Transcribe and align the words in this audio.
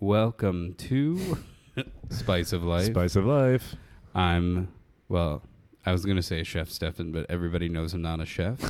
Welcome 0.00 0.74
to 0.74 1.38
Spice 2.10 2.52
of 2.52 2.62
Life. 2.62 2.86
Spice 2.86 3.16
of 3.16 3.26
life. 3.26 3.74
I'm, 4.14 4.68
well, 5.08 5.42
I 5.84 5.90
was 5.90 6.04
going 6.04 6.14
to 6.14 6.22
say 6.22 6.44
Chef 6.44 6.70
Stefan, 6.70 7.10
but 7.10 7.26
everybody 7.28 7.68
knows 7.68 7.94
I'm 7.94 8.02
not 8.02 8.20
a 8.20 8.24
chef. 8.24 8.60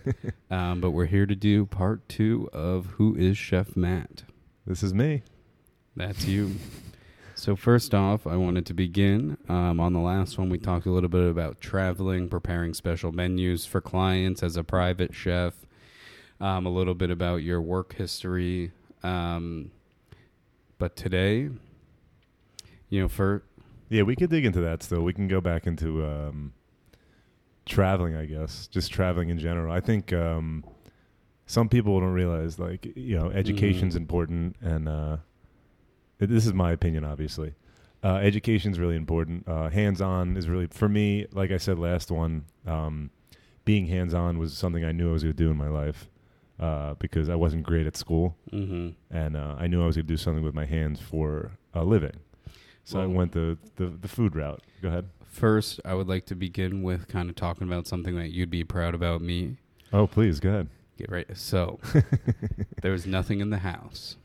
um, 0.50 0.80
but 0.80 0.90
we're 0.90 1.06
here 1.06 1.24
to 1.24 1.36
do 1.36 1.66
part 1.66 2.08
two 2.08 2.50
of 2.52 2.86
Who 2.96 3.14
is 3.14 3.38
Chef 3.38 3.76
Matt? 3.76 4.24
This 4.66 4.82
is 4.82 4.92
me. 4.92 5.22
That's 5.94 6.26
you. 6.26 6.56
So, 7.36 7.54
first 7.54 7.94
off, 7.94 8.26
I 8.26 8.34
wanted 8.34 8.66
to 8.66 8.74
begin. 8.74 9.36
Um, 9.48 9.78
on 9.78 9.92
the 9.92 10.00
last 10.00 10.36
one, 10.36 10.50
we 10.50 10.58
talked 10.58 10.86
a 10.86 10.90
little 10.90 11.08
bit 11.08 11.30
about 11.30 11.60
traveling, 11.60 12.28
preparing 12.28 12.74
special 12.74 13.12
menus 13.12 13.64
for 13.66 13.80
clients 13.80 14.42
as 14.42 14.56
a 14.56 14.64
private 14.64 15.14
chef, 15.14 15.54
um, 16.40 16.66
a 16.66 16.70
little 16.70 16.94
bit 16.94 17.12
about 17.12 17.36
your 17.36 17.60
work 17.60 17.94
history. 17.94 18.72
Um, 19.04 19.70
but 20.82 20.96
today, 20.96 21.48
you 22.88 23.00
know, 23.00 23.06
for 23.06 23.44
Yeah, 23.88 24.02
we 24.02 24.16
could 24.16 24.30
dig 24.30 24.44
into 24.44 24.60
that 24.62 24.82
still. 24.82 25.02
We 25.02 25.12
can 25.12 25.28
go 25.28 25.40
back 25.40 25.64
into 25.64 26.04
um, 26.04 26.54
traveling, 27.66 28.16
I 28.16 28.24
guess, 28.24 28.66
just 28.66 28.90
traveling 28.90 29.28
in 29.28 29.38
general. 29.38 29.70
I 29.72 29.78
think 29.78 30.12
um, 30.12 30.64
some 31.46 31.68
people 31.68 32.00
don't 32.00 32.10
realize, 32.12 32.58
like, 32.58 32.84
you 32.96 33.16
know, 33.16 33.30
education's 33.30 33.94
Mhm. 33.94 33.98
important, 33.98 34.56
and 34.60 34.88
uh, 34.88 35.16
this 36.18 36.46
is 36.46 36.52
my 36.52 36.72
opinion, 36.72 37.04
obviously. 37.04 37.54
Uh, 38.02 38.16
education's 38.16 38.80
really 38.80 38.96
important. 38.96 39.46
Uh, 39.46 39.68
hands-on 39.70 40.36
is 40.36 40.48
really, 40.48 40.66
for 40.66 40.88
me, 40.88 41.26
like 41.32 41.52
I 41.52 41.58
said 41.58 41.78
last 41.78 42.10
one, 42.10 42.46
um, 42.66 43.10
being 43.64 43.86
hands-on 43.86 44.36
was 44.36 44.52
something 44.58 44.84
I 44.84 44.90
knew 44.90 45.10
I 45.10 45.12
was 45.12 45.22
going 45.22 45.36
to 45.36 45.44
do 45.44 45.48
in 45.52 45.56
my 45.56 45.68
life 45.68 46.08
uh, 46.62 46.94
because 47.04 47.28
I 47.28 47.34
wasn't 47.34 47.62
great 47.64 47.86
at 47.86 47.96
school. 47.96 48.36
hmm 48.50 48.90
and 49.10 49.36
uh, 49.36 49.54
I 49.58 49.66
knew 49.68 49.82
I 49.82 49.86
was 49.86 49.96
going 49.96 50.06
to 50.06 50.12
do 50.12 50.16
something 50.16 50.44
with 50.44 50.54
my 50.54 50.66
hands 50.76 51.00
for 51.00 51.52
a 51.74 51.84
living. 51.84 52.16
So 52.84 53.00
I 53.00 53.06
went 53.06 53.32
the, 53.32 53.58
the 53.76 53.86
the 53.86 54.08
food 54.08 54.34
route. 54.34 54.62
Go 54.82 54.88
ahead. 54.88 55.06
first, 55.24 55.80
I 55.84 55.94
would 55.94 56.08
like 56.08 56.24
to 56.26 56.34
begin 56.34 56.82
with 56.82 57.06
kind 57.08 57.28
of 57.30 57.36
talking 57.36 57.66
about 57.66 57.86
something 57.86 58.14
that 58.16 58.30
you'd 58.32 58.50
be 58.50 58.64
proud 58.64 58.94
about 58.94 59.20
me. 59.22 59.56
Oh, 59.92 60.06
please, 60.06 60.40
go 60.40 60.48
ahead. 60.50 60.68
Get 60.98 61.10
right. 61.10 61.26
So, 61.36 61.78
there 62.82 62.92
was 62.92 63.06
nothing 63.06 63.40
in 63.40 63.50
the 63.50 63.58
house 63.58 64.16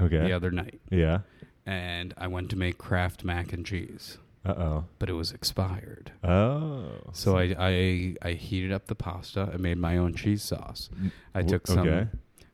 Okay. 0.00 0.18
the 0.26 0.32
other 0.32 0.50
night, 0.50 0.80
Yeah. 0.90 1.18
and 1.66 2.14
I 2.16 2.26
went 2.26 2.48
to 2.50 2.56
make 2.56 2.78
Kraft 2.78 3.22
mac 3.24 3.52
and 3.52 3.64
cheese, 3.66 4.18
Uh 4.44 4.52
oh. 4.56 4.84
but 4.98 5.10
it 5.10 5.12
was 5.12 5.32
expired. 5.32 6.12
Oh. 6.24 6.84
So 7.12 7.36
I, 7.36 7.54
I 7.58 8.14
I 8.22 8.32
heated 8.32 8.72
up 8.72 8.86
the 8.86 8.94
pasta. 8.94 9.50
I 9.52 9.56
made 9.58 9.76
my 9.78 9.96
own 9.98 10.14
cheese 10.14 10.42
sauce. 10.42 10.88
I 11.34 11.42
took 11.42 11.66
some 11.66 11.80
Okay. 11.80 12.08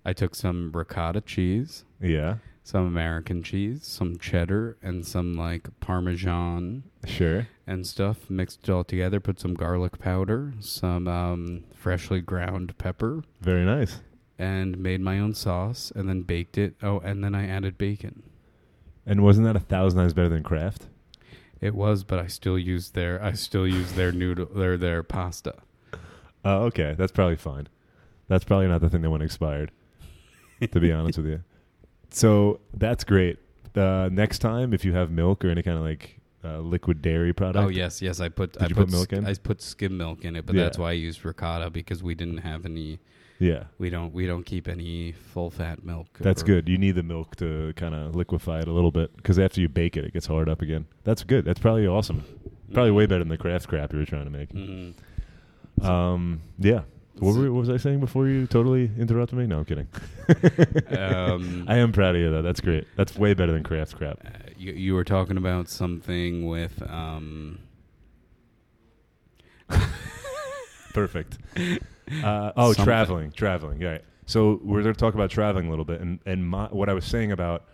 I 0.05 0.12
took 0.12 0.34
some 0.34 0.70
ricotta 0.73 1.20
cheese, 1.20 1.84
Yeah. 2.01 2.37
some 2.64 2.87
American 2.87 3.42
cheese, 3.42 3.84
some 3.87 4.19
cheddar, 4.19 4.77
and 4.83 5.05
some 5.07 5.34
like 5.37 5.69
Parmesan 5.81 6.83
Sure. 7.05 7.47
and 7.67 7.87
stuff. 7.87 8.29
Mixed 8.31 8.69
it 8.69 8.70
all 8.73 8.84
together. 8.84 9.19
Put 9.20 9.39
some 9.41 9.55
garlic 9.55 9.98
powder, 9.98 10.55
some 10.61 11.07
um, 11.09 11.64
freshly 11.75 12.20
ground 12.20 12.77
pepper, 12.79 13.23
Very 13.41 13.64
nice. 13.64 14.01
and 14.39 14.79
made 14.79 15.01
my 15.01 15.19
own 15.19 15.34
sauce. 15.34 15.92
And 15.95 16.09
then 16.09 16.23
baked 16.23 16.57
it. 16.59 16.75
Oh, 16.83 16.98
and 17.01 17.23
then 17.25 17.34
I 17.34 17.47
added 17.48 17.77
bacon. 17.79 18.23
And 19.05 19.23
wasn't 19.23 19.47
that 19.47 19.55
a 19.57 19.61
thousand 19.61 19.98
times 20.01 20.14
better 20.14 20.29
than 20.29 20.42
Kraft? 20.42 20.87
It 21.61 21.75
was, 21.75 22.05
but 22.05 22.19
I 22.19 22.27
still 22.27 22.59
use 22.59 22.91
their 22.91 23.23
I 23.23 23.33
still 23.33 23.67
use 23.67 23.93
their 23.93 24.12
noodle 24.12 24.47
their 24.47 24.77
their 24.77 25.03
pasta. 25.03 25.55
Oh, 26.45 26.65
okay. 26.65 26.95
That's 26.97 27.13
probably 27.13 27.37
fine. 27.37 27.69
That's 28.29 28.45
probably 28.45 28.69
not 28.69 28.81
the 28.81 28.91
thing 28.91 29.03
that 29.03 29.11
went 29.11 29.23
expired. 29.23 29.71
to 30.71 30.81
be 30.81 30.93
honest 30.93 31.19
with 31.19 31.27
you. 31.27 31.43
So 32.11 32.61
that's 32.75 33.05
great. 33.05 33.39
Uh, 33.75 34.09
next 34.13 34.39
time, 34.39 34.73
if 34.73 34.85
you 34.85 34.93
have 34.95 35.11
milk 35.11 35.45
or 35.45 35.51
any 35.51 35.63
kind 35.63 35.77
of 35.77 35.83
like 35.85 36.19
uh, 36.45 36.59
liquid 36.61 37.03
dairy 37.03 37.33
product, 37.33 37.65
Oh 37.65 37.69
yes, 37.69 38.01
yes. 38.01 38.20
I 38.20 38.29
put 38.29 38.53
Did 38.55 38.63
I 38.63 38.67
you 38.69 38.75
put, 38.75 38.85
put 38.87 38.91
milk 38.91 39.13
in? 39.13 39.27
I 39.27 39.35
put 39.35 39.61
skim 39.61 39.97
milk 39.97 40.25
in 40.25 40.37
it, 40.37 40.47
but 40.47 40.55
Yeah. 40.55 40.65
that's 40.65 40.79
why 40.79 40.91
I 40.91 40.92
used 40.92 41.25
ricotta 41.25 41.70
because 41.70 42.03
we 42.03 42.14
didn't 42.14 42.39
have 42.39 42.64
any. 42.64 43.01
Yeah, 43.39 43.64
We 43.79 43.91
don't 43.91 44.14
we 44.14 44.27
don't 44.27 44.45
keep 44.45 44.67
any 44.67 45.13
full 45.13 45.51
fat 45.51 45.85
milk. 45.85 46.07
That's 46.20 46.42
good. 46.42 46.69
You 46.70 46.79
need 46.79 46.92
the 46.92 47.02
milk 47.02 47.36
to 47.36 47.74
kind 47.77 47.95
of 47.95 48.17
liquefy 48.17 48.61
it 48.61 48.69
a 48.69 48.73
little 48.73 48.91
bit 48.91 49.14
because 49.17 49.39
after 49.39 49.61
you 49.61 49.69
bake 49.69 49.97
it, 49.97 50.05
it 50.07 50.13
gets 50.14 50.27
hard 50.27 50.48
up 50.48 50.63
again. 50.63 50.86
That's 51.05 51.23
good. 51.23 51.45
That's 51.45 51.61
probably 51.61 51.86
awesome. 51.86 52.24
Probably 52.73 52.92
way 52.92 53.05
better 53.07 53.19
than 53.20 53.29
the 53.29 53.36
Kraft 53.36 53.69
crap 53.69 53.92
you 53.92 53.98
were 53.98 54.07
trying 54.07 54.24
to 54.24 54.30
make. 54.30 54.52
Mhm. 54.55 54.95
Um, 55.85 56.41
yeah. 56.58 56.83
What, 57.19 57.35
were, 57.35 57.51
what 57.52 57.61
was 57.61 57.70
I 57.70 57.77
saying 57.79 58.01
before 58.01 58.27
you 58.27 58.47
totally 58.47 58.91
interrupted 58.98 59.39
me? 59.39 59.47
No, 59.47 59.58
I'm 59.58 59.64
kidding. 59.64 59.89
Um, 60.98 61.64
I 61.68 61.77
am 61.79 61.92
proud 61.92 62.14
of 62.14 62.20
you 62.20 62.30
though. 62.30 62.42
That's 62.42 62.61
great. 62.61 62.86
That's 62.97 63.17
way 63.17 63.35
better 63.35 63.53
than 63.53 63.63
Kraft 63.63 63.97
crap. 63.97 64.18
Uh, 64.24 64.30
you 64.57 64.73
you 64.73 64.95
were 64.95 65.05
talking 65.05 65.36
about 65.36 65.68
something 65.68 66.47
with 66.47 66.83
um. 66.91 67.58
Perfect. 70.95 71.39
Uh, 72.22 72.52
oh, 72.56 72.68
Something. 72.72 72.84
traveling, 72.84 73.30
traveling. 73.33 73.80
Right. 73.80 74.02
So 74.27 74.61
we're 74.62 74.83
going 74.83 74.94
to 74.94 74.98
talk 74.98 75.14
about 75.14 75.30
traveling 75.30 75.67
a 75.67 75.70
little 75.70 75.84
bit, 75.84 76.00
and 76.00 76.20
and 76.27 76.48
my, 76.48 76.67
what 76.67 76.89
I 76.89 76.94
was 76.94 77.05
saying 77.05 77.33
about 77.33 77.64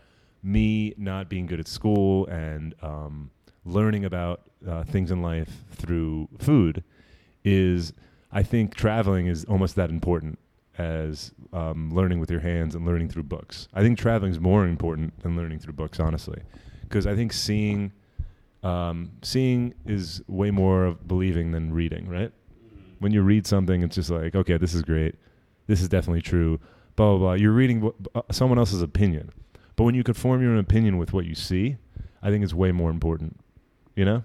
me 0.43 0.94
not 0.97 1.28
being 1.28 1.47
good 1.47 1.60
at 1.60 1.69
school 1.69 2.26
and 2.26 2.75
um, 2.82 3.31
learning 3.65 4.04
about 4.04 4.43
uh, 4.69 4.82
things 4.84 5.10
in 5.10 5.22
life 5.22 5.65
through 5.70 6.28
food 6.38 6.82
is, 7.44 7.93
I 8.32 8.43
think 8.43 8.75
traveling 8.75 9.26
is 9.26 9.44
almost 9.44 9.76
that 9.76 9.91
important 9.91 10.38
as 10.78 11.32
um, 11.53 11.91
learning 11.94 12.19
with 12.19 12.31
your 12.31 12.41
hands 12.41 12.75
and 12.75 12.84
learning 12.84 13.09
through 13.09 13.25
books. 13.25 13.69
I 13.75 13.82
think 13.82 13.99
traveling 13.99 14.32
is 14.32 14.41
more 14.41 14.66
important 14.66 15.20
than 15.22 15.37
learning 15.37 15.60
through 15.60 15.75
books, 15.75 16.00
honestly, 16.00 16.43
because 16.82 17.06
I 17.06 17.14
think 17.14 17.32
seeing 17.32 17.93
um, 18.62 19.10
seeing 19.22 19.75
is 19.87 20.22
way 20.28 20.50
more 20.50 20.84
of 20.84 21.06
believing 21.09 21.50
than 21.50 21.72
reading, 21.72 22.09
right? 22.09 22.32
When 23.03 23.13
you 23.13 23.23
read 23.23 23.47
something, 23.47 23.83
it's 23.83 23.97
just 23.97 24.11
like, 24.11 24.35
okay, 24.35 24.57
this 24.57 24.75
is 24.75 24.83
great. 24.83 25.15
This 25.67 25.81
is 25.83 25.89
definitely 25.89 26.23
true. 26.23 26.59
Blah, 26.97 27.11
blah, 27.11 27.19
blah. 27.19 27.33
You're 27.35 27.53
reading 27.53 27.81
wh- 27.83 28.17
uh, 28.17 28.23
someone 28.31 28.59
else's 28.59 28.83
opinion. 28.83 29.31
But 29.77 29.85
when 29.85 29.95
you 29.95 30.03
can 30.05 30.15
form 30.15 30.43
your 30.43 30.53
own 30.53 30.59
opinion 30.59 30.99
with 30.99 31.12
what 31.12 31.25
you 31.25 31.35
see, 31.35 31.77
I 32.23 32.31
think 32.31 32.45
it's 32.45 32.55
way 32.55 32.73
more 32.73 32.91
important. 32.91 33.41
You 33.97 34.05
know? 34.05 34.25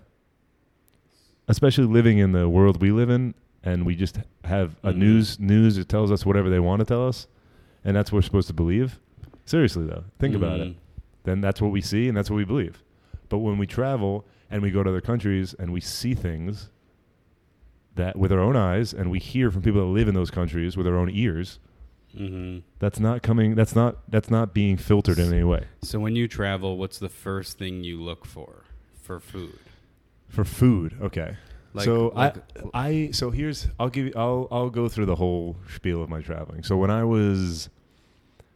Especially 1.48 1.86
living 1.86 2.18
in 2.18 2.34
the 2.34 2.50
world 2.50 2.82
we 2.82 2.92
live 2.92 3.10
in, 3.10 3.34
and 3.64 3.86
we 3.86 3.96
just 3.96 4.20
have 4.44 4.76
a 4.84 4.92
Mhm. 4.92 4.98
news 4.98 5.40
news 5.40 5.76
that 5.78 5.88
tells 5.90 6.12
us 6.12 6.26
whatever 6.26 6.50
they 6.50 6.60
want 6.60 6.80
to 6.82 6.86
tell 6.86 7.08
us, 7.08 7.28
and 7.86 7.96
that's 7.96 8.12
what 8.12 8.18
we're 8.18 8.22
supposed 8.24 8.48
to 8.50 8.54
believe. 8.54 9.00
Seriously, 9.46 9.86
though, 9.86 10.04
think 10.20 10.36
about 10.36 10.60
it 10.60 10.68
Mhm. 10.70 10.76
then 11.24 11.42
that's 11.42 11.62
what 11.62 11.72
we 11.72 11.80
see 11.82 12.08
and 12.10 12.16
that's 12.18 12.30
what 12.30 12.36
we 12.38 12.44
believe. 12.46 12.84
But 13.30 13.40
when 13.40 13.58
we 13.58 13.66
travel 13.68 14.26
and 14.52 14.62
we 14.62 14.72
go 14.72 14.84
to 14.84 14.90
other 14.90 15.02
countries 15.02 15.54
and 15.58 15.72
we 15.74 15.80
see 15.82 16.14
things 16.14 16.70
that 17.98 18.16
with 18.18 18.32
our 18.32 18.40
own 18.40 18.56
eyes 18.56 18.94
and 18.94 19.12
we 19.12 19.20
hear 19.20 19.52
from 19.52 19.62
people 19.62 19.82
that 19.82 19.88
live 19.94 20.08
in 20.08 20.16
those 20.16 20.32
countries 20.32 20.76
with 20.78 20.88
our 20.88 20.96
own 20.96 21.10
ears, 21.12 21.60
Mhm. 22.18 22.64
that's 22.80 23.00
not 23.00 23.22
coming 23.22 23.54
that's 23.56 23.76
not 23.76 23.98
that's 24.10 24.30
not 24.32 24.54
being 24.54 24.78
filtered 24.78 25.20
in 25.20 25.32
any 25.32 25.44
way. 25.44 25.66
So 25.84 26.00
when 26.00 26.16
you 26.16 26.28
travel, 26.28 26.78
what's 26.78 26.98
the 27.00 27.10
first 27.10 27.58
thing 27.58 27.84
you 27.84 28.02
look 28.02 28.26
for 28.26 28.64
for 29.02 29.20
food? 29.20 29.60
For 30.30 30.44
food, 30.44 30.96
okay. 31.02 31.36
Like, 31.74 31.86
so 31.86 32.12
like, 32.16 32.36
I 32.74 32.88
I 33.08 33.12
so 33.12 33.30
here's 33.30 33.68
I'll 33.80 33.90
give 33.90 34.08
you 34.08 34.14
I'll 34.16 34.48
I'll 34.52 34.70
go 34.70 34.88
through 34.90 35.06
the 35.06 35.16
whole 35.18 35.58
spiel 35.74 36.02
of 36.02 36.10
my 36.10 36.22
traveling. 36.22 36.64
So 36.64 36.76
when 36.78 36.90
I 36.90 37.04
was 37.04 37.70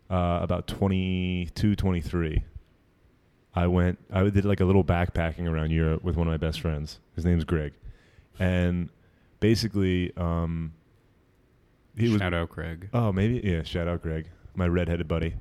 uh, 0.09 0.39
about 0.41 0.67
22, 0.67 1.75
23, 1.75 2.43
I 3.53 3.67
went 3.67 3.99
I 4.11 4.23
did 4.29 4.43
like 4.45 4.59
a 4.59 4.65
little 4.65 4.83
backpacking 4.83 5.47
around 5.47 5.71
Europe 5.71 6.03
with 6.03 6.15
one 6.15 6.27
of 6.27 6.31
my 6.31 6.37
best 6.37 6.61
friends. 6.61 6.99
His 7.15 7.25
name's 7.25 7.43
Greg. 7.43 7.73
And 8.39 8.89
basically 9.41 10.13
um 10.15 10.71
he 11.97 12.09
was 12.09 12.19
shout 12.19 12.33
out 12.33 12.49
Craig. 12.49 12.89
Oh, 12.93 13.11
maybe 13.11 13.41
yeah. 13.43 13.63
Shout 13.63 13.87
out 13.87 14.01
Greg, 14.01 14.27
my 14.55 14.67
redheaded 14.67 15.07
buddy. 15.07 15.35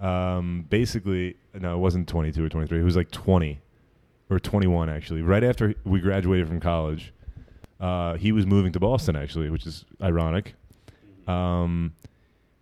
Um, 0.00 0.66
basically, 0.68 1.36
no, 1.54 1.74
it 1.74 1.78
wasn't 1.78 2.06
22 2.08 2.44
or 2.44 2.48
23. 2.50 2.80
It 2.80 2.82
was 2.82 2.96
like 2.96 3.10
20 3.10 3.58
or 4.28 4.38
21 4.38 4.90
actually. 4.90 5.22
Right 5.22 5.42
after 5.42 5.74
we 5.84 6.00
graduated 6.00 6.48
from 6.48 6.60
college, 6.60 7.12
uh, 7.80 8.16
he 8.16 8.32
was 8.32 8.46
moving 8.46 8.72
to 8.72 8.80
Boston 8.80 9.16
actually, 9.16 9.48
which 9.50 9.66
is 9.66 9.84
ironic. 10.02 10.54
Um, 11.26 11.94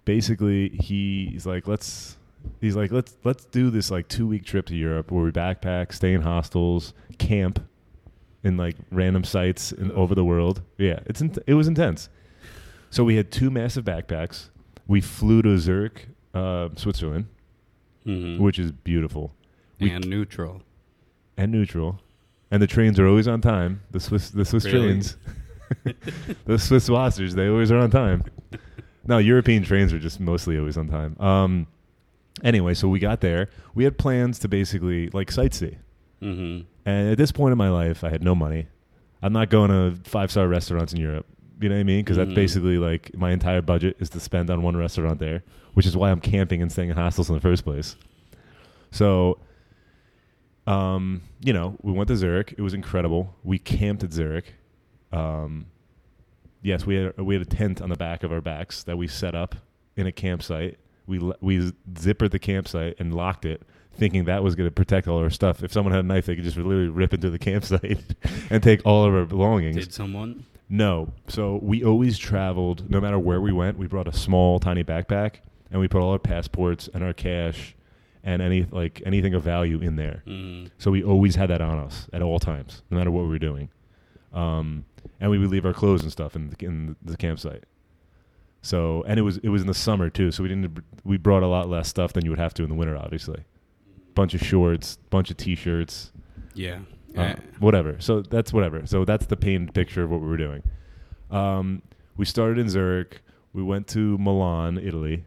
basically, 0.05 0.71
he's 0.71 1.47
like, 1.47 1.67
let's. 1.67 2.17
He's 2.61 2.77
like, 2.77 2.93
let's 2.93 3.17
let's 3.25 3.47
do 3.47 3.71
this 3.71 3.91
like 3.91 4.07
two 4.07 4.27
week 4.27 4.45
trip 4.45 4.67
to 4.67 4.77
Europe 4.77 5.11
where 5.11 5.25
we 5.25 5.31
backpack, 5.31 5.95
stay 5.95 6.13
in 6.13 6.21
hostels, 6.21 6.93
camp 7.17 7.59
in 8.45 8.57
like 8.57 8.77
random 8.93 9.25
sites 9.25 9.73
in, 9.73 9.91
over 9.93 10.15
the 10.15 10.25
world. 10.25 10.63
Yeah, 10.79 11.01
it's 11.07 11.21
int- 11.21 11.39
it 11.47 11.55
was 11.55 11.67
intense. 11.67 12.09
So 12.91 13.03
we 13.03 13.17
had 13.17 13.33
two 13.33 13.51
massive 13.51 13.85
backpacks. 13.85 14.51
We 14.87 15.01
flew 15.01 15.43
to 15.43 15.59
Zurich, 15.59 16.09
uh, 16.35 16.69
Switzerland, 16.77 17.27
Mhm. 18.07 18.39
which 18.39 18.59
is 18.59 18.71
beautiful 18.71 19.33
we- 19.81 19.91
and 19.91 20.07
neutral. 20.07 20.63
and 21.37 21.51
neutral, 21.51 22.01
and 22.51 22.63
the 22.63 22.67
trains 22.67 23.01
are 23.01 23.07
always 23.09 23.27
on 23.27 23.41
time. 23.41 23.81
The 23.91 23.99
Swiss, 24.01 24.31
the 24.31 24.45
Swiss 24.45 24.65
Really? 24.67 24.81
trains, 24.89 25.17
the 26.45 26.59
Swiss 26.59 26.89
Wassers, 26.89 27.33
they 27.33 27.49
always 27.49 27.73
are 27.73 27.79
on 27.79 27.91
time. 27.91 28.23
No, 29.07 29.19
European 29.19 29.63
trains 29.65 29.93
are 29.93 29.99
just 29.99 30.21
mostly 30.21 30.59
always 30.59 30.77
on 30.77 30.89
time. 30.89 31.17
Um, 31.21 31.67
Anyway, 32.43 32.75
so 32.75 32.89
we 32.89 32.99
got 32.99 33.21
there. 33.21 33.49
We 33.77 33.85
had 33.85 33.97
plans 33.97 34.41
to 34.41 34.49
basically 34.49 35.09
like 35.11 35.31
sightsee. 35.31 35.77
Mm-hmm. 36.21 36.65
And 36.87 37.11
at 37.11 37.19
this 37.19 37.33
point 37.33 37.53
in 37.53 37.59
my 37.59 37.71
life, 37.71 38.05
I 38.05 38.11
had 38.11 38.23
no 38.23 38.35
money. 38.35 38.67
I'm 39.23 39.33
not 39.33 39.49
going 39.49 39.71
to 39.71 39.99
five 40.09 40.31
star 40.31 40.47
restaurants 40.49 40.93
in 40.93 41.01
Europe. 41.01 41.27
You 41.61 41.69
know 41.69 41.77
what 41.77 41.81
I 41.81 41.85
mean? 41.85 42.05
Because 42.05 42.17
Mhm. 42.19 42.27
that's 42.27 42.35
basically 42.35 42.79
like 42.79 43.17
my 43.17 43.31
entire 43.31 43.63
budget 43.63 43.97
is 44.01 44.11
to 44.11 44.21
spend 44.21 44.51
on 44.51 44.61
one 44.63 44.77
restaurant 44.77 45.19
there, 45.19 45.43
which 45.75 45.87
is 45.87 45.97
why 45.97 46.11
I'm 46.11 46.21
camping 46.21 46.61
and 46.61 46.71
staying 46.71 46.91
in 46.91 46.97
hostels 46.97 47.29
in 47.31 47.35
the 47.35 47.41
first 47.41 47.65
place. 47.65 47.97
So, 48.91 49.39
um, 50.67 51.23
you 51.45 51.53
know, 51.53 51.77
we 51.83 51.93
went 51.93 52.09
to 52.09 52.17
Zurich. 52.17 52.55
It 52.57 52.63
was 52.63 52.75
incredible. 52.75 53.35
We 53.45 53.59
camped 53.59 54.03
at 54.03 54.13
Zurich. 54.13 54.55
Um, 55.13 55.67
yes, 56.63 56.87
we 56.87 56.97
had 56.97 57.17
we 57.19 57.35
had 57.35 57.43
a 57.43 57.47
tent 57.47 57.81
on 57.83 57.89
the 57.91 57.97
back 57.97 58.25
of 58.25 58.33
our 58.33 58.41
backs 58.41 58.83
that 58.85 58.97
we 58.97 59.07
set 59.07 59.35
up 59.35 59.55
in 59.97 60.07
a 60.07 60.13
campsite. 60.13 60.79
We 61.07 61.19
we 61.41 61.73
zippered 61.93 62.31
the 62.31 62.39
campsite 62.39 62.97
and 62.99 63.15
locked 63.15 63.45
it, 63.45 63.63
thinking 63.97 64.25
that 64.25 64.43
was 64.43 64.55
going 64.55 64.69
to 64.69 64.75
protect 64.75 65.09
all 65.09 65.19
our 65.19 65.31
stuff. 65.31 65.63
If 65.63 65.73
someone 65.73 65.93
had 65.93 66.05
a 66.05 66.09
knife, 66.09 66.27
they 66.27 66.35
could 66.35 66.45
just 66.45 66.57
literally 66.57 66.89
rip 66.89 67.15
into 67.15 67.31
the 67.31 67.39
campsite 67.51 68.01
and 68.51 68.63
take 68.63 68.81
all 68.85 69.05
of 69.05 69.15
our 69.15 69.25
belongings. 69.25 69.77
Did 69.77 69.93
someone? 69.93 70.45
No. 70.69 71.13
So 71.29 71.59
we 71.63 71.85
always 71.85 72.19
traveled, 72.19 72.91
no 72.91 73.01
matter 73.01 73.19
where 73.19 73.41
we 73.41 73.53
went, 73.53 73.79
we 73.79 73.87
brought 73.87 74.09
a 74.09 74.13
small, 74.13 74.59
tiny 74.59 74.85
backpack 74.85 75.37
and 75.71 75.81
we 75.81 75.89
put 75.89 76.01
all 76.01 76.13
our 76.13 76.19
passports 76.19 76.89
and 76.93 77.03
our 77.03 77.13
cash 77.13 77.75
and 78.23 78.41
any 78.41 78.67
like 78.71 79.03
anything 79.05 79.35
of 79.35 79.43
value 79.43 79.81
in 79.81 79.97
there. 79.97 80.23
Mm. 80.27 80.71
So 80.79 80.91
we 80.91 81.03
always 81.03 81.35
had 81.35 81.51
that 81.51 81.61
on 81.61 81.79
us 81.79 82.09
at 82.13 82.23
all 82.23 82.39
times, 82.39 82.83
no 82.91 82.97
matter 82.97 83.11
what 83.11 83.25
we 83.25 83.29
were 83.29 83.39
doing. 83.39 83.69
Um, 84.33 84.85
and 85.21 85.31
we 85.31 85.39
would 85.39 85.51
leave 85.51 85.67
our 85.67 85.75
clothes 85.75 86.03
and 86.03 86.11
stuff 86.11 86.35
in 86.35 86.51
the, 86.51 86.65
in 86.65 86.97
the 87.03 87.17
campsite. 87.17 87.65
So 88.63 89.05
and 89.07 89.19
it 89.19 89.23
was 89.23 89.37
it 89.39 89.51
was 89.51 89.61
in 89.61 89.69
the 89.69 89.75
summer 89.75 90.09
too, 90.09 90.31
so 90.31 90.43
we 90.43 90.49
didn't 90.49 90.83
we 91.05 91.19
brought 91.19 91.43
a 91.43 91.47
lot 91.47 91.69
less 91.69 91.87
stuff 91.87 92.15
than 92.15 92.25
you 92.25 92.31
would 92.31 92.39
have 92.39 92.55
to 92.55 92.63
in 92.63 92.71
the 92.71 92.75
winter, 92.75 92.97
obviously. 92.97 93.45
Bunch 94.15 94.35
of 94.35 94.41
shorts, 94.41 94.99
bunch 95.11 95.31
of 95.31 95.37
t-shirts, 95.37 96.13
Yeah. 96.55 96.81
uh, 97.17 97.21
Uh, 97.21 97.35
whatever. 97.59 97.97
So 97.99 98.21
that's 98.23 98.53
whatever. 98.53 98.87
So 98.87 99.05
that's 99.05 99.27
the 99.27 99.37
painted 99.37 99.75
picture 99.75 100.03
of 100.05 100.11
what 100.11 100.21
we 100.21 100.29
were 100.29 100.37
doing. 100.37 100.63
Um, 101.31 101.83
we 102.17 102.25
started 102.25 102.59
in 102.59 102.69
Zurich. 102.69 103.23
We 103.53 103.63
went 103.63 103.87
to 103.89 104.17
Milan, 104.19 104.79
Italy. 104.79 105.25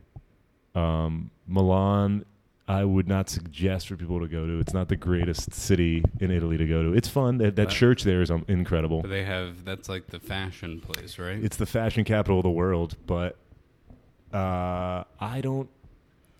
Um, 0.76 1.32
Milan, 1.48 2.24
I 2.68 2.84
would 2.86 3.08
not 3.08 3.30
suggest 3.30 3.88
for 3.88 3.96
people 3.98 4.20
to 4.20 4.28
go 4.28 4.46
to. 4.46 4.60
It's 4.60 4.74
not 4.74 4.90
the 4.90 4.96
greatest 4.98 5.54
city 5.54 6.04
in 6.20 6.32
Italy 6.32 6.58
to 6.58 6.66
go 6.68 6.84
to. 6.84 6.94
It's 6.94 7.08
fun. 7.08 7.38
That, 7.40 7.56
that 7.56 7.68
Uh, 7.68 7.72
church 7.72 8.04
there 8.04 8.22
is 8.22 8.30
um, 8.30 8.44
incredible. 8.48 9.02
but 9.02 9.10
they 9.10 9.24
have 9.24 9.64
that's 9.66 9.88
like 9.90 10.08
the 10.08 10.20
fashion 10.20 10.80
place, 10.82 11.18
right? 11.18 11.42
It's 11.44 11.58
the 11.58 11.66
fashion 11.66 12.04
capital 12.04 12.40
of 12.40 12.44
the 12.44 12.50
world, 12.52 12.96
but 13.06 13.38
uh, 14.34 15.04
I 15.20 15.42
don't. 15.42 15.70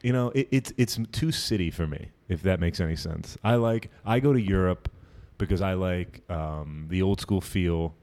You 0.04 0.14
know, 0.14 0.30
it, 0.36 0.48
it's 0.52 0.74
it's 0.78 1.00
too 1.12 1.32
city 1.32 1.72
for 1.72 1.88
me. 1.88 2.10
If 2.30 2.42
that 2.44 2.60
makes 2.60 2.80
any 2.82 2.96
sense, 2.96 3.38
I 3.44 3.56
like 3.56 3.90
I 4.06 4.20
go 4.20 4.34
to 4.34 4.42
Europe 4.42 4.90
because 5.38 5.62
I 5.62 5.74
like 5.74 6.30
um, 6.30 6.88
the 6.90 7.02
old 7.02 7.22
school 7.22 7.42
feel, 7.42 7.96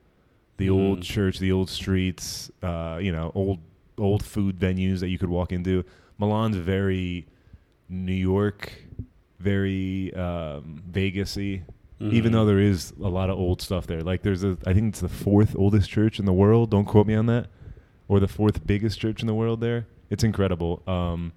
the 0.57 0.71
old 0.71 1.01
Mm. 1.01 1.03
church, 1.03 1.39
the 1.41 1.53
old 1.53 1.69
streets. 1.69 2.51
Uh, 2.63 2.99
you 3.03 3.13
know, 3.13 3.33
old 3.35 3.59
old 3.99 4.25
food 4.25 4.59
venues 4.59 5.01
that 5.01 5.09
you 5.09 5.19
could 5.19 5.29
walk 5.29 5.53
into. 5.53 5.85
Milan's 6.19 6.57
very 6.57 7.27
New 7.89 8.13
York, 8.15 8.73
very 9.39 10.13
um, 10.15 10.83
Vegasy 10.91 11.63
even 12.01 12.31
Mhm. 12.31 12.35
though 12.35 12.45
there 12.45 12.59
is 12.59 12.93
a 13.01 13.09
lot 13.09 13.31
of 13.31 13.39
old 13.39 13.63
stuff 13.63 13.87
there. 13.87 14.01
Like 14.03 14.23
there's 14.23 14.43
a, 14.45 14.59
I 14.67 14.75
think 14.75 14.89
it's 14.91 15.01
the 15.01 15.09
fourth 15.09 15.55
oldest 15.57 15.89
church 15.89 16.19
in 16.19 16.25
the 16.27 16.33
world. 16.33 16.71
Don't 16.71 16.85
quote 16.85 17.07
me 17.07 17.15
on 17.15 17.27
that, 17.27 17.47
or 18.09 18.19
the 18.21 18.27
fourth 18.29 18.67
biggest 18.67 18.99
church 18.99 19.21
in 19.23 19.27
the 19.29 19.33
world. 19.35 19.61
There, 19.61 19.87
it's 20.11 20.25
incredible. 20.25 20.83
Um, 20.89 21.33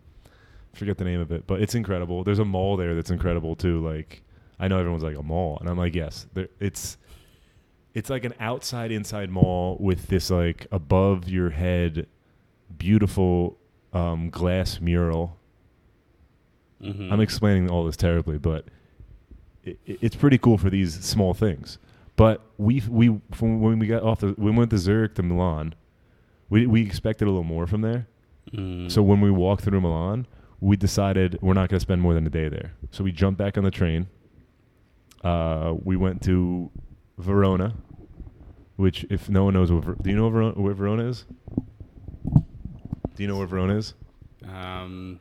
forget 0.78 0.98
the 0.98 1.04
name 1.06 1.20
of 1.20 1.32
it, 1.32 1.46
but 1.48 1.62
it's 1.62 1.76
incredible. 1.76 2.24
There's 2.24 2.40
a 2.40 2.46
mall 2.46 2.78
there 2.78 2.96
that's 2.96 3.12
incredible 3.12 3.56
too. 3.56 3.84
Like 3.86 4.24
I 4.60 4.68
know 4.68 4.78
everyone's 4.80 5.04
like 5.04 5.18
a 5.18 5.24
mall, 5.24 5.58
and 5.60 5.70
I'm 5.70 5.78
like, 5.78 5.96
yes, 5.96 6.28
there, 6.34 6.48
it's 6.60 6.98
it's 7.94 8.10
like 8.10 8.26
an 8.26 8.34
outside 8.40 8.92
inside 8.92 9.30
mall 9.30 9.78
with 9.80 10.08
this 10.08 10.30
like 10.30 10.68
above 10.72 11.28
your 11.30 11.50
head, 11.50 12.08
beautiful 12.78 13.58
um, 13.94 14.30
glass 14.30 14.80
mural 14.80 15.38
Mhm. 16.82 17.12
I'm 17.12 17.22
explaining 17.22 17.72
all 17.72 17.84
this 17.86 17.98
terribly, 17.98 18.38
but 18.38 18.66
it, 19.64 19.80
it- 19.88 19.98
it's 20.02 20.16
pretty 20.16 20.38
cool 20.38 20.60
for 20.60 20.70
these 20.70 20.94
small 21.04 21.34
things. 21.34 21.80
But 22.16 22.42
we 22.58 22.84
we 22.88 23.20
from 23.32 23.62
when 23.62 23.80
we 23.80 23.88
got 23.88 24.04
off 24.04 24.20
the 24.20 24.28
when 24.38 24.54
we 24.54 24.60
went 24.60 24.70
to 24.72 24.78
Zurich 24.78 25.16
to 25.16 25.24
Milan, 25.24 25.74
we 26.50 26.68
we 26.68 26.82
expected 26.84 27.26
a 27.26 27.32
little 27.32 27.44
more 27.44 27.66
from 27.66 27.82
there. 27.82 28.08
Mm. 28.54 28.92
So 28.92 29.02
when 29.02 29.22
we 29.22 29.32
walked 29.32 29.64
through 29.64 29.82
Milan, 29.82 30.28
we 30.60 30.76
decided 30.76 31.38
we're 31.42 31.54
not 31.54 31.70
going 31.70 31.78
to 31.78 31.82
spend 31.82 32.02
more 32.02 32.14
than 32.14 32.26
a 32.26 32.30
day 32.30 32.50
there. 32.50 32.74
So 32.92 33.04
we 33.04 33.12
jumped 33.12 33.38
back 33.38 33.58
on 33.58 33.64
the 33.64 33.72
train. 33.72 34.08
Uh, 35.24 35.76
we 35.84 35.96
went 35.96 36.22
to 36.24 36.70
Verona, 37.18 37.76
which 38.76 39.06
if 39.10 39.30
no 39.30 39.44
one 39.46 39.54
knows, 39.54 39.70
do 39.70 40.10
you 40.10 40.16
know 40.16 40.30
Verona, 40.30 40.60
where 40.60 40.74
Verona 40.74 41.08
is? 41.08 41.26
Do 42.34 43.24
you 43.24 43.28
know 43.28 43.38
where 43.38 43.48
Verona 43.48 43.76
is? 43.78 43.94
um, 44.48 45.20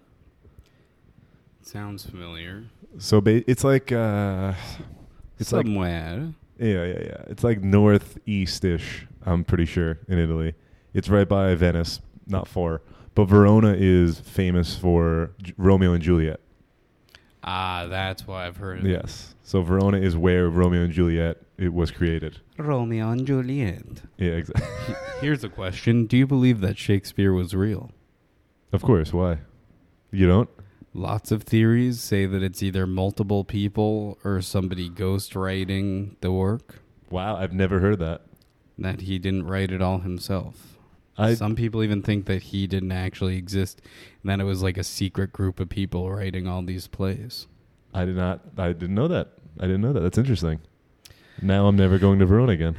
sounds 1.62 2.04
familiar. 2.04 2.64
So 2.98 3.20
ba- 3.20 3.48
it's 3.50 3.64
like 3.64 3.90
uh, 3.92 4.52
it's 5.38 5.52
like 5.52 5.66
Somewhere. 5.66 6.32
Yeah, 6.58 6.84
yeah, 6.84 6.98
yeah. 7.02 7.22
It's 7.26 7.44
like 7.44 7.62
northeast-ish. 7.62 9.06
I'm 9.24 9.44
pretty 9.44 9.64
sure 9.66 9.98
in 10.08 10.18
Italy. 10.18 10.54
It's 10.94 11.08
right 11.08 11.28
by 11.28 11.54
Venice, 11.54 12.00
not 12.26 12.48
far. 12.48 12.80
But 13.16 13.24
Verona 13.24 13.74
is 13.76 14.20
famous 14.20 14.76
for 14.76 15.32
J- 15.42 15.54
Romeo 15.56 15.92
and 15.94 16.02
Juliet. 16.02 16.38
ah, 17.42 17.86
that's 17.88 18.26
why 18.26 18.46
I've 18.46 18.58
heard. 18.58 18.84
it. 18.84 18.90
Yes. 18.90 19.34
So 19.42 19.62
Verona 19.62 19.98
is 19.98 20.16
where 20.16 20.48
Romeo 20.48 20.82
and 20.82 20.92
Juliet 20.92 21.38
it 21.58 21.72
was 21.72 21.90
created. 21.90 22.40
Romeo 22.58 23.10
and 23.10 23.26
Juliet. 23.26 24.02
Yeah, 24.18 24.32
exactly. 24.32 24.94
Here's 25.20 25.42
a 25.42 25.48
question: 25.48 26.06
Do 26.06 26.16
you 26.16 26.26
believe 26.26 26.60
that 26.60 26.76
Shakespeare 26.78 27.32
was 27.32 27.54
real? 27.54 27.90
of 28.72 28.82
course. 28.82 29.12
Why? 29.12 29.38
You 30.12 30.26
don't? 30.28 30.50
Lots 30.92 31.30
of 31.32 31.42
theories 31.44 32.00
say 32.00 32.26
that 32.26 32.42
it's 32.42 32.62
either 32.62 32.86
multiple 32.86 33.44
people 33.44 34.19
or 34.24 34.42
somebody 34.42 34.88
ghostwriting 34.90 36.16
the 36.20 36.30
work. 36.32 36.80
Wow, 37.10 37.36
I've 37.36 37.52
never 37.52 37.80
heard 37.80 37.98
that. 38.00 38.22
That 38.78 39.02
he 39.02 39.19
didn't 39.19 39.46
write 39.46 39.70
it 39.72 39.80
all 39.80 39.98
himself. 40.00 40.75
I 41.18 41.34
Some 41.34 41.56
people 41.56 41.82
even 41.82 42.02
think 42.02 42.26
that 42.26 42.42
he 42.42 42.66
didn't 42.66 42.92
actually 42.92 43.36
exist, 43.36 43.80
and 44.22 44.30
that 44.30 44.40
it 44.40 44.44
was 44.44 44.62
like 44.62 44.76
a 44.76 44.84
secret 44.84 45.32
group 45.32 45.60
of 45.60 45.68
people 45.68 46.10
writing 46.10 46.46
all 46.46 46.62
these 46.62 46.86
plays. 46.86 47.46
I 47.94 48.04
did 48.04 48.16
not. 48.16 48.40
I 48.58 48.68
didn't 48.68 48.94
know 48.94 49.08
that. 49.08 49.32
I 49.58 49.62
didn't 49.62 49.81
know 49.81 49.93
that. 49.94 50.00
That's 50.00 50.19
interesting. 50.19 50.60
Now 51.43 51.67
I'm 51.67 51.76
never 51.76 51.98
going 51.98 52.19
to 52.19 52.26
Verona 52.26 52.52
again. 52.52 52.76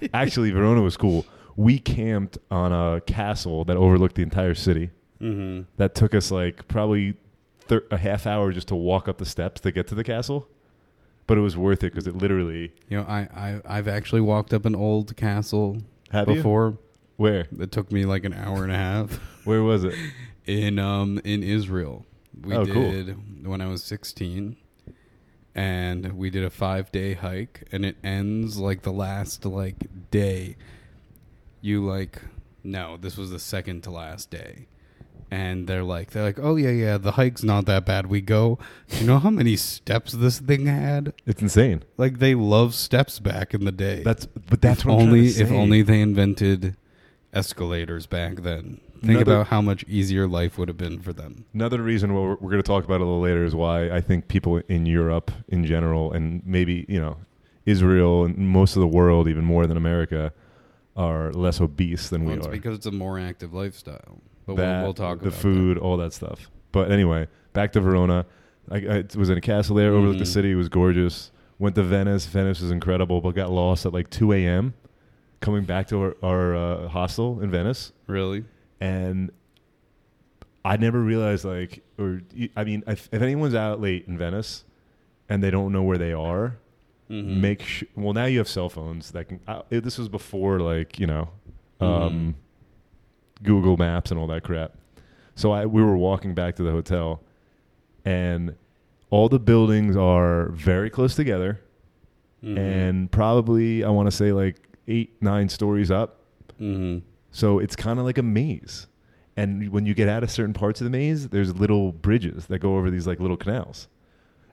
Actually, 0.14 0.50
Verona 0.50 0.82
was 0.82 0.96
cool. 0.96 1.26
We 1.56 1.78
camped 1.78 2.38
on 2.50 2.72
a 2.72 3.00
castle 3.00 3.64
that 3.64 3.76
overlooked 3.76 4.16
the 4.16 4.22
entire 4.22 4.54
city. 4.54 4.90
Mm-hmm. 5.20 5.62
That 5.78 5.94
took 5.94 6.14
us 6.14 6.30
like 6.30 6.68
probably 6.68 7.14
thir- 7.60 7.86
a 7.90 7.96
half 7.96 8.26
hour 8.26 8.52
just 8.52 8.68
to 8.68 8.74
walk 8.74 9.08
up 9.08 9.18
the 9.18 9.24
steps 9.24 9.60
to 9.62 9.72
get 9.72 9.86
to 9.88 9.94
the 9.94 10.04
castle. 10.04 10.48
But 11.26 11.38
it 11.38 11.40
was 11.40 11.56
worth 11.56 11.82
it 11.82 11.92
because 11.92 12.06
it 12.06 12.16
literally. 12.16 12.72
You 12.88 12.98
know, 12.98 13.04
I, 13.04 13.28
I 13.34 13.60
I've 13.64 13.88
actually 13.88 14.20
walked 14.20 14.52
up 14.52 14.64
an 14.64 14.74
old 14.74 15.16
castle 15.16 15.78
Have 16.10 16.28
you? 16.28 16.36
before. 16.36 16.78
Where? 17.16 17.46
It 17.58 17.72
took 17.72 17.90
me 17.90 18.04
like 18.04 18.24
an 18.24 18.32
hour 18.34 18.62
and 18.62 18.72
a 18.72 18.76
half 18.76 19.14
Where 19.44 19.62
was 19.62 19.84
it? 19.84 19.94
in 20.46 20.78
um 20.78 21.20
in 21.24 21.42
Israel. 21.42 22.04
We 22.42 22.54
Oh, 22.54 22.66
cool. 22.66 22.90
did 22.90 23.46
when 23.46 23.60
I 23.60 23.66
was 23.66 23.82
sixteen, 23.82 24.56
and 25.54 26.12
we 26.12 26.28
did 26.30 26.44
a 26.44 26.50
five 26.50 26.92
day 26.92 27.14
hike, 27.14 27.64
and 27.72 27.84
it 27.84 27.96
ends 28.04 28.58
like 28.58 28.82
the 28.82 28.92
last 28.92 29.44
like 29.44 29.86
day. 30.10 30.56
You 31.62 31.84
like 31.84 32.20
no, 32.62 32.96
this 32.96 33.16
was 33.16 33.30
the 33.30 33.38
second 33.38 33.82
to 33.84 33.90
last 33.90 34.30
day. 34.30 34.66
And 35.30 35.66
they're 35.66 35.82
like, 35.82 36.10
they're 36.10 36.22
like, 36.22 36.38
oh 36.40 36.54
yeah, 36.56 36.70
yeah, 36.70 36.98
the 36.98 37.12
hike's 37.12 37.42
not 37.42 37.66
that 37.66 37.84
bad. 37.84 38.06
We 38.06 38.20
go. 38.20 38.58
Do 38.90 38.98
you 38.98 39.06
know 39.06 39.18
how 39.18 39.30
many 39.30 39.56
steps 39.56 40.12
this 40.12 40.38
thing 40.38 40.66
had? 40.66 41.14
It's 41.26 41.42
insane. 41.42 41.82
Like 41.96 42.20
they 42.20 42.34
love 42.36 42.74
steps 42.74 43.18
back 43.18 43.52
in 43.52 43.64
the 43.64 43.72
day. 43.72 44.02
That's 44.04 44.26
but 44.26 44.60
that's 44.60 44.80
if 44.80 44.86
what 44.86 44.92
I'm 44.92 44.98
trying 44.98 45.08
only 45.08 45.32
to 45.32 45.40
if 45.42 45.48
say. 45.48 45.56
only 45.56 45.82
they 45.82 46.00
invented 46.00 46.76
escalators 47.32 48.06
back 48.06 48.36
then. 48.42 48.80
Think 49.00 49.20
Another- 49.20 49.32
about 49.34 49.46
how 49.48 49.60
much 49.60 49.84
easier 49.88 50.26
life 50.26 50.56
would 50.58 50.68
have 50.68 50.76
been 50.78 51.00
for 51.00 51.12
them. 51.12 51.44
Another 51.52 51.82
reason 51.82 52.14
what 52.14 52.22
we're, 52.22 52.34
we're 52.36 52.50
going 52.52 52.62
to 52.62 52.66
talk 52.66 52.84
about 52.84 53.00
a 53.00 53.04
little 53.04 53.20
later 53.20 53.44
is 53.44 53.54
why 53.54 53.90
I 53.90 54.00
think 54.00 54.28
people 54.28 54.58
in 54.68 54.86
Europe 54.86 55.30
in 55.48 55.64
general, 55.66 56.12
and 56.12 56.40
maybe 56.46 56.86
you 56.88 57.00
know 57.00 57.18
Israel 57.66 58.24
and 58.24 58.38
most 58.38 58.76
of 58.76 58.80
the 58.80 58.86
world, 58.86 59.28
even 59.28 59.44
more 59.44 59.66
than 59.66 59.76
America, 59.76 60.32
are 60.96 61.32
less 61.32 61.60
obese 61.60 62.08
than 62.08 62.24
Well, 62.24 62.34
we 62.34 62.38
it's 62.38 62.46
are. 62.46 62.50
because 62.52 62.76
it's 62.76 62.86
a 62.86 62.92
more 62.92 63.18
active 63.18 63.52
lifestyle. 63.52 64.18
But 64.46 64.56
that, 64.56 64.76
we'll, 64.76 64.84
we'll 64.84 64.94
talk 64.94 65.20
the 65.20 65.30
food, 65.30 65.76
all 65.78 65.96
that 65.98 66.12
stuff. 66.12 66.50
But 66.72 66.90
anyway, 66.90 67.28
back 67.52 67.72
to 67.72 67.80
Verona. 67.80 68.26
I, 68.70 68.76
I 68.76 69.04
was 69.16 69.28
in 69.30 69.38
a 69.38 69.40
castle 69.40 69.76
there, 69.76 69.92
overlooked 69.92 70.18
the 70.18 70.26
city. 70.26 70.52
It 70.52 70.56
was 70.56 70.68
gorgeous. 70.68 71.30
Went 71.58 71.74
to 71.76 71.82
Venice. 71.82 72.26
Venice 72.26 72.60
was 72.60 72.70
incredible, 72.70 73.20
but 73.20 73.34
got 73.34 73.50
lost 73.50 73.86
at 73.86 73.92
like 73.92 74.10
2 74.10 74.32
a.m. 74.32 74.74
Coming 75.40 75.64
back 75.64 75.88
to 75.88 76.00
our, 76.00 76.16
our 76.22 76.56
uh, 76.56 76.88
hostel 76.88 77.40
in 77.40 77.50
Venice. 77.50 77.92
Really? 78.06 78.44
and 78.80 79.30
I 80.64 80.76
never 80.76 81.00
realized 81.00 81.44
like, 81.44 81.82
or 81.98 82.22
I 82.56 82.64
mean, 82.64 82.82
if, 82.88 83.08
if 83.12 83.22
anyone's 83.22 83.54
out 83.54 83.80
late 83.80 84.06
in 84.08 84.18
Venice 84.18 84.64
and 85.28 85.42
they 85.42 85.50
don't 85.50 85.72
know 85.72 85.82
where 85.82 85.98
they 85.98 86.12
are, 86.12 86.58
Mhm. 87.08 87.40
make 87.40 87.62
sure. 87.62 87.86
Well, 87.94 88.12
now 88.14 88.24
you 88.24 88.38
have 88.38 88.48
cell 88.48 88.68
phones 88.68 89.12
that 89.12 89.28
can. 89.28 89.38
Uh, 89.46 89.62
it, 89.70 89.84
this 89.84 89.96
was 89.96 90.08
before 90.08 90.58
like 90.58 90.98
you 90.98 91.06
know, 91.06 91.28
um, 91.80 91.88
Mhm. 91.88 92.34
Google 93.42 93.76
Maps 93.76 94.10
and 94.10 94.18
all 94.20 94.26
that 94.28 94.42
crap. 94.42 94.72
So 95.34 95.52
I 95.52 95.66
we 95.66 95.82
were 95.82 95.96
walking 95.96 96.34
back 96.34 96.56
to 96.56 96.62
the 96.62 96.70
hotel, 96.70 97.22
and 98.04 98.54
all 99.10 99.28
the 99.28 99.38
buildings 99.38 99.96
are 99.96 100.48
very 100.50 100.90
close 100.90 101.14
together, 101.14 101.60
Mhm. 102.42 102.58
and 102.58 103.10
probably 103.10 103.84
I 103.84 103.90
want 103.90 104.06
to 104.06 104.10
say 104.10 104.32
like 104.32 104.56
eight 104.88 105.14
nine 105.20 105.48
stories 105.48 105.90
up. 105.90 106.20
Mhm. 106.60 107.02
So 107.30 107.58
it's 107.58 107.76
kind 107.76 107.98
of 107.98 108.04
like 108.04 108.18
a 108.18 108.22
maze. 108.22 108.86
And 109.36 109.68
when 109.68 109.84
you 109.84 109.92
get 109.92 110.08
out 110.08 110.22
of 110.22 110.30
certain 110.30 110.54
parts 110.54 110.80
of 110.80 110.86
the 110.86 110.90
maze, 110.90 111.28
there's 111.28 111.54
little 111.58 111.92
bridges 111.92 112.46
that 112.46 112.60
go 112.60 112.76
over 112.78 112.90
these 112.90 113.06
like 113.06 113.20
little 113.20 113.36
canals. 113.36 113.88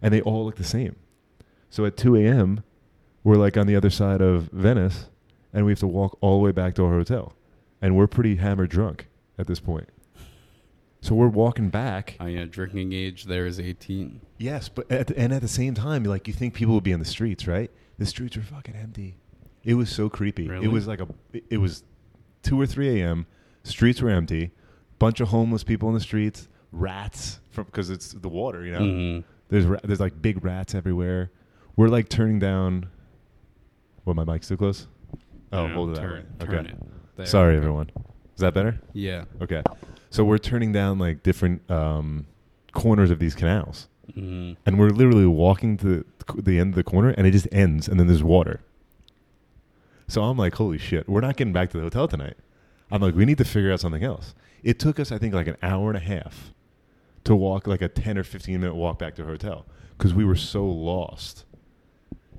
And 0.01 0.13
they 0.13 0.19
all 0.21 0.43
look 0.43 0.55
the 0.57 0.65
same. 0.65 0.97
So 1.69 1.85
at 1.85 1.95
2 1.95 2.17
a.m., 2.17 2.61
we're 3.23 3.37
like 3.37 3.55
on 3.55 3.67
the 3.67 3.75
other 3.77 3.89
side 3.89 4.21
of 4.21 4.49
Venice 4.51 5.07
and 5.53 5.65
we 5.65 5.71
have 5.71 5.79
to 5.79 5.87
walk 5.87 6.17
all 6.19 6.37
the 6.37 6.43
way 6.43 6.51
back 6.51 6.75
to 6.75 6.83
our 6.83 6.91
hotel. 6.91 7.33
And 7.83 7.95
we're 7.97 8.07
pretty 8.07 8.37
hammered 8.37 8.69
drunk 8.69 9.07
at 9.37 9.45
this 9.45 9.59
point. 9.59 9.89
So 11.01 11.13
we're 11.15 11.27
walking 11.27 11.69
back. 11.69 12.15
Oh 12.19 12.25
yeah, 12.27 12.45
drinking 12.45 12.93
age 12.93 13.25
there 13.25 13.45
is 13.45 13.59
18. 13.59 14.21
Yes, 14.37 14.69
but 14.69 14.89
at 14.89 15.07
the, 15.07 15.19
and 15.19 15.33
at 15.33 15.41
the 15.41 15.49
same 15.49 15.73
time, 15.73 16.03
like 16.05 16.27
you 16.29 16.33
think 16.33 16.53
people 16.53 16.73
would 16.75 16.83
be 16.85 16.93
in 16.93 16.99
the 16.99 17.05
streets, 17.05 17.45
right? 17.45 17.69
The 17.97 18.05
streets 18.05 18.37
are 18.37 18.41
fucking 18.41 18.73
empty. 18.75 19.17
It 19.65 19.73
was 19.73 19.89
so 19.89 20.07
creepy. 20.09 20.47
Really? 20.47 20.65
It 20.65 20.71
was 20.71 20.87
like 20.87 21.01
a. 21.01 21.07
It 21.49 21.57
was 21.57 21.83
two 22.41 22.59
or 22.59 22.65
three 22.65 23.01
a.m. 23.01 23.25
Streets 23.63 24.01
were 24.01 24.09
empty. 24.09 24.51
Bunch 24.97 25.19
of 25.19 25.27
homeless 25.27 25.65
people 25.65 25.89
in 25.89 25.93
the 25.95 25.99
streets. 26.01 26.47
Rats 26.71 27.41
from 27.51 27.65
because 27.65 27.89
it's 27.89 28.13
the 28.13 28.29
water, 28.29 28.65
you 28.65 28.71
know. 28.71 28.79
Mhm. 28.79 29.23
There's 29.49 29.65
ra- 29.65 29.79
there's 29.83 29.99
like 29.99 30.21
big 30.21 30.43
rats 30.45 30.73
everywhere. 30.73 31.31
We're 31.75 31.89
like 31.89 32.07
turning 32.07 32.39
down. 32.39 32.85
What 34.05 34.15
my 34.15 34.23
mic's 34.23 34.47
too 34.47 34.55
close? 34.57 34.87
Oh, 35.51 35.67
No, 35.67 35.73
hold 35.73 35.89
it 35.91 35.95
turn, 35.97 36.25
that 36.39 36.47
way. 36.49 36.55
turn 36.55 36.65
Okay. 36.65 36.73
it. 36.75 36.83
There 37.15 37.25
Sorry, 37.25 37.55
everyone. 37.57 37.89
Is 38.35 38.39
that 38.41 38.53
better? 38.53 38.79
Yeah. 38.93 39.25
Okay. 39.41 39.61
So 40.09 40.23
we're 40.23 40.37
turning 40.37 40.71
down 40.71 40.99
like 40.99 41.23
different 41.23 41.69
um, 41.69 42.25
corners 42.71 43.11
of 43.11 43.19
these 43.19 43.35
canals 43.35 43.87
Mhm. 44.17 44.57
and 44.65 44.77
we're 44.77 44.89
literally 44.89 45.25
walking 45.25 45.77
to 45.77 46.03
the 46.35 46.59
end 46.59 46.71
of 46.71 46.75
the 46.75 46.83
corner 46.83 47.09
and 47.11 47.25
it 47.25 47.31
just 47.31 47.47
ends 47.53 47.87
and 47.87 47.97
then 47.97 48.07
there's 48.07 48.21
water 48.23 48.59
so 50.09 50.23
i'm 50.23 50.37
like 50.37 50.53
holy 50.55 50.77
shit 50.77 51.07
we're 51.07 51.21
not 51.21 51.37
getting 51.37 51.53
back 51.53 51.69
to 51.69 51.77
the 51.77 51.83
hotel 51.83 52.05
tonight 52.07 52.35
i'm 52.91 53.01
like 53.01 53.15
we 53.15 53.23
need 53.23 53.37
to 53.37 53.45
figure 53.45 53.71
out 53.71 53.79
something 53.79 54.03
else 54.03 54.35
it 54.61 54.77
took 54.77 54.99
us 54.99 55.09
i 55.11 55.17
think 55.17 55.33
like 55.33 55.47
an 55.47 55.55
hour 55.63 55.87
and 55.89 55.95
a 55.97 56.01
half 56.01 56.51
to 57.23 57.33
walk 57.33 57.65
like 57.65 57.81
a 57.81 57.87
10 57.87 58.17
or 58.17 58.23
15 58.25 58.59
minute 58.59 58.75
walk 58.75 58.99
back 58.99 59.15
to 59.15 59.21
our 59.23 59.29
hotel 59.29 59.65
because 59.97 60.13
we 60.13 60.25
were 60.25 60.35
so 60.35 60.65
lost 60.65 61.45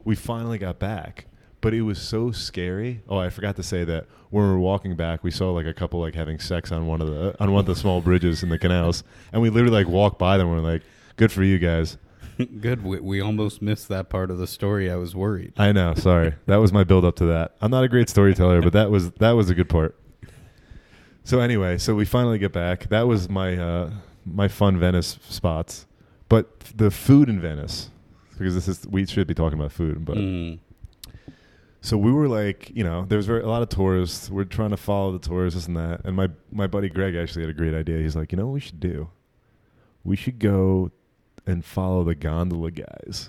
we 0.04 0.14
finally 0.14 0.58
got 0.58 0.78
back 0.78 1.26
but 1.64 1.74
it 1.74 1.82
was 1.82 2.00
so 2.00 2.30
scary 2.30 3.02
oh 3.08 3.18
i 3.18 3.28
forgot 3.28 3.56
to 3.56 3.62
say 3.62 3.82
that 3.82 4.06
when 4.30 4.44
we 4.44 4.50
were 4.50 4.58
walking 4.58 4.94
back 4.94 5.24
we 5.24 5.30
saw 5.30 5.50
like 5.50 5.66
a 5.66 5.74
couple 5.74 5.98
like 6.00 6.14
having 6.14 6.38
sex 6.38 6.70
on 6.70 6.86
one 6.86 7.00
of 7.00 7.08
the 7.08 7.34
on 7.42 7.50
one 7.50 7.60
of 7.60 7.66
the 7.66 7.74
small 7.74 8.00
bridges 8.00 8.42
in 8.44 8.48
the 8.50 8.58
canals 8.58 9.02
and 9.32 9.42
we 9.42 9.50
literally 9.50 9.74
like 9.84 9.88
walked 9.88 10.18
by 10.18 10.36
them 10.36 10.46
and 10.46 10.56
we're 10.62 10.72
like 10.72 10.82
good 11.16 11.32
for 11.32 11.42
you 11.42 11.58
guys 11.58 11.98
Good. 12.60 12.82
We, 12.82 12.98
we 12.98 13.20
almost 13.20 13.62
missed 13.62 13.86
that 13.88 14.08
part 14.08 14.28
of 14.28 14.38
the 14.38 14.48
story. 14.48 14.90
I 14.90 14.96
was 14.96 15.14
worried. 15.14 15.52
I 15.56 15.70
know. 15.70 15.94
Sorry, 15.94 16.34
that 16.46 16.56
was 16.56 16.72
my 16.72 16.82
build 16.82 17.04
up 17.04 17.14
to 17.16 17.26
that. 17.26 17.54
I'm 17.60 17.70
not 17.70 17.84
a 17.84 17.88
great 17.88 18.08
storyteller, 18.08 18.60
but 18.60 18.72
that 18.72 18.90
was 18.90 19.12
that 19.12 19.32
was 19.32 19.50
a 19.50 19.54
good 19.54 19.68
part. 19.68 19.96
So 21.22 21.38
anyway, 21.38 21.78
so 21.78 21.94
we 21.94 22.04
finally 22.04 22.38
get 22.38 22.52
back. 22.52 22.88
That 22.88 23.06
was 23.06 23.28
my 23.28 23.56
uh, 23.56 23.90
my 24.26 24.48
fun 24.48 24.78
Venice 24.78 25.18
spots, 25.28 25.86
but 26.28 26.58
the 26.74 26.90
food 26.90 27.28
in 27.28 27.40
Venice, 27.40 27.90
because 28.36 28.54
this 28.54 28.66
is 28.68 28.86
we 28.88 29.06
should 29.06 29.26
be 29.28 29.34
talking 29.34 29.58
about 29.58 29.70
food, 29.72 30.04
but 30.04 30.16
Mm. 30.16 30.58
So 31.84 31.98
we 31.98 32.10
were 32.10 32.28
like, 32.28 32.70
you 32.74 32.82
know, 32.82 33.04
there 33.06 33.18
was 33.18 33.26
very, 33.26 33.42
a 33.42 33.46
lot 33.46 33.60
of 33.60 33.68
tourists. 33.68 34.30
We're 34.30 34.44
trying 34.44 34.70
to 34.70 34.76
follow 34.78 35.12
the 35.12 35.18
tourists, 35.18 35.54
this 35.60 35.66
and 35.66 35.76
that. 35.76 36.00
And 36.04 36.16
my 36.16 36.30
my 36.50 36.66
buddy 36.66 36.88
Greg 36.88 37.14
actually 37.14 37.42
had 37.42 37.50
a 37.50 37.54
great 37.54 37.74
idea. 37.74 37.98
He's 37.98 38.16
like, 38.16 38.32
you 38.32 38.38
know 38.38 38.46
what 38.46 38.54
we 38.54 38.60
should 38.60 38.80
do? 38.80 39.10
We 40.02 40.16
should 40.16 40.38
go 40.38 40.90
and 41.46 41.62
follow 41.62 42.02
the 42.02 42.14
gondola 42.14 42.70
guys 42.70 43.28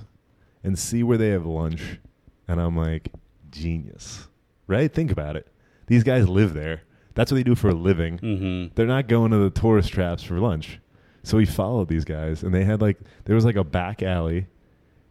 and 0.63 0.79
see 0.79 1.03
where 1.03 1.17
they 1.17 1.29
have 1.29 1.45
lunch. 1.45 1.99
And 2.47 2.61
I'm 2.61 2.77
like, 2.77 3.11
genius, 3.51 4.29
right? 4.67 4.91
Think 4.93 5.11
about 5.11 5.35
it. 5.35 5.47
These 5.87 6.03
guys 6.03 6.29
live 6.29 6.53
there. 6.53 6.83
That's 7.13 7.31
what 7.31 7.35
they 7.35 7.43
do 7.43 7.55
for 7.55 7.69
a 7.69 7.73
living. 7.73 8.19
Mhm. 8.19 8.75
They're 8.75 8.85
not 8.87 9.09
going 9.09 9.31
to 9.31 9.37
the 9.37 9.49
tourist 9.49 9.91
traps 9.91 10.23
for 10.23 10.39
lunch. 10.39 10.79
So 11.23 11.37
we 11.37 11.45
followed 11.45 11.89
these 11.89 12.05
guys, 12.05 12.41
and 12.41 12.53
they 12.53 12.63
had 12.63 12.81
like 12.81 12.99
there 13.25 13.35
was 13.35 13.43
like 13.43 13.57
a 13.57 13.65
back 13.65 14.01
alley, 14.01 14.47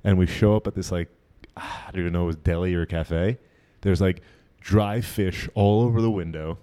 and 0.03 0.17
we 0.17 0.25
show 0.27 0.57
up 0.57 0.67
at 0.67 0.75
this 0.75 0.91
like 0.91 1.11
I 1.57 1.91
don't 1.93 2.01
even 2.01 2.13
know 2.13 2.21
if 2.23 2.25
it 2.25 2.27
was 2.27 2.37
deli 2.37 2.75
or 2.75 2.87
cafe. 2.87 3.39
There's 3.83 4.01
like 4.01 4.23
dry 4.61 5.01
fish 5.01 5.49
all 5.55 5.83
over 5.83 6.01
the 6.01 6.11
window, 6.11 6.59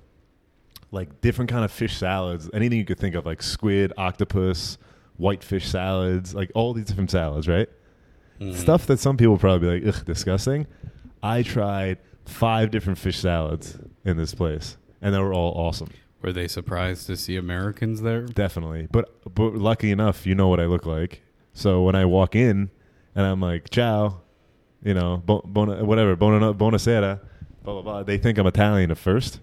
like 0.91 1.21
different 1.21 1.49
kind 1.51 1.63
of 1.63 1.71
fish 1.71 1.95
salads, 1.97 2.49
anything 2.53 2.77
you 2.79 2.85
could 2.85 2.99
think 2.99 3.15
of, 3.15 3.25
like 3.25 3.41
squid, 3.43 3.93
octopus, 3.97 4.77
whitefish 5.17 5.67
salads, 5.67 6.33
like 6.33 6.51
all 6.55 6.73
these 6.73 6.85
different 6.85 7.11
salads, 7.11 7.47
right? 7.47 7.69
Mhm. 8.39 8.55
Stuff 8.55 8.87
that 8.87 8.99
some 8.99 9.17
people 9.17 9.37
probably 9.37 9.79
be 9.79 9.85
like, 9.87 9.95
ugh, 9.95 10.05
disgusting. 10.05 10.65
I 11.21 11.43
tried 11.43 11.99
five 12.25 12.71
different 12.71 12.97
fish 12.97 13.19
salads 13.19 13.77
in 14.03 14.17
this 14.17 14.33
place, 14.33 14.77
and 15.01 15.13
they 15.13 15.19
were 15.19 15.33
all 15.33 15.53
awesome. 15.55 15.89
Were 16.23 16.31
they 16.33 16.47
surprised 16.47 17.07
to 17.07 17.15
see 17.17 17.35
Americans 17.35 18.01
there? 18.01 18.21
Definitely. 18.23 18.87
But 18.91 19.33
but 19.35 19.53
lucky 19.55 19.91
enough, 19.91 20.25
you 20.25 20.33
know 20.35 20.47
what 20.47 20.59
I 20.59 20.65
look 20.65 20.85
like. 20.85 21.21
So 21.53 21.83
when 21.83 21.95
I 21.95 22.05
walk 22.05 22.35
in 22.35 22.69
and 23.15 23.25
I'm 23.25 23.41
like, 23.41 23.69
ciao, 23.69 24.21
you 24.83 24.93
know, 24.93 25.21
bo- 25.25 25.41
bona, 25.45 25.83
whatever, 25.83 26.15
bona, 26.15 26.53
buonasera, 26.53 27.19
blah, 27.63 27.73
blah, 27.73 27.81
blah, 27.81 28.03
they 28.03 28.17
think 28.17 28.37
I'm 28.37 28.47
Italian 28.47 28.91
at 28.91 28.97
first. 28.97 29.39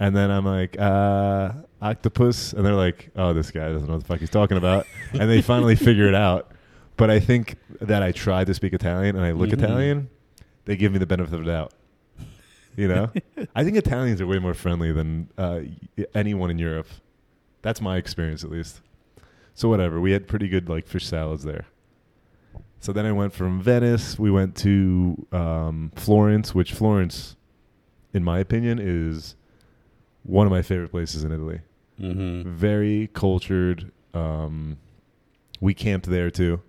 And 0.00 0.14
then 0.16 0.30
I'm 0.30 0.44
like, 0.44 0.76
uh, 0.78 1.52
octopus. 1.80 2.52
And 2.52 2.66
they're 2.66 2.74
like, 2.74 3.10
oh, 3.16 3.32
this 3.32 3.50
guy 3.50 3.68
doesn't 3.70 3.86
know 3.86 3.94
what 3.94 4.02
the 4.02 4.06
fuck 4.08 4.18
he's 4.20 4.30
talking 4.30 4.56
about. 4.56 4.86
and 5.12 5.30
they 5.30 5.40
finally 5.40 5.76
figure 5.76 6.08
it 6.08 6.14
out. 6.14 6.50
But 6.96 7.10
I 7.10 7.20
think 7.20 7.56
that 7.80 8.02
I 8.02 8.10
try 8.12 8.44
to 8.44 8.54
speak 8.54 8.72
Italian 8.72 9.16
and 9.16 9.24
I 9.24 9.32
look 9.32 9.50
Mhm. 9.50 9.62
Italian, 9.62 10.10
they 10.64 10.76
give 10.76 10.92
me 10.92 10.98
the 10.98 11.06
benefit 11.06 11.32
of 11.34 11.44
the 11.44 11.50
doubt. 11.50 11.72
You 12.76 12.88
know? 12.88 13.10
I 13.54 13.62
think 13.62 13.76
Italians 13.76 14.20
are 14.20 14.26
way 14.26 14.38
more 14.40 14.54
friendly 14.54 14.90
than 14.92 15.28
uh, 15.38 15.60
anyone 16.14 16.50
in 16.50 16.58
Europe. 16.58 16.88
That's 17.62 17.80
my 17.80 17.96
experience, 17.96 18.42
at 18.44 18.50
least. 18.50 18.80
So 19.54 19.68
whatever, 19.68 20.00
we 20.00 20.10
had 20.12 20.26
pretty 20.26 20.48
good 20.48 20.68
like 20.68 20.86
fish 20.88 21.06
salads 21.06 21.44
there. 21.44 21.66
So 22.84 22.92
then 22.92 23.06
I 23.06 23.12
went 23.12 23.32
from 23.32 23.62
Venice. 23.62 24.18
We 24.18 24.30
went 24.30 24.54
to 24.56 25.26
um, 25.32 25.90
Florence, 25.96 26.54
which 26.54 26.74
Florence, 26.74 27.34
in 28.12 28.22
my 28.22 28.40
opinion, 28.40 28.78
is 28.78 29.36
one 30.22 30.46
of 30.46 30.50
my 30.50 30.60
favorite 30.60 30.90
places 30.90 31.24
in 31.24 31.32
Italy. 31.32 31.62
Mm-hmm. 31.98 32.54
Very 32.54 33.08
cultured. 33.14 33.90
Um, 34.12 34.76
we 35.62 35.72
camped 35.72 36.10
there 36.10 36.30
too, 36.30 36.60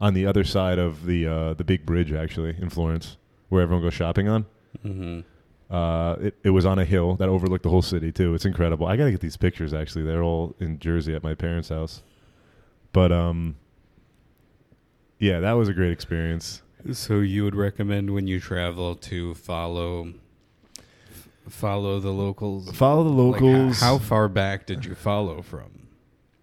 on 0.00 0.14
the 0.14 0.26
other 0.26 0.44
side 0.44 0.78
of 0.78 1.06
the 1.06 1.26
uh, 1.26 1.54
the 1.54 1.64
big 1.64 1.84
bridge, 1.84 2.12
actually 2.12 2.54
in 2.56 2.70
Florence, 2.70 3.16
where 3.48 3.60
everyone 3.60 3.82
goes 3.82 3.94
shopping 3.94 4.28
on. 4.28 4.46
Mm-hmm. 4.84 5.74
Uh, 5.74 6.12
it, 6.20 6.36
it 6.44 6.50
was 6.50 6.64
on 6.64 6.78
a 6.78 6.84
hill 6.84 7.16
that 7.16 7.28
overlooked 7.28 7.64
the 7.64 7.70
whole 7.70 7.82
city 7.82 8.12
too. 8.12 8.32
It's 8.34 8.44
incredible. 8.44 8.86
I 8.86 8.96
gotta 8.96 9.10
get 9.10 9.20
these 9.20 9.36
pictures. 9.36 9.74
Actually, 9.74 10.04
they're 10.04 10.22
all 10.22 10.54
in 10.60 10.78
Jersey 10.78 11.16
at 11.16 11.24
my 11.24 11.34
parents' 11.34 11.70
house. 11.70 12.04
But 12.92 13.10
um, 13.10 13.56
yeah, 15.18 15.40
that 15.40 15.52
was 15.52 15.68
a 15.68 15.72
great 15.74 15.92
experience. 15.92 16.62
So 16.92 17.20
you 17.20 17.44
would 17.44 17.54
recommend 17.54 18.12
when 18.12 18.26
you 18.26 18.40
travel 18.40 18.94
to 18.96 19.34
follow 19.34 20.12
follow 21.48 22.00
the 22.00 22.10
locals? 22.10 22.70
Follow 22.76 23.04
the 23.04 23.10
Like, 23.10 23.36
h- 23.36 23.42
locals. 23.42 23.80
how 23.80 23.98
far 23.98 24.28
back 24.28 24.66
did 24.66 24.84
you 24.84 24.94
follow 24.94 25.42
from? 25.42 25.88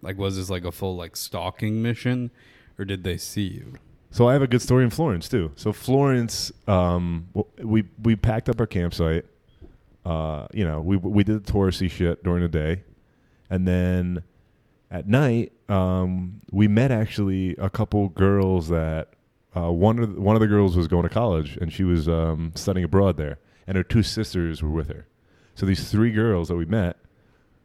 Like, 0.01 0.17
was 0.17 0.37
this 0.37 0.49
like 0.49 0.65
a 0.65 0.71
full 0.71 0.95
like 0.95 1.15
stalking 1.15 1.81
mission, 1.81 2.31
or 2.79 2.85
did 2.85 3.03
they 3.03 3.17
see 3.17 3.43
you? 3.47 3.73
So 4.09 4.27
I 4.27 4.33
have 4.33 4.41
a 4.41 4.47
good 4.47 4.61
story 4.61 4.83
in 4.83 4.89
Florence 4.89 5.29
too. 5.29 5.51
So 5.55 5.71
Florence, 5.71 6.51
um, 6.67 7.27
we 7.61 7.83
we 8.01 8.15
packed 8.15 8.49
up 8.49 8.59
our 8.59 8.67
campsite. 8.67 9.25
Uh, 10.03 10.47
you 10.53 10.65
know, 10.65 10.81
we 10.81 10.97
we 10.97 11.23
did 11.23 11.45
the 11.45 11.51
touristy 11.51 11.89
shit 11.89 12.23
during 12.23 12.41
the 12.41 12.49
day, 12.49 12.83
and 13.49 13.67
then 13.67 14.23
at 14.91 15.07
night, 15.07 15.53
um, 15.69 16.41
we 16.51 16.67
met 16.67 16.91
actually 16.91 17.55
a 17.55 17.69
couple 17.69 18.09
girls 18.09 18.67
that 18.69 19.13
uh, 19.55 19.71
one 19.71 19.97
of 19.99 20.15
the, 20.15 20.21
one 20.21 20.35
of 20.35 20.39
the 20.41 20.47
girls 20.47 20.75
was 20.77 20.87
going 20.87 21.03
to 21.03 21.09
college 21.09 21.57
and 21.57 21.71
she 21.73 21.83
was 21.83 22.07
um, 22.07 22.51
studying 22.55 22.83
abroad 22.83 23.17
there, 23.17 23.39
and 23.65 23.77
her 23.77 23.83
two 23.83 24.03
sisters 24.03 24.61
were 24.61 24.69
with 24.69 24.89
her. 24.89 25.07
So 25.55 25.65
these 25.65 25.89
three 25.89 26.11
girls 26.11 26.49
that 26.49 26.55
we 26.55 26.65
met, 26.65 26.97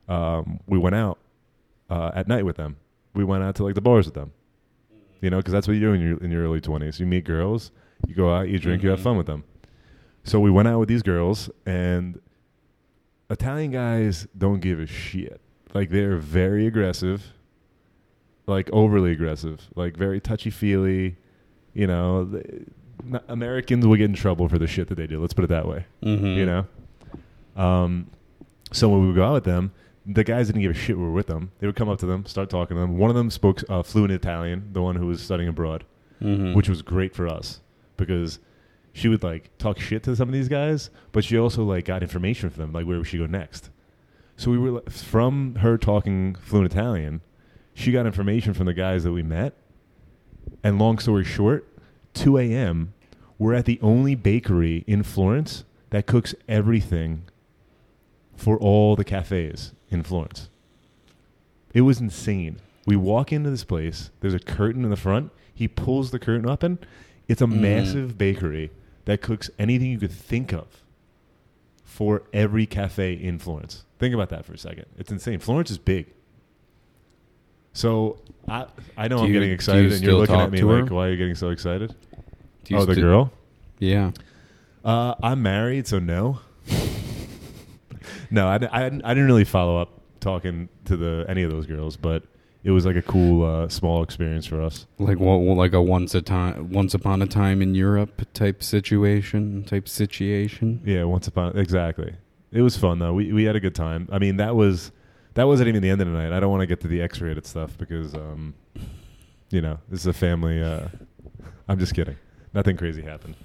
um, 0.09 0.61
we 0.67 0.79
went 0.79 0.95
out 0.95 1.19
uh, 1.91 2.13
at 2.15 2.29
night 2.29 2.45
with 2.45 2.57
them. 2.57 2.77
We 3.15 3.25
went 3.25 3.43
out 3.43 3.55
to 3.57 3.65
like 3.65 3.75
the 3.75 3.81
bars 3.81 4.07
with 4.07 4.15
them 4.15 4.33
you 5.23 5.31
know, 5.31 5.39
because 5.39 5.51
that's 5.53 5.67
what 5.67 5.73
you 5.75 5.81
do 5.81 5.95
in 5.95 6.01
your 6.03 6.19
in 6.19 6.31
your 6.31 6.45
early 6.45 6.61
twenties. 6.61 7.01
You 7.01 7.07
meet 7.07 7.25
girls, 7.25 7.71
you 8.07 8.15
go 8.15 8.33
out, 8.35 8.51
you 8.51 8.59
drink, 8.59 8.83
you 8.83 8.91
have 8.91 9.01
Mhm. 9.01 9.05
fun 9.05 9.17
with 9.17 9.27
them. 9.27 9.45
So 10.25 10.39
we 10.39 10.51
went 10.51 10.69
out 10.69 10.79
with 10.79 10.91
these 10.91 11.03
girls, 11.03 11.49
and 11.65 12.21
Italian 13.31 13.71
guys 13.73 14.29
don't 14.37 14.61
give 14.61 14.79
a 14.79 14.87
shit. 14.87 15.41
Like 15.77 15.91
they're 15.91 16.17
very 16.17 16.67
aggressive, 16.67 17.33
like 18.47 18.69
overly 18.73 19.13
aggressive, 19.13 19.69
like 19.75 19.97
very 19.97 20.21
touchy 20.21 20.51
feely. 20.51 21.17
You 21.75 21.87
know, 21.87 22.25
they, 22.25 22.65
n- 23.13 23.21
Americans 23.29 23.87
will 23.87 23.97
get 23.97 24.07
in 24.07 24.15
trouble 24.15 24.49
for 24.49 24.59
the 24.59 24.67
shit 24.67 24.89
that 24.89 24.95
they 24.95 25.07
do. 25.07 25.21
Let's 25.21 25.35
put 25.35 25.45
it 25.45 25.49
that 25.49 25.67
way. 25.69 25.85
Mm-hmm. 26.03 26.27
You 26.27 26.47
know. 26.47 26.67
Um, 27.63 28.11
so 28.73 28.89
when 28.89 29.01
we 29.03 29.07
would 29.09 29.17
go 29.17 29.25
out 29.25 29.35
with 29.35 29.45
them, 29.45 29.73
the 30.05 30.25
guys 30.25 30.47
didn't 30.47 30.63
give 30.63 30.71
a 30.71 30.75
shit. 30.75 30.97
We 30.97 31.05
were 31.05 31.13
with 31.13 31.27
them. 31.27 31.51
They 31.59 31.67
would 31.67 31.77
come 31.77 31.89
up 31.89 31.99
to 32.01 32.07
them, 32.07 32.27
start 32.27 32.49
talking 32.51 32.77
to 32.77 32.81
them. 32.81 32.97
One 32.99 33.11
of 33.11 33.17
them 33.17 33.31
spoke 33.31 33.63
uh, 33.69 33.83
fluent 33.83 34.13
Italian, 34.13 34.71
the 34.73 34.83
one 34.83 34.97
who 34.97 35.07
was 35.07 35.23
studying 35.23 35.49
abroad 35.49 35.85
Mm-hmm. 36.23 36.55
which 36.55 36.67
was 36.67 36.81
great 36.81 37.15
for 37.15 37.29
us 37.29 37.61
because 37.99 38.39
she 38.95 39.07
would 39.09 39.23
like 39.23 39.51
talk 39.59 39.79
shit 39.79 40.03
to 40.05 40.17
some 40.17 40.31
of 40.31 40.33
these 40.33 40.49
guys, 40.49 40.89
but 41.13 41.25
she 41.25 41.37
also 41.37 41.63
like 41.63 41.85
got 41.85 42.03
information 42.03 42.49
from 42.49 42.63
them, 42.63 42.73
like 42.73 42.87
where 42.87 42.97
would 42.97 43.07
she 43.07 43.19
go 43.19 43.27
next. 43.27 43.69
So 44.37 44.51
we 44.51 44.59
were 44.59 44.71
like, 44.73 44.91
from 44.91 45.57
her 45.57 45.79
talking 45.79 46.35
fluent 46.35 46.71
Italian, 46.73 47.23
she 47.75 47.93
got 47.93 48.07
information 48.07 48.55
from 48.55 48.67
the 48.67 48.75
guys 48.75 49.05
that 49.05 49.13
we 49.13 49.23
met. 49.23 49.55
And 50.63 50.79
long 50.79 50.99
story 50.99 51.25
short, 51.25 51.67
2 52.15 52.39
a.m. 52.39 52.93
We're 53.39 53.55
at 53.55 53.65
the 53.65 53.79
only 53.83 54.15
bakery 54.15 54.85
in 54.87 55.03
Florence 55.03 55.65
that 55.91 56.07
cooks 56.07 56.35
everything 56.49 57.23
for 58.37 58.59
all 58.59 58.97
the 58.97 59.05
cafes 59.05 59.73
in 59.91 60.03
Florence. 60.03 60.49
It 61.73 61.83
was 61.83 62.01
insane. 62.01 62.59
We 62.87 62.97
walk 62.97 63.33
into 63.33 63.51
this 63.51 63.65
place. 63.65 64.11
There's 64.21 64.35
a 64.35 64.39
curtain 64.39 64.85
in 64.85 64.91
the 64.91 64.97
front. 64.97 65.31
He 65.55 65.69
pulls 65.69 66.11
the 66.11 66.19
curtain 66.19 66.49
up, 66.49 66.63
and 66.63 66.79
it's 67.29 67.43
a 67.43 67.47
Mm. 67.47 67.61
massive 67.61 68.19
bakery 68.19 68.71
that 69.07 69.21
cooks 69.21 69.51
anything 69.59 69.91
you 69.91 69.99
could 69.99 70.11
think 70.11 70.53
of 70.53 70.83
for 71.97 72.25
every 72.35 72.67
cafe 72.67 73.15
in 73.15 73.39
Florence. 73.39 73.85
Think 73.99 74.13
about 74.13 74.29
that 74.29 74.45
for 74.45 74.53
a 74.53 74.59
second. 74.59 74.85
It's 74.99 75.11
insane. 75.11 75.39
Florence 75.39 75.71
is 75.71 75.79
big. 75.79 76.05
So 77.73 78.19
I 78.47 78.67
I 78.99 79.09
know 79.09 79.17
Do 79.17 79.23
I'm 79.23 79.29
you- 79.29 79.33
getting 79.33 79.51
excited, 79.51 79.89
you 79.89 79.95
and 79.95 80.05
you're 80.05 80.13
looking 80.13 80.35
at 80.35 80.51
me 80.51 80.61
her? 80.61 80.83
like, 80.83 80.91
why 80.91 81.07
are 81.07 81.11
you 81.11 81.17
getting 81.17 81.35
so 81.35 81.49
excited? 81.49 81.95
Do 82.65 82.75
you 82.75 82.81
oh, 82.81 82.85
the 82.85 82.97
girl. 82.97 83.33
Yeah. 83.79 84.11
Uh, 84.85 85.15
I'm 85.23 85.41
married, 85.41 85.87
so 85.87 85.99
no. 85.99 86.41
no, 88.31 88.47
I, 88.47 88.57
I, 88.57 88.85
I 88.85 88.91
didn't 88.91 89.25
really 89.25 89.45
follow 89.45 89.81
up 89.81 90.03
talking 90.21 90.69
to 90.85 90.99
the 90.99 91.25
any 91.31 91.45
of 91.45 91.51
those 91.51 91.65
girls, 91.65 91.97
but 91.97 92.25
it 92.67 92.73
was 92.73 92.85
like 92.85 92.97
a 92.97 93.03
cool 93.03 93.45
uh, 93.45 93.69
small 93.69 94.03
experience 94.03 94.45
for 94.45 94.61
us. 94.61 94.89
Like 94.99 95.21
what? 95.21 95.37
Like 95.37 95.73
a 95.73 95.81
once 95.81 96.17
a 96.17 96.21
time, 96.21 96.73
once 96.73 96.95
upon 96.95 97.23
a 97.23 97.27
time 97.27 97.63
in 97.63 97.77
Europe 97.77 98.23
type 98.35 98.61
situation, 98.61 99.63
type 99.63 99.89
situation. 99.89 100.83
Yeah, 100.85 101.05
once 101.05 101.29
upon 101.29 101.57
exactly. 101.57 102.17
It 102.51 102.63
was 102.63 102.77
fun 102.77 102.99
though. 102.99 103.13
We 103.13 103.33
we 103.33 103.45
had 103.45 103.55
a 103.55 103.61
good 103.61 103.77
time. 103.77 104.09
I 104.11 104.19
mean, 104.19 104.39
that 104.39 104.57
was 104.57 104.91
that 105.35 105.45
wasn't 105.45 105.69
even 105.69 105.81
the 105.81 105.91
end 105.91 106.01
of 106.01 106.09
the 106.09 106.13
night. 106.13 106.33
I 106.33 106.41
don't 106.41 106.51
want 106.51 106.63
to 106.63 106.67
get 106.67 106.81
to 106.81 106.89
the 106.89 107.01
X-rated 107.03 107.47
stuff 107.47 107.79
because 107.79 108.15
um, 108.15 108.53
you 109.51 109.61
know, 109.61 109.79
this 109.89 110.01
is 110.01 110.09
a 110.09 110.13
family. 110.13 110.61
Uh, 110.61 110.89
I'm 111.69 111.79
just 111.79 111.95
kidding. 111.95 112.17
Nothing 112.53 112.77
crazy 112.77 113.03
happened. 113.03 113.37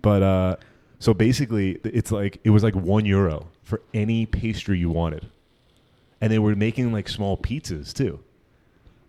But 0.00 0.22
uh, 0.22 0.56
so 1.00 1.12
basically, 1.12 1.80
it's 1.84 2.10
like 2.10 2.40
it 2.44 2.50
was 2.50 2.62
like 2.62 2.74
one 2.74 3.04
euro 3.04 3.48
for 3.62 3.82
any 3.92 4.24
pastry 4.24 4.78
you 4.78 4.88
wanted, 4.88 5.28
and 6.22 6.32
they 6.32 6.38
were 6.38 6.56
making 6.56 6.94
like 6.94 7.10
small 7.10 7.36
pizzas 7.36 7.92
too. 7.92 8.20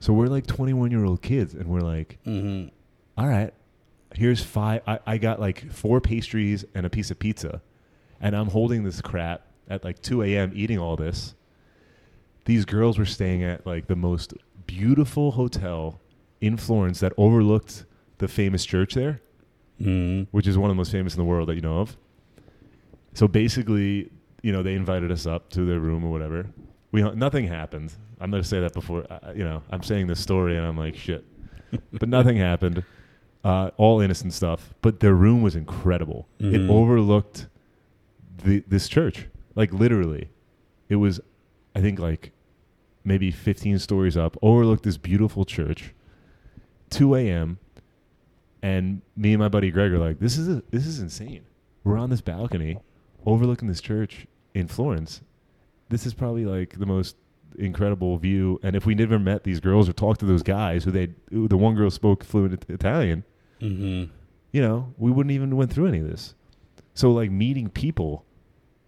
So 0.05 0.13
we're 0.13 0.27
like 0.27 0.45
21 0.45 0.91
year 0.91 1.03
old 1.03 1.23
kids, 1.23 1.55
and 1.55 1.65
we're 1.65 1.81
like, 1.81 2.19
Mm-hmm. 2.27 2.67
all 3.17 3.27
right, 3.27 3.51
here's 4.13 4.43
five. 4.43 4.83
I, 4.85 4.99
I 5.07 5.17
got 5.17 5.39
like 5.39 5.71
four 5.71 5.99
pastries 5.99 6.63
and 6.75 6.85
a 6.85 6.91
piece 6.91 7.09
of 7.09 7.17
pizza, 7.17 7.59
and 8.21 8.35
I'm 8.35 8.49
holding 8.49 8.83
this 8.83 9.01
crap 9.01 9.47
at 9.67 9.83
like 9.83 9.99
2 10.03 10.21
a.m. 10.21 10.51
eating 10.53 10.77
all 10.77 10.95
this. 10.95 11.33
These 12.43 12.65
girls 12.65 12.99
were 12.99 13.05
staying 13.07 13.43
at 13.43 13.65
like 13.65 13.87
the 13.87 13.95
most 13.95 14.35
beautiful 14.67 15.31
hotel 15.31 15.99
in 16.39 16.55
Florence 16.55 16.99
that 16.99 17.11
overlooked 17.17 17.85
the 18.19 18.27
famous 18.27 18.63
church 18.63 18.93
there, 18.93 19.21
Mm-hmm. 19.81 20.29
which 20.29 20.45
is 20.45 20.55
one 20.55 20.69
of 20.69 20.75
the 20.75 20.77
most 20.77 20.91
famous 20.91 21.15
in 21.15 21.17
the 21.17 21.25
world 21.25 21.49
that 21.49 21.55
you 21.55 21.61
know 21.61 21.79
of. 21.79 21.97
So 23.15 23.27
basically, 23.27 24.11
you 24.43 24.51
know, 24.51 24.61
they 24.61 24.75
invited 24.75 25.11
us 25.11 25.25
up 25.25 25.49
to 25.53 25.65
their 25.65 25.79
room 25.79 26.05
or 26.05 26.11
whatever. 26.11 26.45
We 26.91 27.01
nothing 27.01 27.47
happened. 27.47 27.91
I'm 28.19 28.31
going 28.31 28.41
to 28.43 28.47
say 28.47 28.59
that 28.61 28.73
before. 28.73 29.05
Uh, 29.09 29.33
you 29.35 29.43
know, 29.43 29.61
I'm 29.69 29.83
saying 29.83 30.07
this 30.07 30.19
story 30.19 30.57
and 30.57 30.65
I'm 30.65 30.77
like 30.77 30.95
shit, 30.95 31.25
but 31.91 32.09
nothing 32.09 32.37
happened. 32.51 32.83
Uh, 33.43 33.69
all 33.77 34.01
innocent 34.01 34.33
stuff. 34.33 34.73
But 34.81 34.99
their 35.01 35.13
room 35.13 35.41
was 35.41 35.55
incredible. 35.55 36.27
It 36.39 36.61
Mhm. 36.61 36.69
overlooked 36.69 37.47
the 38.43 38.63
this 38.67 38.87
church. 38.87 39.27
Like 39.55 39.71
literally, 39.73 40.29
it 40.89 40.95
was, 40.95 41.19
I 41.75 41.81
think 41.81 41.99
like 41.99 42.31
maybe 43.03 43.31
15 43.31 43.77
stories 43.79 44.17
up. 44.17 44.35
Overlooked 44.41 44.83
this 44.83 44.97
beautiful 44.97 45.45
church. 45.45 45.93
2 46.89 47.15
a.m. 47.15 47.59
And 48.61 49.01
me 49.15 49.33
and 49.33 49.39
my 49.41 49.47
buddy 49.49 49.69
Greg 49.69 49.91
are 49.93 49.99
like, 49.99 50.19
this 50.19 50.37
is 50.37 50.47
a, 50.49 50.63
this 50.71 50.87
is 50.87 50.99
insane. 50.99 51.43
We're 51.83 51.97
on 51.99 52.09
this 52.09 52.21
balcony, 52.21 52.79
overlooking 53.25 53.67
this 53.67 53.79
church 53.81 54.25
in 54.55 54.67
Florence. 54.67 55.21
This 55.89 56.05
is 56.07 56.15
probably 56.15 56.45
like 56.45 56.79
the 56.79 56.85
most 56.87 57.15
incredible 57.59 58.17
view. 58.17 58.59
And 58.63 58.75
if 58.75 58.85
we 58.85 58.95
never 58.95 59.19
met 59.19 59.43
these 59.43 59.59
girls 59.59 59.89
or 59.89 59.93
talked 59.93 60.19
to 60.21 60.25
those 60.25 60.43
guys 60.43 60.83
who 60.83 60.91
they, 60.91 61.09
who 61.31 61.47
the 61.47 61.57
one 61.57 61.75
girl 61.75 61.89
spoke 61.89 62.23
fluent 62.23 62.65
Italian, 62.69 63.23
Mm-hmm. 63.61 64.11
you 64.51 64.61
know, 64.61 64.93
we 64.97 65.11
wouldn't 65.11 65.31
even 65.31 65.55
went 65.55 65.71
through 65.71 65.87
any 65.87 65.99
of 65.99 66.09
this. 66.09 66.35
So 66.93 67.11
like 67.11 67.31
meeting 67.31 67.69
people 67.69 68.25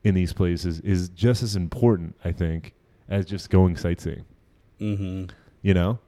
in 0.03 0.13
these 0.13 0.33
places 0.33 0.81
is 0.81 1.09
just 1.09 1.41
as 1.41 1.55
important, 1.55 2.15
I 2.23 2.31
think, 2.33 2.73
as 3.09 3.25
just 3.25 3.49
going 3.49 3.77
sightseeing. 3.77 4.25
Mm-hmm. 4.79 5.25
You 5.61 5.73
know. 5.73 5.99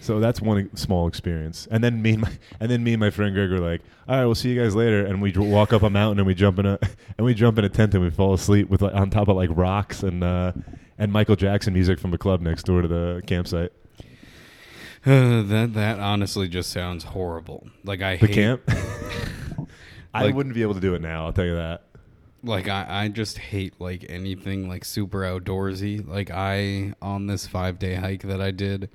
So 0.00 0.20
that's 0.20 0.40
one 0.40 0.74
small 0.76 1.08
experience, 1.08 1.66
and 1.70 1.82
then 1.82 2.00
me 2.02 2.12
and 2.12 2.22
my 2.22 2.30
and 2.60 2.70
then 2.70 2.84
me 2.84 2.92
and 2.94 3.00
my 3.00 3.10
friend 3.10 3.34
Greg 3.34 3.50
were 3.50 3.58
like, 3.58 3.80
"All 4.08 4.16
right, 4.16 4.24
we'll 4.24 4.34
see 4.36 4.50
you 4.50 4.60
guys 4.60 4.74
later." 4.76 5.04
And 5.04 5.20
we 5.20 5.32
dr- 5.32 5.46
walk 5.48 5.72
up 5.72 5.82
a 5.82 5.90
mountain 5.90 6.18
and 6.20 6.26
we 6.26 6.34
jump 6.34 6.58
in 6.58 6.66
a 6.66 6.78
and 7.18 7.24
we 7.24 7.34
jump 7.34 7.58
in 7.58 7.64
a 7.64 7.68
tent 7.68 7.94
and 7.94 8.02
we 8.02 8.10
fall 8.10 8.32
asleep 8.32 8.68
with 8.70 8.80
like, 8.82 8.94
on 8.94 9.10
top 9.10 9.28
of 9.28 9.36
like 9.36 9.50
rocks 9.52 10.02
and 10.04 10.22
uh, 10.22 10.52
and 10.98 11.12
Michael 11.12 11.36
Jackson 11.36 11.74
music 11.74 11.98
from 11.98 12.14
a 12.14 12.18
club 12.18 12.40
next 12.40 12.62
door 12.64 12.80
to 12.82 12.88
the 12.88 13.22
campsite. 13.26 13.72
Uh, 15.06 15.42
that 15.42 15.74
that 15.74 16.00
honestly 16.00 16.48
just 16.48 16.70
sounds 16.70 17.04
horrible. 17.04 17.68
Like 17.84 18.02
I 18.02 18.16
The 18.16 18.26
hate, 18.26 18.34
camp. 18.34 18.62
I 20.14 20.24
Like- 20.24 20.34
wouldn't 20.34 20.54
be 20.54 20.62
able 20.62 20.74
to 20.74 20.80
do 20.80 20.94
it 20.94 21.00
now. 21.02 21.26
I'll 21.26 21.32
tell 21.32 21.44
you 21.46 21.54
that. 21.54 21.82
like 22.42 22.68
I, 22.68 23.04
I 23.04 23.08
just 23.08 23.38
hate 23.38 23.74
like 23.80 24.04
anything 24.08 24.68
like 24.68 24.84
super 24.84 25.20
outdoorsy. 25.20 26.06
Like 26.06 26.30
I 26.32 26.94
on 27.00 27.26
this 27.26 27.46
five 27.46 27.78
day 27.78 27.94
hike 27.94 28.22
that 28.22 28.40
I 28.40 28.50
did, 28.50 28.90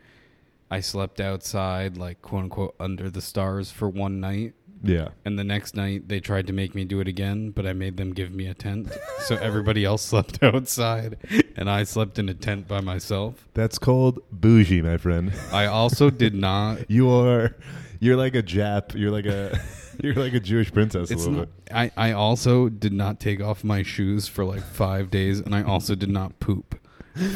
I 0.74 0.80
slept 0.80 1.20
outside 1.22 1.98
like 1.98 2.24
quote 2.24 2.44
unquote 2.46 2.76
under 2.80 3.08
the 3.08 3.22
stars 3.22 3.70
for 3.70 3.88
one 3.88 4.20
night. 4.20 4.54
Yeah. 4.82 5.10
And 5.24 5.38
the 5.38 5.44
next 5.44 5.76
night 5.76 6.08
they 6.10 6.20
tried 6.20 6.48
to 6.48 6.54
make 6.54 6.74
me 6.74 6.84
do 6.84 7.00
it 7.00 7.08
again, 7.08 7.52
but 7.52 7.68
I 7.68 7.74
made 7.74 7.96
them 7.98 8.12
give 8.12 8.32
me 8.32 8.48
a 8.48 8.56
tent. 8.56 8.92
so 9.20 9.36
everybody 9.36 9.86
else 9.92 10.02
slept 10.02 10.42
outside 10.42 11.18
and 11.56 11.70
I 11.70 11.84
slept 11.84 12.18
in 12.18 12.28
a 12.28 12.34
tent 12.34 12.68
by 12.68 12.82
myself. 12.82 13.48
That's 13.54 13.78
called 13.78 14.18
bougie, 14.32 14.82
my 14.82 14.98
friend. 14.98 15.32
I 15.52 15.68
also 15.68 16.10
did 16.10 16.34
not 16.34 16.80
You 16.90 17.12
are, 17.12 17.56
you're 18.00 18.18
like 18.18 18.34
a 18.34 18.42
Jap. 18.42 18.96
You're 18.96 19.12
like 19.12 19.28
a, 19.28 19.62
you're 20.04 20.16
like 20.16 20.34
a 20.34 20.40
Jewish 20.40 20.74
princess 20.74 21.12
a 21.12 21.14
It's 21.14 21.26
little 21.28 21.42
not, 21.42 21.66
bit. 21.66 21.74
I, 21.76 21.92
I 21.96 22.12
also 22.14 22.68
did 22.68 22.94
not 22.94 23.20
take 23.20 23.42
off 23.42 23.64
my 23.64 23.84
shoes 23.84 24.28
for 24.28 24.44
like 24.44 24.64
five 24.64 25.12
days, 25.12 25.40
and 25.40 25.54
I 25.54 25.62
also 25.62 25.94
did 25.94 26.10
not 26.10 26.40
poop 26.40 26.80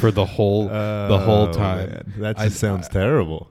for 0.00 0.10
the 0.10 0.24
whole 0.24 0.68
the 0.68 1.20
whole 1.24 1.48
Oh, 1.48 1.52
time. 1.52 1.90
man. 1.90 2.12
That 2.18 2.36
just 2.36 2.46
I- 2.46 2.48
sounds 2.50 2.88
I- 2.88 2.92
terrible. 2.92 3.50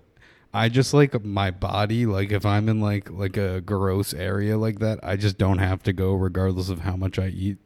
I 0.54 0.70
just 0.70 0.94
like 0.94 1.24
my 1.24 1.52
body. 1.52 2.06
Like 2.06 2.32
if 2.32 2.46
I'm 2.46 2.68
in 2.70 2.80
like 2.82 3.12
like 3.12 3.38
a 3.38 3.62
gross 3.62 4.14
area 4.14 4.58
like 4.58 4.80
that, 4.80 5.00
I 5.04 5.16
just 5.16 5.38
don't 5.38 5.60
have 5.60 5.84
to 5.84 5.94
go, 5.94 6.14
regardless 6.16 6.70
of 6.70 6.80
how 6.80 6.96
much 6.96 7.20
I 7.20 7.28
eat. 7.28 7.58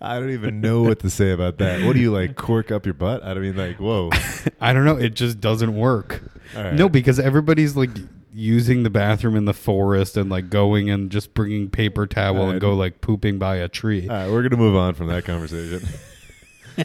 I 0.00 0.18
don't 0.20 0.30
even 0.30 0.60
know 0.60 0.82
what 0.82 1.00
to 1.00 1.10
say 1.10 1.32
about 1.32 1.58
that. 1.58 1.82
What 1.84 1.94
do 1.94 2.00
you 2.00 2.12
like? 2.12 2.36
Cork 2.36 2.70
up 2.70 2.84
your 2.86 2.94
butt? 2.94 3.24
I 3.24 3.34
don't 3.34 3.42
mean 3.42 3.56
like, 3.56 3.76
whoa. 3.80 4.10
I 4.60 4.72
don't 4.72 4.84
know. 4.84 4.96
It 4.96 5.14
just 5.14 5.40
doesn't 5.40 5.74
work. 5.74 6.22
Right. 6.54 6.74
No, 6.74 6.88
because 6.88 7.18
everybody's 7.18 7.74
like 7.74 7.90
using 8.38 8.84
the 8.84 8.90
bathroom 8.90 9.34
in 9.34 9.46
the 9.46 9.52
forest 9.52 10.16
and 10.16 10.30
like 10.30 10.48
going 10.48 10.88
and 10.88 11.10
just 11.10 11.34
bringing 11.34 11.68
paper 11.68 12.06
towel 12.06 12.36
Alright. 12.36 12.52
and 12.52 12.60
go 12.60 12.72
like 12.74 13.00
pooping 13.00 13.36
by 13.38 13.56
a 13.56 13.66
tree. 13.68 14.08
All 14.08 14.14
right, 14.14 14.30
we're 14.30 14.42
gonna 14.42 14.56
move 14.56 14.76
on 14.76 14.94
from 14.94 15.08
that 15.08 15.24
conversation. 15.24 15.86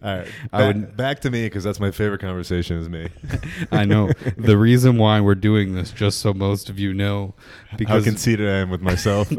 All 0.00 0.16
right, 0.16 0.28
I 0.52 0.58
back, 0.58 0.74
would- 0.76 0.96
back 0.96 1.20
to 1.22 1.30
me 1.30 1.46
because 1.46 1.64
that's 1.64 1.80
my 1.80 1.90
favorite 1.90 2.20
conversation. 2.20 2.78
Is 2.78 2.88
me. 2.88 3.08
I 3.72 3.84
know 3.84 4.10
the 4.36 4.56
reason 4.56 4.96
why 4.98 5.20
we're 5.20 5.34
doing 5.34 5.74
this, 5.74 5.90
just 5.90 6.20
so 6.20 6.32
most 6.32 6.70
of 6.70 6.78
you 6.78 6.94
know, 6.94 7.34
because 7.76 8.04
How 8.04 8.10
conceited 8.10 8.48
I 8.48 8.58
am 8.58 8.70
with 8.70 8.80
myself. 8.80 9.32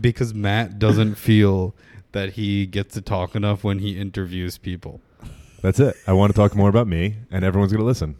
because 0.00 0.32
Matt 0.32 0.78
doesn't 0.78 1.16
feel 1.16 1.74
that 2.12 2.30
he 2.32 2.64
gets 2.64 2.94
to 2.94 3.02
talk 3.02 3.34
enough 3.34 3.62
when 3.62 3.80
he 3.80 3.98
interviews 3.98 4.56
people. 4.56 5.02
that's 5.60 5.78
it. 5.78 5.94
I 6.06 6.14
want 6.14 6.32
to 6.32 6.36
talk 6.36 6.54
more 6.56 6.70
about 6.70 6.86
me, 6.86 7.16
and 7.30 7.44
everyone's 7.44 7.72
gonna 7.72 7.84
listen. 7.84 8.16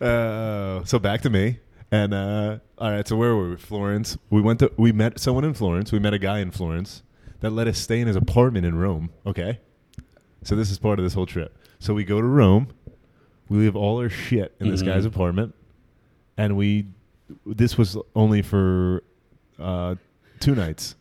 Uh, 0.00 0.84
so 0.84 0.98
back 0.98 1.20
to 1.22 1.30
me. 1.30 1.58
And 1.90 2.12
uh, 2.12 2.58
all 2.78 2.90
right, 2.90 3.06
so 3.06 3.16
where 3.16 3.36
were 3.36 3.50
we? 3.50 3.56
Florence. 3.56 4.18
We 4.30 4.40
went 4.40 4.58
to. 4.60 4.72
We 4.76 4.90
met 4.92 5.20
someone 5.20 5.44
in 5.44 5.54
Florence. 5.54 5.92
We 5.92 5.98
met 5.98 6.12
a 6.14 6.18
guy 6.18 6.40
in 6.40 6.50
Florence 6.50 7.02
that 7.40 7.50
let 7.50 7.68
us 7.68 7.78
stay 7.78 8.00
in 8.00 8.06
his 8.08 8.16
apartment 8.16 8.66
in 8.66 8.76
Rome. 8.76 9.10
Okay, 9.26 9.60
so 10.42 10.56
this 10.56 10.70
is 10.70 10.78
part 10.78 10.98
of 10.98 11.04
this 11.04 11.14
whole 11.14 11.26
trip. 11.26 11.56
So 11.78 11.94
we 11.94 12.02
go 12.04 12.20
to 12.20 12.26
Rome. 12.26 12.68
We 13.48 13.58
leave 13.58 13.76
all 13.76 13.98
our 14.00 14.08
shit 14.08 14.54
in 14.58 14.70
this 14.70 14.82
Mhm. 14.82 14.86
guy's 14.86 15.04
apartment, 15.04 15.54
and 16.36 16.56
we. 16.56 16.86
This 17.46 17.78
was 17.78 17.96
only 18.16 18.42
for 18.42 19.02
uh, 19.58 19.94
two 20.40 20.54
nights. 20.54 20.96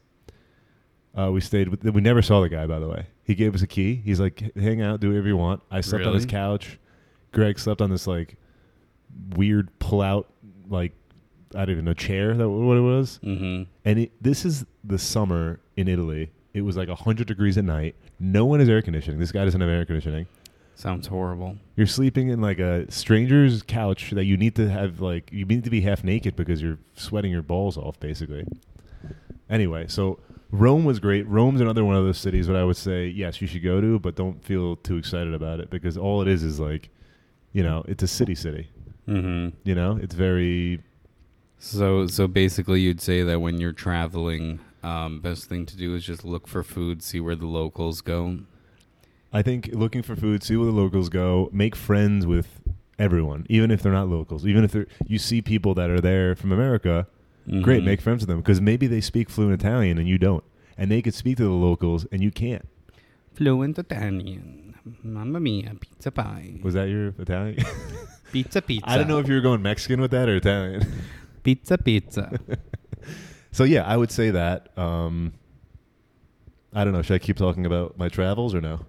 Uh, 1.18 1.32
we 1.32 1.42
stayed 1.42 1.70
with. 1.70 1.84
We 1.84 2.02
never 2.02 2.22
saw 2.22 2.42
the 2.42 2.50
guy, 2.50 2.68
by 2.68 2.80
the 2.80 2.88
way. 2.88 3.08
He 3.24 3.36
gave 3.36 3.56
us 3.56 3.62
a 3.62 3.68
key. 3.68 3.96
He's 4.04 4.20
like, 4.20 4.52
"Hang 4.56 4.82
out, 4.82 5.00
do 5.00 5.10
whatever 5.10 5.28
you 5.28 5.38
want." 5.38 5.62
I 5.72 5.82
slept 5.82 6.06
on 6.06 6.14
his 6.14 6.24
Really? 6.24 6.32
couch. 6.32 6.80
Greg 7.32 7.58
slept 7.58 7.82
on 7.82 7.90
this 7.90 8.06
like 8.08 8.36
weird 9.36 9.70
pull-out, 9.80 10.28
like 10.70 10.92
I 11.56 11.60
don't 11.60 11.72
even 11.72 11.86
know 11.86 11.94
chair. 11.94 12.34
That 12.36 12.50
what 12.50 12.78
it 12.78 12.82
was. 12.82 13.20
Mm-hmm. 13.24 13.64
And 13.86 14.00
it, 14.00 14.12
this 14.22 14.44
is 14.46 14.66
the 14.84 14.98
summer 14.98 15.60
in 15.78 15.88
Italy. 15.88 16.32
It 16.54 16.62
was 16.62 16.78
like 16.78 16.90
hundred 16.90 17.28
degrees 17.28 17.58
at 17.58 17.64
night. 17.66 17.96
No 18.20 18.46
one 18.46 18.60
has 18.60 18.70
air 18.70 18.82
conditioning. 18.82 19.20
This 19.20 19.32
guy 19.32 19.46
doesn't 19.46 19.60
have 19.62 19.70
air 19.70 19.86
conditioning. 19.86 20.28
Sounds 20.76 21.08
horrible. 21.08 21.58
You're 21.76 21.88
sleeping 21.88 22.30
in 22.30 22.42
like 22.42 22.60
a 22.60 22.92
stranger's 22.92 23.62
couch 23.62 24.12
that 24.12 24.26
you 24.26 24.38
need 24.38 24.56
to 24.56 24.70
have 24.70 25.00
like 25.02 25.32
you 25.32 25.46
need 25.46 25.64
to 25.64 25.70
be 25.70 25.82
half 25.82 26.04
naked 26.04 26.36
because 26.36 26.62
you're 26.62 26.80
sweating 26.96 27.32
your 27.32 27.44
balls 27.44 27.78
off 27.78 28.00
basically. 28.00 28.46
Anyway, 29.50 29.86
so 29.88 30.20
Rome 30.54 30.86
was 30.86 31.00
great. 31.00 31.28
Rome's 31.28 31.62
another 31.62 31.84
one 31.84 31.96
of 31.96 32.06
those 32.06 32.20
cities 32.20 32.46
that 32.46 32.56
I 32.56 32.64
would 32.64 32.78
say 32.78 33.08
yes 33.08 33.42
you 33.42 33.48
should 33.48 33.64
go 33.64 33.82
to, 33.82 33.98
but 33.98 34.16
don't 34.16 34.44
feel 34.46 34.76
too 34.76 34.98
excited 34.98 35.34
about 35.34 35.60
it 35.60 35.72
because 35.72 35.98
all 35.98 36.22
it 36.22 36.28
is 36.28 36.44
is 36.44 36.60
like, 36.60 36.90
you 37.54 37.64
know, 37.64 37.84
it's 37.88 38.04
a 38.04 38.08
city 38.08 38.36
city. 38.36 38.70
Mm-hmm. 39.08 39.58
You 39.64 39.76
know, 39.76 39.98
it's 40.02 40.14
very 40.14 40.80
So, 41.58 42.08
so 42.08 42.28
basically, 42.28 42.82
you'd 42.82 43.02
say 43.02 43.24
that 43.24 43.40
when 43.40 43.60
you're 43.60 43.72
traveling, 43.74 44.60
um, 44.84 45.22
best 45.22 45.46
thing 45.46 45.66
to 45.66 45.78
do 45.78 45.96
is 45.96 46.04
just 46.06 46.26
look 46.26 46.48
for 46.48 46.62
food, 46.62 47.02
see 47.02 47.20
where 47.20 47.36
the 47.36 47.48
locals 47.48 48.02
go. 48.02 48.40
I 49.32 49.42
think 49.42 49.70
looking 49.74 50.04
for 50.04 50.16
food, 50.16 50.44
see 50.44 50.56
where 50.58 50.68
the 50.68 50.74
locals 50.74 51.10
go, 51.10 51.50
make 51.54 51.76
friends 51.76 52.28
with 52.28 52.62
everyone, 53.00 53.48
even 53.50 53.72
if 53.72 53.82
they're 53.82 53.94
not 53.94 54.10
locals. 54.10 54.46
Even 54.46 54.64
if 54.64 54.74
they're 54.74 54.88
you 55.08 55.18
see 55.18 55.42
people 55.42 55.74
that 55.76 55.90
are 55.90 56.02
there 56.02 56.36
from 56.36 56.52
America, 56.52 57.08
great, 57.62 57.82
Mhm. 57.82 57.86
make 57.86 58.02
friends 58.02 58.22
with 58.22 58.30
them 58.30 58.40
because 58.40 58.62
maybe 58.62 58.88
they 58.88 59.02
speak 59.02 59.30
fluent 59.30 59.60
Italian 59.62 59.98
and 59.98 60.08
you 60.08 60.18
don't, 60.18 60.44
and 60.78 60.90
they 60.92 61.02
could 61.02 61.14
speak 61.14 61.38
to 61.38 61.44
the 61.44 61.50
locals 61.50 62.06
and 62.12 62.22
you 62.24 62.32
can't. 62.32 62.68
fluent 63.36 63.80
Italian. 63.80 64.76
Mamma 65.02 65.40
mia, 65.40 65.74
pizza 65.80 66.12
pie. 66.12 66.60
Was 66.62 66.74
that 66.76 66.90
your 66.90 67.14
Italian? 67.18 67.58
pizza 68.32 68.62
pizza? 68.62 68.88
I 68.90 68.98
don't 68.98 69.08
know 69.08 69.18
if 69.20 69.28
you 69.28 69.34
were 69.36 69.42
going 69.42 69.62
Mexican 69.62 70.00
with 70.02 70.12
that 70.12 70.30
or 70.30 70.36
Italian. 70.36 70.86
pizza 71.44 71.78
pizza. 71.78 72.38
so 73.52 73.64
yeah, 73.64 73.84
I 73.86 73.98
would 73.98 74.12
say 74.12 74.30
that. 74.32 74.78
Um, 74.78 75.34
I 76.74 76.84
don't 76.84 76.94
know. 76.94 77.02
Should 77.02 77.16
I 77.16 77.20
keep 77.20 77.38
talking 77.38 77.66
about 77.66 77.98
my 77.98 78.10
travels 78.10 78.54
or 78.54 78.62
no, 78.62 78.82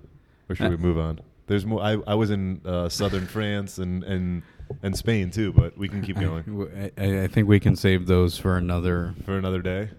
or 0.49 0.55
should 0.55 0.67
Uh, 0.67 0.71
we 0.71 0.77
move 0.79 0.99
on? 0.99 1.21
There's 1.47 1.65
more. 1.67 1.81
I, 1.83 1.99
I 2.07 2.15
was 2.15 2.31
in 2.31 2.61
uh, 2.65 2.89
southern 2.89 3.27
France 3.27 3.79
and, 3.79 4.03
and 4.05 4.43
and 4.83 4.97
Spain 4.97 5.31
too, 5.31 5.53
but 5.53 5.77
we 5.77 5.89
can 5.89 6.03
keep 6.03 6.19
going. 6.19 6.91
I, 6.99 7.23
I, 7.25 7.27
think 7.29 7.49
we 7.49 7.61
can 7.61 7.77
save 7.77 8.07
those 8.07 8.39
for 8.39 8.57
another. 8.57 9.15
for 9.25 9.37
another 9.37 9.63
day. 9.63 9.91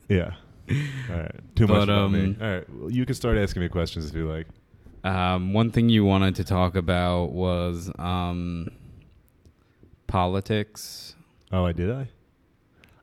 yeah. 0.10 0.34
All 0.70 1.18
right. 1.18 1.56
Too 1.56 1.68
much 1.68 1.80
But, 1.80 1.90
about 1.90 2.12
me. 2.12 2.24
um, 2.24 2.38
All 2.42 2.48
right. 2.48 2.70
Well, 2.70 2.90
you 2.90 3.06
can 3.06 3.16
start 3.16 3.38
asking 3.38 3.62
me 3.62 3.70
questions 3.70 4.10
if 4.10 4.16
you 4.16 4.30
like. 4.30 4.48
Um, 5.04 5.54
one 5.54 5.72
thing 5.72 5.90
you 5.90 6.06
wanted 6.06 6.36
to 6.36 6.44
talk 6.44 6.76
about 6.76 7.32
was 7.32 7.92
um, 8.00 8.70
politics 10.08 11.16
Oh, 11.54 11.66
I 11.68 11.72
did 11.72 11.92
I? 11.92 12.08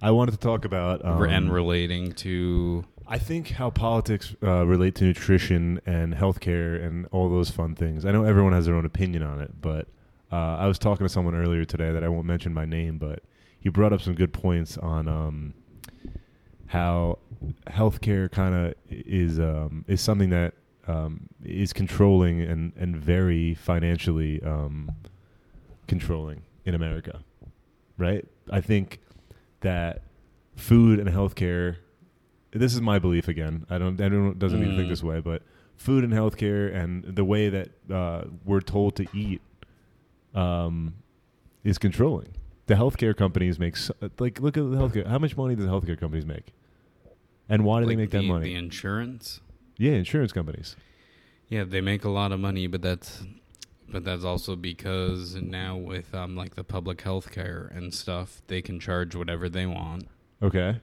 I 0.02 0.10
wanted 0.10 0.32
to 0.32 0.38
talk 0.38 0.64
about 0.64 1.04
um, 1.04 1.22
and 1.22 1.52
relating 1.52 2.12
to. 2.14 2.84
I 3.12 3.18
think 3.18 3.50
how 3.50 3.70
politics 3.70 4.36
uh, 4.40 4.64
relate 4.64 4.94
to 4.96 5.04
nutrition 5.04 5.80
and 5.84 6.14
healthcare 6.14 6.80
and 6.80 7.08
all 7.10 7.28
those 7.28 7.50
fun 7.50 7.74
things. 7.74 8.04
I 8.04 8.12
know 8.12 8.22
everyone 8.22 8.52
has 8.52 8.66
their 8.66 8.76
own 8.76 8.86
opinion 8.86 9.24
on 9.24 9.40
it, 9.40 9.60
but 9.60 9.88
uh, 10.30 10.56
I 10.58 10.68
was 10.68 10.78
talking 10.78 11.04
to 11.04 11.08
someone 11.08 11.34
earlier 11.34 11.64
today 11.64 11.90
that 11.90 12.04
I 12.04 12.08
won't 12.08 12.24
mention 12.24 12.54
by 12.54 12.66
name, 12.66 12.98
but 12.98 13.24
he 13.58 13.68
brought 13.68 13.92
up 13.92 14.00
some 14.00 14.14
good 14.14 14.32
points 14.32 14.78
on 14.78 15.08
um, 15.08 15.54
how 16.66 17.18
healthcare 17.66 18.30
kind 18.30 18.54
of 18.54 18.74
is 18.88 19.40
um, 19.40 19.84
is 19.88 20.00
something 20.00 20.30
that 20.30 20.54
um, 20.86 21.28
is 21.44 21.72
controlling 21.72 22.40
and 22.42 22.72
and 22.76 22.96
very 22.96 23.54
financially 23.54 24.40
um, 24.44 24.88
controlling 25.88 26.42
in 26.64 26.76
America, 26.76 27.24
right? 27.98 28.24
I 28.52 28.60
think 28.60 29.00
that 29.62 30.02
food 30.54 31.00
and 31.00 31.08
healthcare. 31.08 31.78
This 32.52 32.74
is 32.74 32.80
my 32.80 32.98
belief 32.98 33.28
again. 33.28 33.64
I 33.70 33.78
don't. 33.78 34.00
Everyone 34.00 34.38
doesn't 34.38 34.58
need 34.60 34.70
to 34.70 34.76
think 34.76 34.86
Mm. 34.86 34.90
this 34.90 35.02
way, 35.02 35.20
but 35.20 35.42
food 35.76 36.02
and 36.04 36.12
healthcare 36.12 36.74
and 36.74 37.04
the 37.04 37.24
way 37.24 37.48
that 37.48 37.68
uh, 37.90 38.24
we're 38.44 38.60
told 38.60 38.96
to 38.96 39.06
eat 39.14 39.40
um, 40.34 40.94
is 41.64 41.78
controlling. 41.78 42.28
The 42.66 42.74
healthcare 42.74 43.16
companies 43.16 43.58
make 43.58 43.76
so, 43.76 43.94
like 44.18 44.40
look 44.40 44.56
at 44.56 44.62
the 44.70 44.76
healthcare. 44.76 45.06
How 45.06 45.18
much 45.18 45.36
money 45.36 45.54
do 45.56 45.62
the 45.64 45.68
healthcare 45.70 45.98
companies 45.98 46.26
make? 46.26 46.52
And 47.48 47.64
why 47.64 47.80
do 47.80 47.86
like 47.86 47.92
they 47.92 47.96
make 48.02 48.10
the, 48.10 48.18
that 48.18 48.24
money? 48.24 48.44
The 48.50 48.54
insurance. 48.54 49.40
yeah, 49.76 49.92
insurance 49.92 50.32
companies. 50.32 50.76
Yeah, 51.48 51.64
they 51.64 51.80
make 51.80 52.04
a 52.04 52.10
lot 52.10 52.30
of 52.30 52.38
money, 52.38 52.66
but 52.68 52.80
that's 52.82 53.24
but 53.88 54.04
that's 54.04 54.22
also 54.24 54.54
because 54.54 55.34
now 55.34 55.76
with 55.76 56.14
um 56.14 56.36
like 56.36 56.54
the 56.54 56.62
public 56.62 57.00
health 57.00 57.32
care 57.32 57.70
and 57.74 57.92
stuff, 57.92 58.40
they 58.46 58.62
can 58.62 58.78
charge 58.78 59.14
whatever 59.16 59.48
they 59.48 59.66
want 59.66 60.04
Okay. 60.42 60.80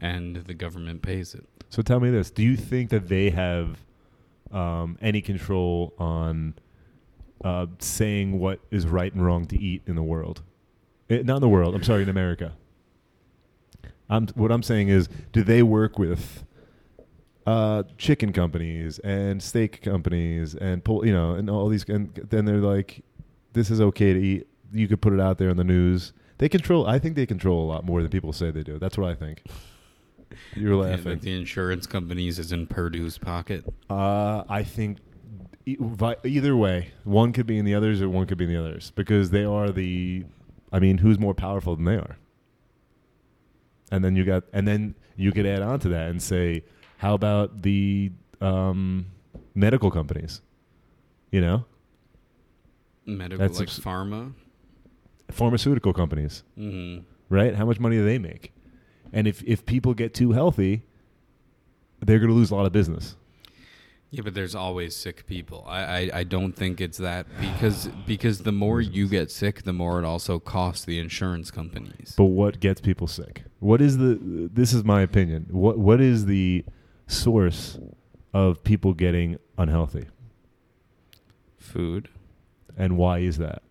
And 0.00 0.36
the 0.36 0.54
government 0.54 1.02
pays 1.02 1.34
it. 1.34 1.46
So 1.70 1.82
tell 1.82 2.00
me 2.00 2.10
this: 2.10 2.30
Do 2.30 2.42
you 2.42 2.56
think 2.56 2.90
that 2.90 3.08
they 3.08 3.30
have 3.30 3.78
um, 4.52 4.98
any 5.00 5.20
control 5.20 5.92
on 5.98 6.54
uh, 7.44 7.66
saying 7.78 8.38
what 8.38 8.60
is 8.70 8.86
right 8.86 9.12
and 9.12 9.24
wrong 9.24 9.46
to 9.46 9.60
eat 9.60 9.82
in 9.86 9.96
the 9.96 10.02
world? 10.02 10.42
Eh, 11.10 11.22
not 11.24 11.36
in 11.36 11.40
the 11.42 11.48
world. 11.48 11.74
I'm 11.74 11.82
sorry, 11.82 12.02
in 12.02 12.08
America. 12.08 12.52
I'm, 14.08 14.28
what 14.28 14.52
I'm 14.52 14.62
saying 14.62 14.88
is, 14.88 15.08
do 15.32 15.42
they 15.42 15.62
work 15.62 15.98
with 15.98 16.44
uh, 17.46 17.84
chicken 17.98 18.32
companies 18.32 18.98
and 19.00 19.42
steak 19.42 19.82
companies 19.82 20.54
and 20.54 20.84
pol- 20.84 21.06
you 21.06 21.12
know 21.12 21.34
and 21.34 21.48
all 21.50 21.68
these? 21.68 21.84
And 21.88 22.14
then 22.14 22.44
they're 22.44 22.58
like, 22.58 23.02
"This 23.52 23.70
is 23.70 23.80
okay 23.80 24.12
to 24.12 24.20
eat. 24.20 24.46
You 24.72 24.88
could 24.88 25.00
put 25.00 25.12
it 25.12 25.20
out 25.20 25.38
there 25.38 25.48
in 25.48 25.56
the 25.56 25.64
news." 25.64 26.12
They 26.38 26.48
control. 26.48 26.86
I 26.86 26.98
think 26.98 27.16
they 27.16 27.26
control 27.26 27.64
a 27.64 27.68
lot 27.68 27.84
more 27.84 28.02
than 28.02 28.10
people 28.10 28.32
say 28.32 28.50
they 28.50 28.62
do. 28.62 28.78
That's 28.78 28.98
what 28.98 29.10
I 29.10 29.14
think. 29.14 29.42
You're 30.54 30.76
laughing. 30.76 31.04
that 31.04 31.20
the 31.22 31.36
insurance 31.36 31.86
companies 31.86 32.38
is 32.38 32.52
in 32.52 32.66
Perdue's 32.66 33.18
pocket. 33.18 33.64
Uh, 33.90 34.44
I 34.48 34.62
think 34.62 34.98
e- 35.66 35.76
vi- 35.80 36.16
either 36.24 36.56
way, 36.56 36.92
one 37.04 37.32
could 37.32 37.46
be 37.46 37.58
in 37.58 37.64
the 37.64 37.74
others 37.74 38.00
or 38.02 38.08
one 38.08 38.26
could 38.26 38.38
be 38.38 38.44
in 38.44 38.50
the 38.50 38.58
others 38.60 38.92
because 38.94 39.30
they 39.30 39.44
are 39.44 39.70
the. 39.70 40.24
I 40.72 40.78
mean, 40.80 40.98
who's 40.98 41.18
more 41.18 41.34
powerful 41.34 41.76
than 41.76 41.84
they 41.84 41.96
are? 41.96 42.16
And 43.92 44.04
then 44.04 44.16
you 44.16 44.24
got, 44.24 44.44
and 44.52 44.66
then 44.66 44.94
you 45.16 45.30
could 45.30 45.46
add 45.46 45.62
on 45.62 45.78
to 45.80 45.88
that 45.90 46.08
and 46.10 46.20
say, 46.20 46.64
how 46.98 47.14
about 47.14 47.62
the 47.62 48.10
um, 48.40 49.06
medical 49.54 49.90
companies? 49.90 50.40
You 51.30 51.40
know, 51.40 51.64
Medical 53.06 53.38
That's 53.38 53.58
like 53.60 53.68
abs- 53.68 53.78
pharma. 53.80 54.32
pharmaceutical 55.30 55.92
companies, 55.92 56.42
hmm 56.56 56.98
right? 57.28 57.54
How 57.54 57.64
much 57.66 57.78
money 57.80 57.96
do 57.96 58.04
they 58.04 58.18
make? 58.18 58.52
And 59.14 59.28
if 59.28 59.42
if 59.44 59.64
people 59.64 59.94
get 59.94 60.12
too 60.12 60.32
healthy, 60.32 60.82
they're 62.00 62.18
going 62.18 62.28
to 62.30 62.34
lose 62.34 62.50
a 62.50 62.56
lot 62.56 62.66
of 62.66 62.72
business. 62.72 63.16
Yeah, 64.10 64.22
but 64.22 64.34
there's 64.34 64.54
always 64.54 64.94
sick 64.94 65.26
people. 65.26 65.64
I, 65.66 65.80
I, 65.82 66.10
I 66.20 66.24
don't 66.24 66.52
think 66.52 66.80
it's 66.80 66.98
that 66.98 67.26
because 67.40 67.88
because 68.06 68.40
the 68.40 68.52
more 68.52 68.80
you 68.80 69.08
get 69.08 69.30
sick, 69.30 69.62
the 69.62 69.72
more 69.72 69.98
it 70.00 70.04
also 70.04 70.38
costs 70.38 70.84
the 70.84 70.98
insurance 70.98 71.50
companies. 71.50 72.14
But 72.16 72.26
what 72.26 72.58
gets 72.60 72.80
people 72.80 73.06
sick? 73.06 73.44
What 73.60 73.80
is 73.80 73.98
the? 73.98 74.18
This 74.52 74.72
is 74.72 74.84
my 74.84 75.00
opinion. 75.00 75.46
What 75.50 75.78
What 75.78 76.00
is 76.00 76.26
the 76.26 76.64
source 77.06 77.78
of 78.32 78.62
people 78.64 78.94
getting 78.94 79.38
unhealthy, 79.56 80.06
Food 81.56 82.08
and 82.76 82.96
why 82.96 83.18
is 83.20 83.38
that? 83.38 83.62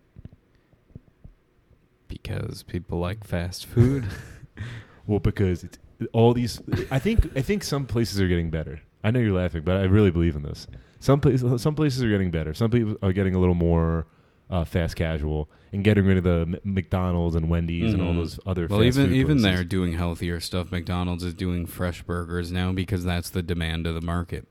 because 2.08 2.62
people 2.62 2.98
like 2.98 3.24
fast 3.24 3.66
food. 3.66 4.06
Well, 5.06 5.20
because 5.20 5.64
it's 5.64 5.78
all 6.12 6.32
these. 6.34 6.60
I 6.90 6.98
think 6.98 7.36
I 7.36 7.42
think 7.42 7.62
some 7.64 7.86
places 7.86 8.20
are 8.20 8.28
getting 8.28 8.50
better. 8.50 8.80
I 9.02 9.10
know 9.10 9.20
you're 9.20 9.34
laughing, 9.36 9.62
but 9.62 9.76
I 9.76 9.84
really 9.84 10.10
believe 10.10 10.34
in 10.36 10.42
this. 10.42 10.66
Some 11.00 11.20
places 11.20 11.60
some 11.62 11.74
places 11.74 12.02
are 12.02 12.08
getting 12.08 12.30
better. 12.30 12.54
Some 12.54 12.70
people 12.70 12.96
are 13.02 13.12
getting 13.12 13.34
a 13.34 13.38
little 13.38 13.54
more 13.54 14.06
uh, 14.50 14.64
fast 14.64 14.96
casual 14.96 15.50
and 15.72 15.82
getting 15.84 16.04
rid 16.06 16.16
of 16.18 16.24
the 16.24 16.40
M- 16.56 16.56
McDonald's 16.64 17.34
and 17.34 17.48
Wendy's 17.50 17.92
and 17.92 18.02
all 18.02 18.12
Mhm. 18.12 18.16
those 18.16 18.38
other. 18.46 18.66
well, 18.68 18.80
fast 18.80 18.98
even 18.98 19.12
even 19.14 19.38
places. 19.38 19.42
they're 19.42 19.64
doing 19.64 19.92
healthier 19.92 20.40
stuff. 20.40 20.70
McDonald's 20.72 21.24
is 21.24 21.34
doing 21.34 21.66
fresh 21.66 22.02
burgers 22.02 22.50
now 22.52 22.72
because 22.72 23.04
that's 23.04 23.30
the 23.30 23.42
demand 23.42 23.86
of 23.86 23.94
the 23.94 24.00
market. 24.00 24.46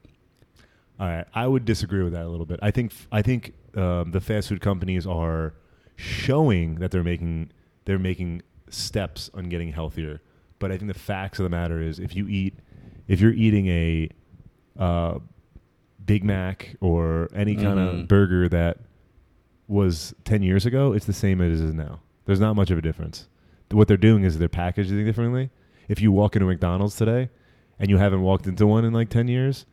All 0.99 1.07
right, 1.07 1.25
I 1.33 1.47
would 1.47 1.65
disagree 1.65 2.03
with 2.03 2.13
that 2.13 2.25
a 2.25 2.29
little 2.29 2.45
bit. 2.45 2.59
I 2.61 2.69
think 2.71 2.91
I 3.11 3.21
think 3.23 3.53
um, 3.75 4.11
the 4.11 4.21
fast 4.21 4.49
food 4.49 4.61
companies 4.61 5.07
are 5.07 5.53
showing 5.95 6.75
that 6.75 6.91
they're 6.91 7.03
making 7.03 7.49
they're 7.85 7.99
making 7.99 8.41
steps 8.69 9.29
on 9.33 9.49
getting 9.49 9.71
healthier. 9.71 10.21
But 10.63 10.71
I 10.71 10.78
think 10.78 10.93
the 10.93 10.97
facts 10.97 11.39
of 11.39 11.43
the 11.43 11.49
matter 11.49 11.82
is, 11.82 11.99
if 11.99 12.15
you 12.15 12.26
eat 12.30 12.54
if 13.10 13.19
you're 13.19 13.34
eating 13.34 13.67
a 13.67 14.08
uh, 14.80 15.19
Big 16.06 16.23
Mac 16.23 16.78
or 16.80 17.28
any 17.36 17.54
kind 17.58 17.78
Mhm. 17.78 18.04
of 18.04 18.08
burger 18.08 18.47
that 18.47 18.78
was 19.67 20.15
10 20.23 20.41
years 20.41 20.65
ago, 20.65 20.93
it's 20.93 21.06
the 21.06 21.12
same 21.12 21.41
as 21.41 21.60
it 21.60 21.65
is 21.65 21.73
now. 21.73 21.99
There's 22.26 22.39
not 22.39 22.56
much 22.56 22.71
of 22.71 22.78
a 22.78 22.82
difference. 22.82 23.28
What 23.71 23.89
they're 23.89 23.97
doing 23.97 24.23
is 24.23 24.39
they're 24.39 24.47
packaging 24.47 24.97
it 24.97 25.04
differently. 25.04 25.49
If 25.89 25.99
you 26.02 26.13
walk 26.13 26.38
into 26.38 26.45
McDonald's 26.45 26.95
today 26.95 27.30
and 27.78 27.89
you 27.89 27.97
haven't 27.97 28.21
walked 28.21 28.47
into 28.47 28.65
one 28.65 28.86
in 28.86 28.93
like 28.93 29.10
10 29.10 29.28
years, 29.28 29.65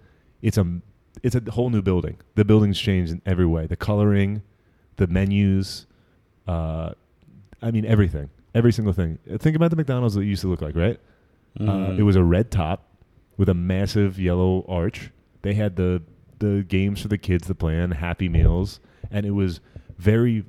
it's 0.42 0.58
a 0.58 0.80
it's 1.22 1.36
a 1.36 1.42
whole 1.52 1.70
new 1.70 1.82
building. 1.82 2.16
The 2.34 2.44
building's 2.44 2.80
changed 2.80 3.12
in 3.12 3.22
every 3.24 3.46
way. 3.46 3.68
The 3.68 3.76
coloring, 3.76 4.42
the 4.96 5.06
menus, 5.06 5.86
uh, 6.48 6.94
I 7.62 7.70
mean 7.70 7.84
everything, 7.84 8.30
every 8.54 8.72
single 8.72 8.92
thing. 8.92 9.18
Think 9.38 9.56
about 9.56 9.70
the 9.70 9.76
McDonald's 9.76 10.14
that 10.14 10.22
it 10.22 10.26
used 10.26 10.42
to 10.42 10.48
look 10.48 10.60
like, 10.60 10.76
right? 10.76 10.98
Uh, 11.58 11.64
Mhm. 11.64 11.98
it 11.98 12.02
was 12.02 12.16
a 12.16 12.22
red 12.24 12.50
top 12.50 12.86
with 13.36 13.48
a 13.48 13.54
massive 13.54 14.18
yellow 14.20 14.64
arch. 14.68 15.10
They 15.42 15.54
had 15.54 15.76
the 15.76 16.02
the 16.38 16.64
games 16.66 17.02
for 17.02 17.08
the 17.08 17.18
kids 17.18 17.46
to 17.48 17.54
play 17.54 17.78
on, 17.78 17.90
Happy 17.90 18.26
Meals, 18.28 18.80
and 19.10 19.26
it 19.26 19.32
was 19.32 19.60
very 19.98 20.44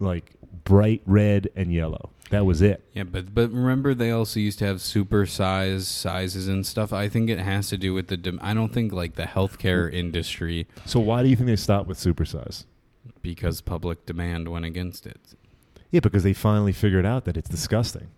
like 0.00 0.32
bright 0.64 1.00
red 1.06 1.48
and 1.54 1.72
yellow. 1.72 2.10
That 2.30 2.44
was 2.44 2.60
it. 2.60 2.82
Yeah, 2.92 3.04
but 3.04 3.34
but 3.34 3.50
remember 3.52 3.94
they 3.94 4.10
also 4.10 4.40
used 4.40 4.58
to 4.58 4.66
have 4.66 4.80
super 4.80 5.26
size 5.26 5.86
sizes 5.88 6.48
and 6.48 6.66
stuff. 6.66 6.92
I 6.92 7.08
think 7.08 7.30
it 7.30 7.38
has 7.38 7.68
to 7.68 7.76
do 7.78 7.94
with 7.94 8.08
the. 8.08 8.16
Dem- 8.16 8.40
I 8.42 8.52
don't 8.52 8.72
think 8.72 8.92
like 8.92 9.14
the 9.14 9.22
healthcare 9.24 9.90
industry 9.92 10.66
So 10.84 10.98
why 11.00 11.22
do 11.22 11.28
you 11.28 11.36
think 11.36 11.46
they 11.46 11.56
stopped 11.56 11.86
with 11.88 11.98
supersize? 11.98 12.64
because 13.22 13.60
public 13.60 14.04
demand 14.06 14.48
went 14.48 14.64
against 14.64 15.06
it. 15.06 15.20
Yeah, 15.90 16.00
because 16.00 16.22
they 16.22 16.32
finally 16.34 16.72
figured 16.72 17.06
out 17.06 17.24
that 17.24 17.36
it's 17.36 17.48
disgusting, 17.48 18.08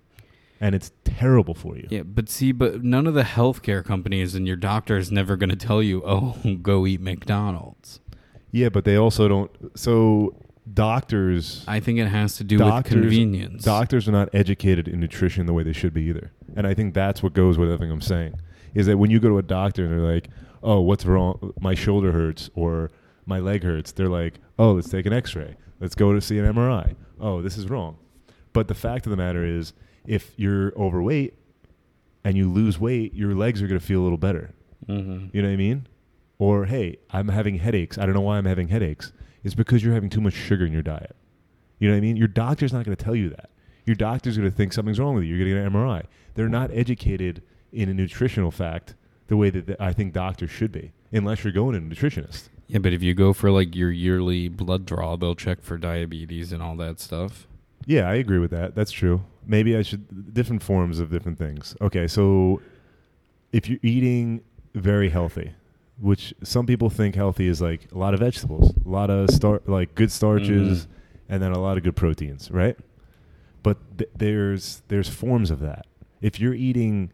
and 0.61 0.75
it's 0.75 0.91
terrible 1.05 1.55
for 1.55 1.77
you. 1.77 1.87
Yeah, 1.91 2.03
but 2.03 2.29
see, 2.29 2.53
but 2.53 2.83
none 2.83 3.07
of 3.07 3.15
the 3.15 3.23
healthcare 3.23 3.85
companies 3.85 4.35
and 4.35 4.47
your 4.47 4.57
doctor 4.57 4.97
is 4.97 5.13
never 5.13 5.37
going 5.37 5.51
to 5.51 5.57
tell 5.57 5.83
you, 5.83 6.03
"Oh, 6.05 6.37
go 6.63 6.87
eat 6.87 7.01
McDonald's." 7.01 8.01
Yeah, 8.53 8.69
but 8.69 8.85
they 8.85 8.97
also 8.97 9.29
don't. 9.29 9.51
So 9.79 10.35
doctors, 10.73 11.65
I 11.69 11.79
think 11.81 11.99
it 11.99 12.09
has 12.09 12.37
to 12.39 12.45
do 12.45 12.59
Doctors- 12.59 12.95
with 12.95 13.03
convenience. 13.03 13.65
doctors 13.65 14.09
are 14.09 14.13
not 14.13 14.29
educated 14.35 14.89
in 14.89 14.99
nutrition 15.01 15.47
the 15.47 15.53
way 15.53 15.63
they 15.63 15.73
should 15.73 15.95
be 15.95 16.03
either. 16.03 16.33
And 16.57 16.67
I 16.67 16.75
think 16.75 16.95
that's 16.95 17.23
what 17.23 17.33
goes 17.33 17.59
with 17.59 17.71
everything 17.71 17.93
I'm 17.93 18.01
saying. 18.01 18.35
Is 18.75 18.87
that 18.87 18.99
when 18.99 19.11
you 19.11 19.21
go 19.21 19.29
to 19.29 19.39
a 19.39 19.43
doctor 19.43 19.85
and 19.85 19.93
they're 19.93 20.15
like, 20.15 20.29
"Oh, 20.63 20.81
what's 20.81 21.07
wrong? 21.07 21.53
My 21.61 21.75
shoulder 21.75 22.11
hurts 22.13 22.51
or 22.55 22.91
my 23.27 23.39
leg 23.39 23.63
hurts." 23.63 23.93
They're 23.93 24.09
like, 24.09 24.35
"Oh, 24.59 24.73
let's 24.73 24.89
take 24.89 25.07
an 25.07 25.13
X-ray. 25.13 25.55
Let's 25.81 25.95
go 25.95 26.13
to 26.13 26.21
see 26.21 26.39
an 26.39 26.45
MRI." 26.45 26.95
Oh, 27.19 27.43
this 27.43 27.57
is 27.57 27.69
wrong. 27.69 27.97
But 28.53 28.69
the 28.69 28.75
fact 28.75 29.07
of 29.07 29.11
the 29.11 29.17
matter 29.17 29.45
is, 29.45 29.73
if 30.07 30.33
you're 30.37 30.73
overweight 30.77 31.35
and 32.25 32.37
you 32.37 32.51
lose 32.51 32.79
weight, 32.79 33.15
your 33.15 33.35
legs 33.35 33.63
are 33.63 33.67
going 33.67 33.81
to 33.81 33.85
feel 33.87 34.01
a 34.01 34.05
little 34.05 34.19
better. 34.19 34.51
hmm 34.87 35.27
You 35.33 35.43
know 35.43 35.49
what 35.49 35.55
I 35.55 35.57
mean? 35.57 35.87
Or 36.39 36.65
hey, 36.67 36.97
I'm 37.11 37.29
having 37.29 37.59
headaches. 37.59 37.99
I 37.99 38.07
don't 38.07 38.15
know 38.15 38.21
why 38.23 38.39
I'm 38.39 38.47
having 38.47 38.69
headaches. 38.69 39.13
It's 39.45 39.55
because 39.55 39.83
you're 39.85 39.95
having 39.95 40.11
too 40.11 40.21
much 40.21 40.35
sugar 40.35 40.65
in 40.67 40.73
your 40.73 40.83
diet. 40.83 41.15
You 41.79 41.89
know 41.89 41.95
what 41.95 41.99
I 41.99 42.01
mean? 42.03 42.17
Your 42.17 42.29
doctor's 42.29 42.73
not 42.73 42.85
going 42.85 42.97
to 42.97 43.03
tell 43.05 43.15
you 43.15 43.31
that. 43.31 43.51
Your 43.87 43.97
doctor's 43.97 44.37
going 44.37 44.51
to 44.51 44.55
think 44.57 44.73
something's 44.73 44.99
wrong 45.01 45.15
with 45.15 45.25
you. 45.25 45.35
You're 45.35 45.47
getting 45.49 45.65
an 45.67 45.73
MRI. 45.73 46.05
They're 46.35 46.49
not 46.49 46.71
educated 46.73 47.43
in 47.73 47.89
a 47.89 47.95
nutritional 47.95 48.51
fact 48.51 48.95
the 49.29 49.37
way 49.37 49.49
that 49.51 49.81
I 49.81 49.93
think 49.93 50.13
doctors 50.13 50.51
should 50.51 50.73
be, 50.73 50.93
unless 51.13 51.45
you're 51.45 51.53
going 51.53 51.73
to 51.73 51.79
a 51.79 51.83
nutritionist. 51.83 52.49
Yeah, 52.71 52.79
but 52.79 52.93
if 52.93 53.03
you 53.03 53.15
go 53.15 53.33
for 53.33 53.51
like 53.51 53.75
your 53.75 53.91
yearly 53.91 54.49
blood 54.49 54.87
draw, 54.87 55.17
they'll 55.17 55.35
check 55.35 55.61
for 55.63 55.77
diabetes 55.77 56.53
and 56.53 56.63
all 56.63 56.77
that 56.77 57.01
stuff. 57.01 57.47
Yeah, 57.87 58.09
I 58.09 58.15
agree 58.15 58.39
with 58.39 58.51
that. 58.53 58.75
That's 58.75 58.93
true. 58.93 59.23
Maybe 59.47 59.77
I 59.77 59.83
should 59.83 60.33
different 60.35 60.63
forms 60.63 61.01
of 61.01 61.11
different 61.11 61.39
things. 61.39 61.75
Okay, 61.81 62.07
so 62.07 62.61
if 63.53 63.69
you're 63.69 63.81
eating 63.83 64.43
very 64.75 65.09
healthy, 65.09 65.53
which 65.99 66.33
some 66.45 66.67
people 66.67 66.91
think 66.91 67.15
healthy 67.17 67.49
is 67.49 67.61
like 67.61 67.89
a 67.93 67.99
lot 67.99 68.15
of 68.15 68.21
vegetables, 68.21 68.73
a 68.85 68.89
lot 68.89 69.11
of 69.11 69.31
star 69.31 69.61
like 69.67 69.95
good 69.97 70.13
starches, 70.13 70.87
Mhm. 70.87 70.89
and 71.31 71.43
then 71.43 71.53
a 71.53 71.59
lot 71.59 71.77
of 71.77 71.83
good 71.83 71.97
proteins, 71.97 72.51
right? 72.51 72.77
But 73.63 73.79
th- 73.99 74.11
there's 74.17 74.83
there's 74.89 75.09
forms 75.09 75.51
of 75.51 75.59
that. 75.61 75.87
If 76.21 76.39
you're 76.39 76.55
eating 76.55 77.11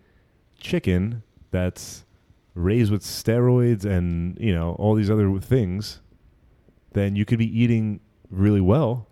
chicken 0.60 1.22
that's 1.50 2.04
raised 2.56 2.90
with 2.90 3.02
steroids 3.02 3.84
and 3.84 4.36
you 4.40 4.52
know 4.52 4.74
all 4.78 4.94
these 4.94 5.10
other 5.10 5.38
things, 5.38 6.00
then 6.94 7.14
you 7.14 7.24
could 7.24 7.38
be 7.38 7.62
eating 7.62 8.00
really 8.30 8.60
well, 8.60 9.06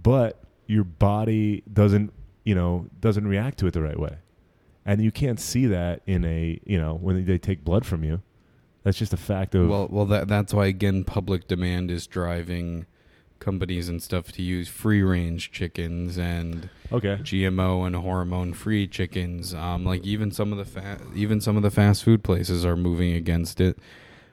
but 0.00 0.40
your 0.66 0.84
body 0.84 1.62
doesn't 1.70 2.12
you 2.44 2.54
know 2.54 2.86
doesn't 3.00 3.26
react 3.26 3.58
to 3.58 3.66
it 3.66 3.74
the 3.74 3.82
right 3.82 3.98
way, 3.98 4.16
and 4.86 5.02
you 5.02 5.10
can't 5.10 5.40
see 5.40 5.66
that 5.66 6.00
in 6.06 6.24
a 6.24 6.58
you 6.64 6.80
know 6.80 6.94
when 6.94 7.26
they 7.26 7.36
take 7.38 7.64
blood 7.64 7.84
from 7.84 8.04
you. 8.04 8.22
That's 8.82 8.96
just 8.96 9.12
a 9.12 9.18
fact 9.18 9.54
of 9.54 9.68
Well, 9.68 9.88
well, 9.90 10.06
that 10.06 10.28
that's 10.28 10.54
why 10.54 10.66
again, 10.66 11.04
public 11.04 11.46
demand 11.46 11.90
is 11.90 12.06
driving 12.06 12.86
companies 13.40 13.88
and 13.88 14.02
stuff 14.02 14.30
to 14.32 14.42
use 14.42 14.68
free 14.68 15.02
range 15.02 15.50
chickens 15.50 16.16
and 16.16 16.68
okay. 16.92 17.16
GMO 17.16 17.86
and 17.86 17.96
hormone 17.96 18.52
free 18.52 18.86
chickens. 18.86 19.52
Um, 19.54 19.84
like 19.84 20.04
even 20.04 20.30
some 20.30 20.52
of 20.52 20.58
the 20.58 20.64
fa- 20.64 21.00
even 21.14 21.40
some 21.40 21.56
of 21.56 21.62
the 21.62 21.70
fast 21.70 22.04
food 22.04 22.22
places 22.22 22.64
are 22.64 22.76
moving 22.76 23.12
against 23.14 23.60
it. 23.60 23.78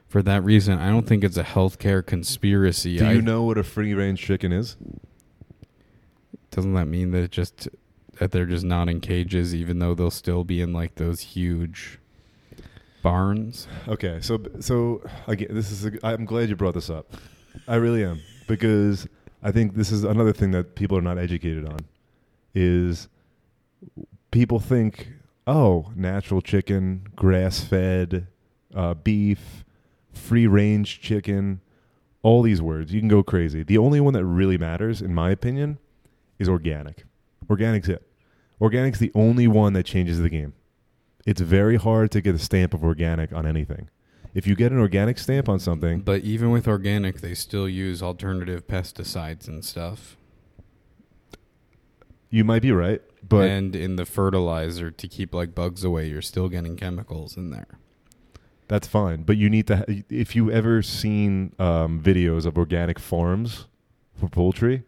For 0.06 0.22
that 0.22 0.42
reason, 0.42 0.78
I 0.78 0.88
don't 0.88 1.06
think 1.06 1.22
it's 1.24 1.36
a 1.36 1.42
healthcare 1.42 2.04
conspiracy. 2.04 2.98
Do 2.98 3.06
I, 3.06 3.12
you 3.12 3.22
know 3.22 3.42
what 3.42 3.58
a 3.58 3.64
free 3.64 3.92
range 3.92 4.20
chicken 4.20 4.52
is? 4.52 4.76
Doesn't 6.50 6.72
that 6.74 6.86
mean 6.86 7.10
that 7.10 7.30
just 7.30 7.68
that 8.18 8.30
they're 8.30 8.46
just 8.46 8.64
not 8.64 8.88
in 8.88 9.00
cages, 9.00 9.54
even 9.54 9.80
though 9.80 9.94
they'll 9.94 10.10
still 10.10 10.44
be 10.44 10.60
in 10.60 10.72
like 10.72 10.94
those 10.94 11.20
huge 11.20 11.98
barns? 13.02 13.68
Okay, 13.86 14.18
so 14.20 14.40
so 14.60 15.02
again, 15.26 15.48
this 15.50 15.70
is. 15.70 15.84
A, 15.86 15.92
I'm 16.02 16.24
glad 16.24 16.48
you 16.48 16.56
brought 16.56 16.74
this 16.74 16.88
up. 16.88 17.14
I 17.66 17.76
really 17.76 18.04
am 18.04 18.22
because 18.48 19.06
I 19.42 19.52
think 19.52 19.74
this 19.74 19.92
is 19.92 20.02
another 20.02 20.32
thing 20.32 20.50
that 20.50 20.74
people 20.74 20.98
are 20.98 21.02
not 21.02 21.18
educated 21.18 21.68
on. 21.68 21.78
Is 22.54 23.08
people 24.30 24.58
think, 24.58 25.08
oh, 25.46 25.92
natural 25.94 26.40
chicken, 26.40 27.06
grass 27.14 27.60
fed, 27.60 28.26
uh, 28.74 28.94
beef, 28.94 29.64
free 30.12 30.46
range 30.46 31.00
chicken, 31.00 31.60
all 32.22 32.42
these 32.42 32.60
words. 32.60 32.92
You 32.92 33.00
can 33.00 33.08
go 33.08 33.22
crazy. 33.22 33.62
The 33.62 33.78
only 33.78 34.00
one 34.00 34.14
that 34.14 34.24
really 34.24 34.58
matters, 34.58 35.00
in 35.00 35.14
my 35.14 35.30
opinion, 35.30 35.78
is 36.38 36.48
organic. 36.48 37.04
Organic's 37.48 37.88
it. 37.88 38.02
Organic's 38.60 38.98
the 38.98 39.12
only 39.14 39.46
one 39.46 39.72
that 39.74 39.84
changes 39.84 40.18
the 40.18 40.28
game. 40.28 40.52
It's 41.26 41.40
very 41.40 41.76
hard 41.76 42.10
to 42.12 42.20
get 42.20 42.34
a 42.34 42.38
stamp 42.38 42.74
of 42.74 42.82
organic 42.82 43.32
on 43.32 43.46
anything. 43.46 43.88
If 44.38 44.46
you 44.46 44.54
get 44.54 44.70
an 44.70 44.78
organic 44.78 45.18
stamp 45.18 45.48
on 45.48 45.58
something, 45.58 45.98
But 46.02 46.22
even 46.22 46.50
with 46.52 46.68
organic, 46.68 47.20
they 47.20 47.34
still 47.34 47.68
use 47.68 48.00
alternative 48.00 48.68
pesticides 48.68 49.48
and 49.48 49.64
stuff. 49.64 50.16
you 52.30 52.44
might 52.44 52.62
be 52.62 52.70
right, 52.70 53.02
but 53.28 53.48
and 53.50 53.74
in 53.74 53.96
the 53.96 54.06
fertilizer 54.06 54.92
to 54.92 55.08
keep 55.08 55.34
like 55.34 55.56
bugs 55.56 55.82
away, 55.82 56.08
you're 56.08 56.22
still 56.22 56.48
getting 56.48 56.76
chemicals 56.76 57.36
in 57.36 57.50
there. 57.50 57.66
that's 58.68 58.86
fine. 58.86 59.24
But 59.24 59.38
you 59.38 59.50
need 59.50 59.66
to. 59.66 59.78
Ha- 59.78 60.02
if 60.08 60.36
you 60.36 60.52
ever 60.52 60.82
seen 60.82 61.52
um, 61.58 62.00
videos 62.00 62.46
of 62.46 62.56
organic 62.56 63.00
farms 63.00 63.66
for 64.14 64.28
poultry, 64.28 64.84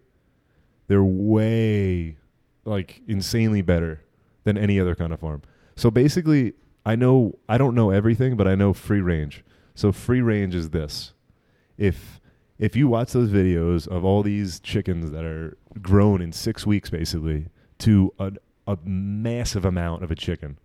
they're 0.86 1.02
way 1.02 2.18
like 2.64 3.00
insanely 3.08 3.62
better 3.62 4.04
than 4.44 4.56
any 4.56 4.78
other 4.78 4.94
kind 4.94 5.12
of 5.12 5.18
farm. 5.18 5.42
So 5.74 5.90
basically, 5.90 6.52
I 6.84 6.96
know 6.96 7.38
I 7.48 7.58
don't 7.58 7.74
know 7.74 7.90
everything, 7.90 8.36
but 8.36 8.48
I 8.48 8.54
know 8.54 8.72
free 8.72 9.00
range. 9.00 9.44
So 9.74 9.92
free 9.92 10.20
range 10.20 10.54
is 10.54 10.70
this: 10.70 11.12
if 11.78 12.20
if 12.58 12.76
you 12.76 12.88
watch 12.88 13.12
those 13.12 13.30
videos 13.30 13.86
of 13.88 14.04
all 14.04 14.22
these 14.22 14.60
chickens 14.60 15.10
that 15.12 15.24
are 15.24 15.56
grown 15.80 16.20
in 16.20 16.32
six 16.32 16.66
weeks, 16.66 16.90
basically 16.90 17.48
to 17.78 18.12
a, 18.18 18.32
a 18.66 18.78
massive 18.84 19.64
amount 19.64 20.02
of 20.02 20.10
a 20.10 20.14
chicken, 20.14 20.58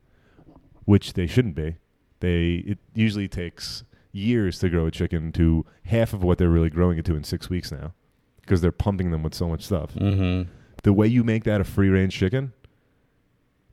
which 0.85 1.13
they 1.13 1.27
shouldn't 1.27 1.55
be. 1.55 1.77
They 2.19 2.63
it 2.65 2.79
usually 2.93 3.27
takes 3.27 3.83
years 4.11 4.59
to 4.59 4.69
grow 4.69 4.85
a 4.87 4.91
chicken 4.91 5.31
to 5.33 5.65
half 5.83 6.13
of 6.13 6.23
what 6.23 6.37
they're 6.37 6.49
really 6.49 6.69
growing 6.69 6.97
it 6.97 7.05
to 7.05 7.15
in 7.15 7.23
six 7.23 7.49
weeks 7.49 7.71
now, 7.71 7.93
because 8.41 8.61
they're 8.61 8.71
pumping 8.71 9.11
them 9.11 9.21
with 9.23 9.33
so 9.33 9.47
much 9.49 9.63
stuff 9.65 9.93
Mm-hmm. 9.95 10.49
the 10.83 10.93
way 10.93 11.07
you 11.07 11.23
make 11.23 11.43
that 11.43 11.59
a 11.59 11.65
free 11.65 11.89
range 11.89 12.13
chicken, 12.15 12.53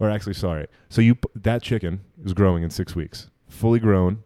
or 0.02 0.10
actually, 0.10 0.34
sorry, 0.34 0.66
so 0.88 1.00
you 1.00 1.16
that 1.36 1.62
chicken 1.62 2.00
is 2.24 2.34
growing 2.34 2.64
in 2.64 2.70
six 2.70 2.96
weeks, 2.96 3.30
fully 3.48 3.78
grown, 3.78 4.24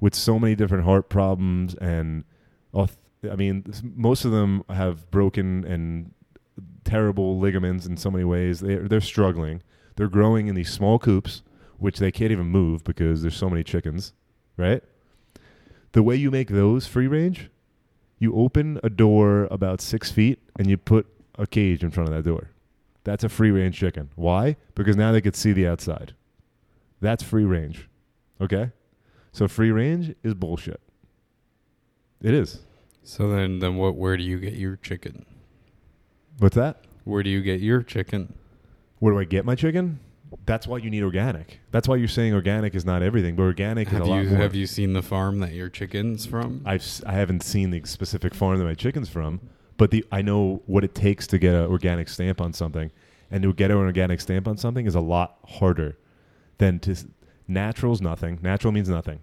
with 0.00 0.16
so 0.16 0.36
many 0.36 0.56
different 0.56 0.82
heart 0.84 1.08
problems 1.08 1.76
and, 1.76 2.24
I 2.74 3.36
mean, 3.36 3.64
most 3.84 4.24
of 4.24 4.32
them 4.32 4.64
have 4.68 5.08
broken 5.12 5.64
and 5.64 6.12
terrible 6.84 7.38
ligaments 7.38 7.86
in 7.86 7.96
so 7.96 8.10
many 8.10 8.24
ways. 8.24 8.58
They 8.58 8.74
they're 8.74 9.00
struggling. 9.00 9.62
They're 9.94 10.08
growing 10.08 10.48
in 10.48 10.56
these 10.56 10.72
small 10.72 10.98
coops, 10.98 11.42
which 11.78 12.00
they 12.00 12.10
can't 12.10 12.32
even 12.32 12.46
move 12.46 12.82
because 12.82 13.22
there's 13.22 13.36
so 13.36 13.48
many 13.48 13.62
chickens, 13.62 14.12
right? 14.56 14.82
The 15.92 16.02
way 16.02 16.16
you 16.16 16.32
make 16.32 16.48
those 16.48 16.88
free 16.88 17.06
range, 17.06 17.48
you 18.18 18.34
open 18.34 18.80
a 18.82 18.90
door 18.90 19.46
about 19.52 19.80
six 19.80 20.10
feet 20.10 20.40
and 20.58 20.68
you 20.68 20.76
put 20.76 21.06
a 21.38 21.46
cage 21.46 21.84
in 21.84 21.92
front 21.92 22.08
of 22.08 22.16
that 22.16 22.28
door. 22.28 22.50
That's 23.04 23.24
a 23.24 23.28
free 23.28 23.50
range 23.50 23.78
chicken. 23.78 24.10
Why? 24.14 24.56
Because 24.74 24.96
now 24.96 25.12
they 25.12 25.20
could 25.20 25.36
see 25.36 25.52
the 25.52 25.66
outside. 25.66 26.14
That's 27.00 27.22
free 27.22 27.44
range. 27.44 27.88
Okay, 28.40 28.70
so 29.32 29.48
free 29.48 29.70
range 29.70 30.14
is 30.22 30.34
bullshit. 30.34 30.80
It 32.20 32.34
is. 32.34 32.60
So 33.02 33.28
then, 33.28 33.58
then 33.58 33.76
what? 33.76 33.96
Where 33.96 34.16
do 34.16 34.22
you 34.22 34.38
get 34.38 34.54
your 34.54 34.76
chicken? 34.76 35.24
What's 36.38 36.56
that? 36.56 36.84
Where 37.04 37.22
do 37.22 37.30
you 37.30 37.42
get 37.42 37.60
your 37.60 37.82
chicken? 37.82 38.32
Where 39.00 39.12
do 39.12 39.18
I 39.18 39.24
get 39.24 39.44
my 39.44 39.54
chicken? 39.56 39.98
That's 40.46 40.66
why 40.66 40.78
you 40.78 40.88
need 40.88 41.02
organic. 41.02 41.60
That's 41.72 41.86
why 41.88 41.96
you're 41.96 42.08
saying 42.08 42.32
organic 42.32 42.74
is 42.74 42.84
not 42.84 43.02
everything, 43.02 43.36
but 43.36 43.42
organic 43.42 43.88
Have 43.88 44.02
is 44.02 44.08
a 44.08 44.10
lot 44.10 44.22
you 44.22 44.28
more. 44.30 44.38
have 44.38 44.54
you 44.54 44.66
seen 44.66 44.92
the 44.92 45.02
farm 45.02 45.40
that 45.40 45.52
your 45.52 45.68
chicken's 45.68 46.24
from? 46.24 46.62
I've 46.64 46.84
I 47.04 47.12
haven't 47.12 47.42
seen 47.42 47.70
the 47.70 47.82
specific 47.84 48.34
farm 48.34 48.58
that 48.58 48.64
my 48.64 48.74
chicken's 48.74 49.08
from, 49.08 49.40
but 49.82 49.90
the 49.90 50.04
I 50.12 50.22
know 50.22 50.62
what 50.66 50.84
it 50.84 50.94
takes 50.94 51.26
to 51.26 51.38
get 51.40 51.56
an 51.56 51.64
organic 51.66 52.08
stamp 52.08 52.40
on 52.40 52.52
something, 52.52 52.92
and 53.32 53.42
to 53.42 53.52
get 53.52 53.72
an 53.72 53.78
organic 53.78 54.20
stamp 54.20 54.46
on 54.46 54.56
something 54.56 54.86
is 54.86 54.94
a 54.94 55.00
lot 55.00 55.38
harder 55.44 55.98
than 56.58 56.78
to 56.80 56.94
natural's 57.48 58.00
nothing. 58.00 58.38
Natural 58.42 58.72
means 58.72 58.88
nothing. 58.88 59.18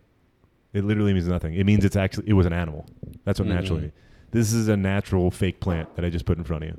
It 0.74 0.84
literally 0.84 1.14
means 1.14 1.30
nothing. 1.30 1.54
It 1.54 1.66
means 1.66 1.86
it's 1.86 1.96
actually 1.96 2.28
it 2.28 2.34
was 2.34 2.46
an 2.46 2.52
animal. 2.52 2.86
That's 3.24 3.40
what 3.40 3.48
natural 3.48 3.78
Mhm. 3.78 3.82
means. 3.84 3.94
This 4.32 4.52
is 4.52 4.68
a 4.68 4.76
natural 4.76 5.32
fake 5.32 5.62
plant 5.62 5.96
that 5.96 6.04
I 6.04 6.10
just 6.10 6.26
put 6.26 6.38
in 6.38 6.44
front 6.44 6.66
of 6.66 6.70
you. 6.72 6.78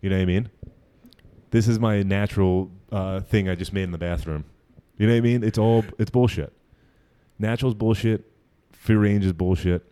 You 0.00 0.10
know 0.10 0.16
what 0.16 0.22
I 0.22 0.26
mean? 0.26 0.48
This 1.52 1.68
is 1.68 1.78
my 1.78 2.02
natural 2.02 2.72
uh, 2.90 3.20
thing 3.20 3.48
I 3.48 3.54
just 3.54 3.72
made 3.72 3.84
in 3.84 3.92
the 3.92 3.98
bathroom. 3.98 4.46
You 4.98 5.06
know 5.06 5.12
what 5.12 5.18
I 5.18 5.20
mean? 5.20 5.44
It's 5.44 5.58
all 5.58 5.84
it's 5.96 6.10
bullshit. 6.10 6.52
Natural's 7.38 7.74
bullshit. 7.76 8.24
Free 8.72 8.96
range 8.96 9.24
is 9.24 9.32
bullshit. 9.32 9.84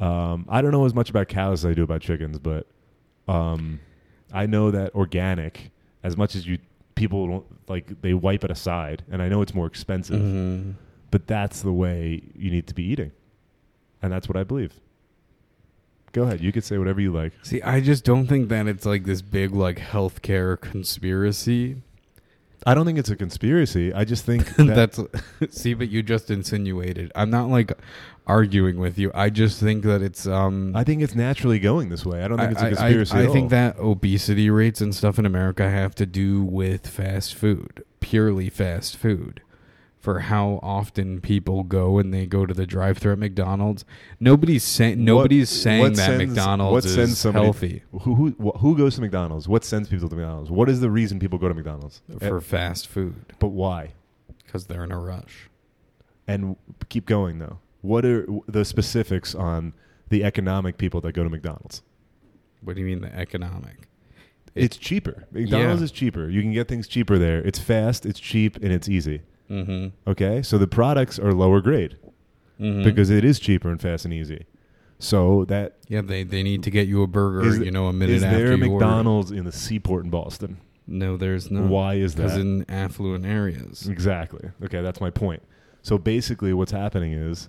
Um, 0.00 0.46
I 0.48 0.62
don't 0.62 0.70
know 0.70 0.84
as 0.84 0.94
much 0.94 1.10
about 1.10 1.28
cows 1.28 1.64
as 1.64 1.70
I 1.70 1.74
do 1.74 1.82
about 1.82 2.00
chickens, 2.02 2.38
but 2.38 2.66
um, 3.26 3.80
I 4.32 4.46
know 4.46 4.70
that 4.70 4.94
organic, 4.94 5.70
as 6.02 6.16
much 6.16 6.34
as 6.36 6.46
you 6.46 6.58
people 6.94 7.26
don't 7.26 7.44
like, 7.68 8.00
they 8.02 8.14
wipe 8.14 8.44
it 8.44 8.50
aside, 8.50 9.02
and 9.10 9.20
I 9.22 9.28
know 9.28 9.42
it's 9.42 9.54
more 9.54 9.66
expensive, 9.66 10.20
Mhm. 10.20 10.74
but 11.10 11.26
that's 11.26 11.62
the 11.62 11.72
way 11.72 12.22
you 12.36 12.50
need 12.50 12.66
to 12.68 12.74
be 12.74 12.82
eating, 12.84 13.12
and 14.02 14.12
that's 14.12 14.28
what 14.28 14.36
I 14.36 14.44
believe. 14.44 14.72
Go 16.12 16.22
ahead, 16.22 16.40
you 16.40 16.52
could 16.52 16.64
say 16.64 16.78
whatever 16.78 17.00
you 17.00 17.12
like. 17.12 17.32
See, 17.42 17.60
I 17.62 17.80
just 17.80 18.02
don't 18.04 18.26
think 18.26 18.48
that 18.48 18.66
it's 18.66 18.86
like 18.86 19.04
this 19.04 19.20
big 19.20 19.52
like 19.52 19.78
healthcare 19.78 20.58
conspiracy. 20.60 21.82
I 22.66 22.74
don't 22.74 22.86
think 22.86 22.98
it's 22.98 23.10
a 23.10 23.14
conspiracy. 23.16 23.92
I 23.92 24.04
just 24.04 24.24
think 24.24 24.46
that 24.56 24.74
That's 24.74 25.00
see, 25.50 25.74
but 25.74 25.90
you 25.90 26.02
just 26.02 26.30
insinuated. 26.30 27.12
I'm 27.14 27.30
not 27.30 27.48
like 27.50 27.72
arguing 28.28 28.78
with 28.78 28.98
you. 28.98 29.10
I 29.14 29.30
just 29.30 29.58
think 29.60 29.82
that 29.84 30.02
it's 30.02 30.26
um. 30.26 30.72
I 30.76 30.84
think 30.84 31.02
it's 31.02 31.14
naturally 31.14 31.58
going 31.58 31.88
this 31.88 32.04
way. 32.06 32.22
I 32.22 32.28
don't 32.28 32.38
think 32.38 32.52
it's 32.52 32.62
a 32.62 32.68
conspiracy. 32.68 33.16
I, 33.16 33.24
at 33.24 33.32
think 33.32 33.50
that 33.50 33.78
obesity 33.78 34.50
rates 34.50 34.80
and 34.80 34.94
stuff 34.94 35.18
in 35.18 35.26
America 35.26 35.68
have 35.68 35.94
to 35.96 36.06
do 36.06 36.42
with 36.42 36.86
fast 36.86 37.34
food, 37.34 37.82
purely 38.00 38.50
fast 38.50 38.96
food. 38.96 39.40
For 40.00 40.20
how 40.20 40.60
often 40.62 41.20
people 41.20 41.64
go 41.64 41.98
and 41.98 42.14
they 42.14 42.24
go 42.24 42.46
to 42.46 42.54
the 42.54 42.64
drive-through 42.66 43.12
at 43.12 43.18
McDonald's, 43.18 43.84
nobody's 44.20 44.62
saying 44.62 45.04
nobody's 45.04 45.50
saying 45.50 45.80
what 45.82 45.96
that 45.96 46.06
sends- 46.06 46.34
McDonald's 46.36 46.72
what 46.96 46.98
is 47.00 47.18
somebody- 47.18 47.44
healthy 47.44 47.82
who 48.02 48.14
who 48.14 48.30
who 48.58 48.76
goes 48.78 48.94
to 48.94 49.00
McDonald's? 49.00 49.48
What 49.48 49.64
sends 49.64 49.88
people 49.88 50.08
to 50.08 50.14
McDonald's? 50.14 50.50
What 50.52 50.68
is 50.70 50.80
the 50.80 50.88
reason 50.90 51.18
people 51.18 51.38
go 51.38 51.48
to 51.48 51.54
McDonald's? 51.54 52.00
for 52.20 52.36
Eh, 52.36 52.40
fast 52.40 52.86
food 52.86 53.16
but 53.40 53.48
why? 53.48 53.90
because 54.46 54.66
they're 54.66 54.84
in 54.84 54.92
a 54.92 54.98
rush. 54.98 55.50
And 56.28 56.56
keep 56.88 57.04
going 57.04 57.38
though. 57.40 57.58
What 57.80 58.04
are 58.04 58.26
the 58.46 58.64
specifics 58.64 59.34
on 59.34 59.72
the 60.08 60.24
economic 60.24 60.78
people 60.78 61.00
that 61.02 61.12
go 61.12 61.22
to 61.22 61.30
McDonald's? 61.30 61.82
What 62.62 62.74
do 62.74 62.80
you 62.82 62.86
mean 62.86 63.00
the 63.00 63.14
economic? 63.14 63.88
It's 64.54 64.76
cheaper. 64.76 65.26
McDonald's 65.30 65.80
Yeah. 65.80 65.84
is 65.84 65.92
cheaper. 65.92 66.28
You 66.28 66.42
can 66.42 66.52
get 66.52 66.66
things 66.66 66.88
cheaper 66.88 67.18
there. 67.18 67.38
It's 67.40 67.58
fast, 67.58 68.04
it's 68.04 68.18
cheap, 68.18 68.56
and 68.56 68.72
it's 68.72 68.88
easy. 68.88 69.22
Mm-hmm. 69.48 70.10
Okay? 70.10 70.42
So 70.42 70.58
the 70.58 70.66
products 70.66 71.18
are 71.18 71.32
lower 71.32 71.60
grade 71.60 71.96
mm-hmm. 72.60 72.82
because 72.82 73.10
it 73.10 73.24
is 73.24 73.38
cheaper 73.38 73.70
and 73.70 73.80
fast 73.80 74.04
and 74.04 74.12
easy. 74.12 74.46
So 74.98 75.44
that 75.44 75.76
yeah, 75.86 76.00
they 76.00 76.24
they 76.24 76.42
need 76.42 76.64
to 76.64 76.70
get 76.70 76.88
you 76.88 77.02
a 77.04 77.06
burger. 77.06 77.46
Is- 77.46 77.58
you 77.58 77.70
know, 77.70 77.86
a 77.86 77.92
minute 77.92 78.16
is 78.16 78.24
after 78.24 78.36
there 78.36 78.52
a 78.54 78.58
you 78.58 78.72
order. 78.72 78.84
McDonald's 78.84 79.30
in 79.30 79.44
the 79.44 79.52
seaport 79.52 80.04
in 80.04 80.10
Boston? 80.10 80.58
No, 80.88 81.16
there's 81.16 81.50
no. 81.50 81.62
Why 81.62 81.94
is 81.94 82.16
that? 82.16 82.22
Because 82.22 82.38
in 82.38 82.68
affluent 82.68 83.24
areas. 83.24 83.86
Exactly. 83.86 84.50
Okay, 84.64 84.80
that's 84.82 85.00
my 85.00 85.10
point. 85.10 85.42
So 85.82 85.98
basically, 85.98 86.52
what's 86.52 86.72
happening 86.72 87.12
is, 87.12 87.48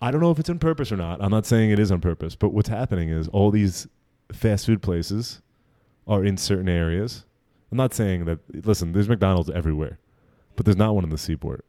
I 0.00 0.10
don't 0.10 0.20
know 0.20 0.30
if 0.30 0.38
it's 0.38 0.50
on 0.50 0.58
purpose 0.58 0.90
or 0.92 0.96
not. 0.96 1.22
I'm 1.22 1.30
not 1.30 1.46
saying 1.46 1.70
it 1.70 1.78
is 1.78 1.90
on 1.90 2.00
purpose, 2.00 2.34
but 2.34 2.50
what's 2.52 2.68
happening 2.68 3.08
is 3.08 3.28
all 3.28 3.50
these 3.50 3.86
fast 4.32 4.66
food 4.66 4.82
places 4.82 5.40
are 6.06 6.24
in 6.24 6.36
certain 6.36 6.68
areas. 6.68 7.24
I'm 7.70 7.78
not 7.78 7.94
saying 7.94 8.24
that. 8.26 8.38
Listen, 8.66 8.92
there's 8.92 9.08
McDonald's 9.08 9.50
everywhere, 9.50 9.98
but 10.56 10.64
there's 10.66 10.76
not 10.76 10.94
one 10.94 11.04
in 11.04 11.10
the 11.10 11.18
seaport. 11.18 11.64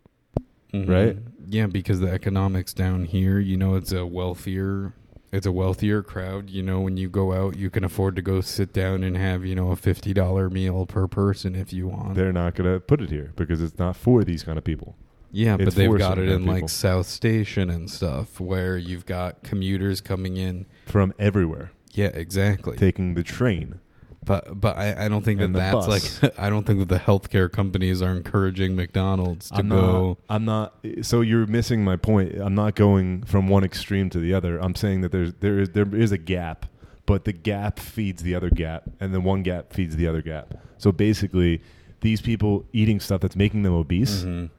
Mhm. 0.73 0.89
Right? 0.89 1.17
Yeah, 1.47 1.67
because 1.67 1.99
the 1.99 2.09
economics 2.11 2.73
down 2.73 3.05
here, 3.05 3.39
you 3.39 3.57
know, 3.57 3.75
it's 3.75 3.91
a 3.91 4.05
wealthier. 4.05 4.93
It's 5.31 5.45
a 5.45 5.51
wealthier 5.51 6.01
crowd. 6.03 6.49
You 6.49 6.61
know, 6.63 6.81
when 6.81 6.97
you 6.97 7.09
go 7.09 7.33
out, 7.33 7.55
you 7.57 7.69
can 7.69 7.83
afford 7.83 8.15
to 8.17 8.21
go 8.21 8.41
sit 8.41 8.73
down 8.73 9.03
and 9.03 9.15
have, 9.17 9.45
you 9.45 9.55
know, 9.55 9.71
a 9.71 9.75
fifty 9.75 10.13
dollar 10.13 10.49
meal 10.49 10.85
per 10.85 11.07
person 11.07 11.55
if 11.55 11.73
you 11.73 11.87
want. 11.87 12.15
They're 12.15 12.33
not 12.33 12.55
going 12.55 12.71
to 12.71 12.79
put 12.79 13.01
it 13.01 13.09
here 13.09 13.31
because 13.35 13.61
it's 13.61 13.77
not 13.79 13.95
for 13.95 14.23
these 14.23 14.43
kind 14.43 14.57
of 14.57 14.63
people. 14.63 14.95
Yeah, 15.33 15.57
but 15.57 15.75
they've 15.75 15.97
got 15.97 16.17
it 16.17 16.29
in 16.29 16.43
of 16.43 16.47
like. 16.47 16.69
South 16.69 17.07
Station 17.07 17.69
and 17.69 17.89
stuff, 17.91 18.39
where 18.39 18.77
you've 18.77 19.05
got 19.05 19.43
commuters 19.43 19.99
coming 19.99 20.37
in. 20.37 20.65
From 20.85 21.13
everywhere, 21.19 21.71
Yeah, 21.91 22.07
exactly. 22.13 22.77
taking 22.77 23.15
the 23.15 23.23
train. 23.23 23.79
But 24.25 24.61
but 24.61 24.77
I, 24.77 25.05
I 25.05 25.07
don't 25.09 25.25
think 25.25 25.39
that 25.39 25.45
And 25.47 25.55
that's 25.55 25.85
bus. 25.85 26.23
like 26.23 26.39
I 26.39 26.49
don't 26.49 26.65
think 26.65 26.79
that 26.79 26.87
the 26.87 26.97
healthcare 26.99 27.51
companies 27.51 28.01
are 28.01 28.11
encouraging 28.15 28.73
McDonald's 28.73 29.49
to 29.49 29.55
I'm 29.57 29.67
go. 29.67 30.07
not. 30.07 30.17
I'm 30.29 30.45
not. 30.45 30.73
So 31.01 31.19
you're 31.19 31.45
missing 31.45 31.83
my 31.83 31.97
point. 31.97 32.35
I'm 32.39 32.55
not 32.55 32.75
going 32.75 33.23
from 33.23 33.49
one 33.49 33.65
extreme 33.65 34.09
to 34.11 34.19
the 34.19 34.33
other. 34.33 34.59
I'm 34.59 34.75
saying 34.75 35.01
that 35.01 35.11
there's 35.11 35.33
there 35.41 35.59
is 35.59 35.71
there 35.71 35.93
is 35.93 36.13
a 36.13 36.17
gap, 36.17 36.67
but 37.05 37.25
the 37.25 37.33
gap 37.33 37.79
feeds 37.79 38.23
the 38.23 38.33
other 38.33 38.49
gap, 38.49 38.83
and 39.01 39.13
then 39.13 39.23
one 39.23 39.43
gap 39.43 39.73
feeds 39.73 39.97
the 39.97 40.07
other 40.07 40.21
gap. 40.21 40.53
So 40.77 40.93
basically, 40.93 41.61
these 41.99 42.21
people 42.21 42.63
eating 42.71 43.01
stuff 43.01 43.19
that's 43.19 43.35
making 43.35 43.63
them 43.63 43.73
obese, 43.73 44.23
Mhm. 44.23 44.49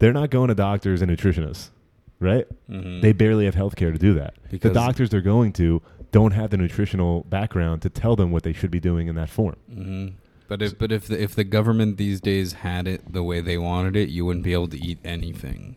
They're 0.00 0.12
not 0.12 0.30
going 0.30 0.48
to 0.48 0.54
doctors 0.54 1.00
and 1.02 1.10
nutritionists, 1.10 1.70
right? 2.18 2.46
Mhm. 2.68 3.00
They 3.02 3.12
barely 3.12 3.44
have 3.44 3.54
health 3.54 3.76
care 3.76 3.92
to 3.92 3.98
do 3.98 4.12
that. 4.14 4.34
the 4.50 4.70
doctors 4.70 5.10
they're 5.10 5.20
going 5.20 5.52
to 5.54 5.80
don't 6.10 6.32
have 6.32 6.50
the 6.50 6.56
nutritional 6.56 7.22
background 7.28 7.82
to 7.82 7.88
tell 7.88 8.16
them 8.16 8.32
what 8.32 8.42
they 8.42 8.52
should 8.52 8.70
be 8.72 8.80
doing 8.80 9.06
in 9.06 9.14
that 9.14 9.30
form. 9.30 9.54
hmm 9.72 10.08
But 10.48 10.60
if 10.62 10.76
but 10.76 10.90
if 10.90 11.06
the, 11.06 11.22
if 11.22 11.36
the 11.36 11.44
government 11.44 11.96
these 11.96 12.20
days 12.20 12.54
had 12.54 12.88
it 12.88 13.12
the 13.12 13.22
way 13.22 13.40
they 13.40 13.56
wanted 13.56 13.94
it, 13.94 14.08
you 14.08 14.26
wouldn't 14.26 14.44
be 14.44 14.52
able 14.52 14.66
to 14.68 14.78
eat 14.84 14.98
anything 15.04 15.76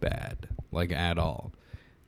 bad, 0.00 0.48
like 0.72 0.90
at 0.90 1.18
all. 1.18 1.52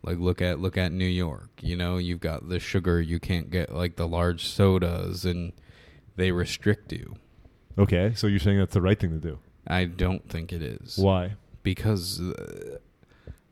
Like 0.02 0.18
look 0.18 0.42
at 0.42 0.58
look 0.58 0.76
at 0.76 0.90
New 0.92 1.04
York. 1.04 1.50
You 1.62 1.76
know, 1.76 1.98
you've 1.98 2.20
got 2.20 2.48
the 2.48 2.58
sugar. 2.58 3.00
You 3.00 3.20
can't 3.20 3.50
get 3.50 3.72
like 3.72 3.94
the 3.96 4.08
large 4.08 4.46
sodas, 4.46 5.24
and 5.24 5.52
they 6.16 6.32
restrict 6.32 6.90
you. 6.92 7.14
Okay, 7.78 8.12
so 8.16 8.26
you're 8.26 8.40
saying 8.40 8.58
that's 8.58 8.74
the 8.74 8.80
right 8.82 8.98
thing 8.98 9.10
to 9.10 9.18
do. 9.18 9.38
I 9.66 9.84
don't 9.84 10.28
think 10.28 10.52
it 10.52 10.62
is 10.62 10.98
Why? 10.98 11.34
Because 11.62 12.20
uh, 12.20 12.78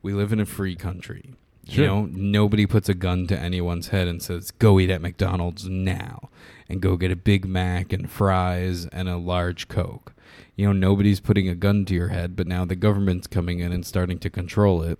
we 0.03 0.12
live 0.12 0.33
in 0.33 0.40
a 0.40 0.47
free 0.47 0.75
country. 0.75 1.35
Sure. 1.68 1.85
You 1.85 1.90
know, 1.90 2.09
nobody 2.11 2.64
puts 2.64 2.88
a 2.88 2.94
gun 2.94 3.27
to 3.27 3.38
anyone's 3.38 3.88
head 3.88 4.09
and 4.09 4.23
says, 4.23 4.51
"Go 4.53 4.81
eat 4.81 4.90
at 4.90 5.03
McDonald's 5.03 5.68
now," 5.68 6.31
and 6.68 6.81
go 6.81 6.97
get 6.97 7.11
a 7.11 7.16
Big 7.16 7.44
Mac 7.44 7.92
and 7.92 8.11
fries 8.11 8.87
and 8.87 9.09
a 9.09 9.18
large 9.18 9.68
Coke. 9.68 10.14
You 10.57 10.66
know, 10.66 10.73
nobody's 10.73 11.21
putting 11.21 11.49
a 11.49 11.55
gun 11.55 11.85
to 11.85 11.94
your 11.94 12.09
head, 12.09 12.37
but 12.37 12.47
now 12.47 12.64
the 12.64 12.75
government's 12.75 13.27
coming 13.27 13.61
in 13.61 13.71
and 13.71 13.85
starting 13.85 14.18
to 14.21 14.31
control 14.31 14.83
it. 14.83 14.99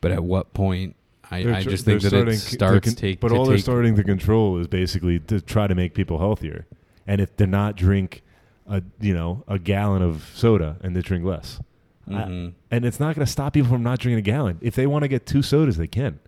But 0.00 0.12
at 0.12 0.22
what 0.22 0.54
point? 0.54 0.94
I, 1.30 1.42
They're 1.42 1.54
I 1.54 1.62
just 1.64 1.84
think 1.84 2.02
that 2.02 2.12
it 2.12 2.16
starting 2.16 2.38
starts 2.38 2.88
con- 2.88 2.94
take. 2.94 3.20
But 3.20 3.32
all 3.32 3.44
they're 3.46 3.58
starting 3.58 3.96
to 3.96 4.04
control 4.04 4.58
is 4.58 4.68
basically 4.68 5.18
to 5.20 5.40
try 5.40 5.66
to 5.66 5.74
make 5.74 5.92
people 5.94 6.18
healthier. 6.18 6.66
And 7.06 7.20
if 7.20 7.36
they're 7.36 7.46
not 7.48 7.76
drink 7.76 8.22
a 8.68 8.82
you 9.00 9.14
know 9.14 9.44
a 9.48 9.58
gallon 9.58 10.02
of 10.02 10.30
soda 10.34 10.76
and 10.82 10.94
they 10.94 11.00
drink 11.00 11.24
less, 11.24 11.60
I- 12.08 12.12
Mhm. 12.12 12.52
and 12.70 12.84
it's 12.84 13.00
not 13.00 13.14
going 13.16 13.24
to 13.26 13.30
stop 13.30 13.54
people 13.54 13.68
from 13.70 13.82
not 13.82 13.98
drinking 13.98 14.18
a 14.18 14.22
gallon. 14.22 14.58
If 14.60 14.74
they 14.76 14.86
want 14.86 15.02
to 15.02 15.08
get 15.08 15.26
two 15.26 15.42
sodas, 15.42 15.76
they 15.76 15.86
can. 15.88 16.18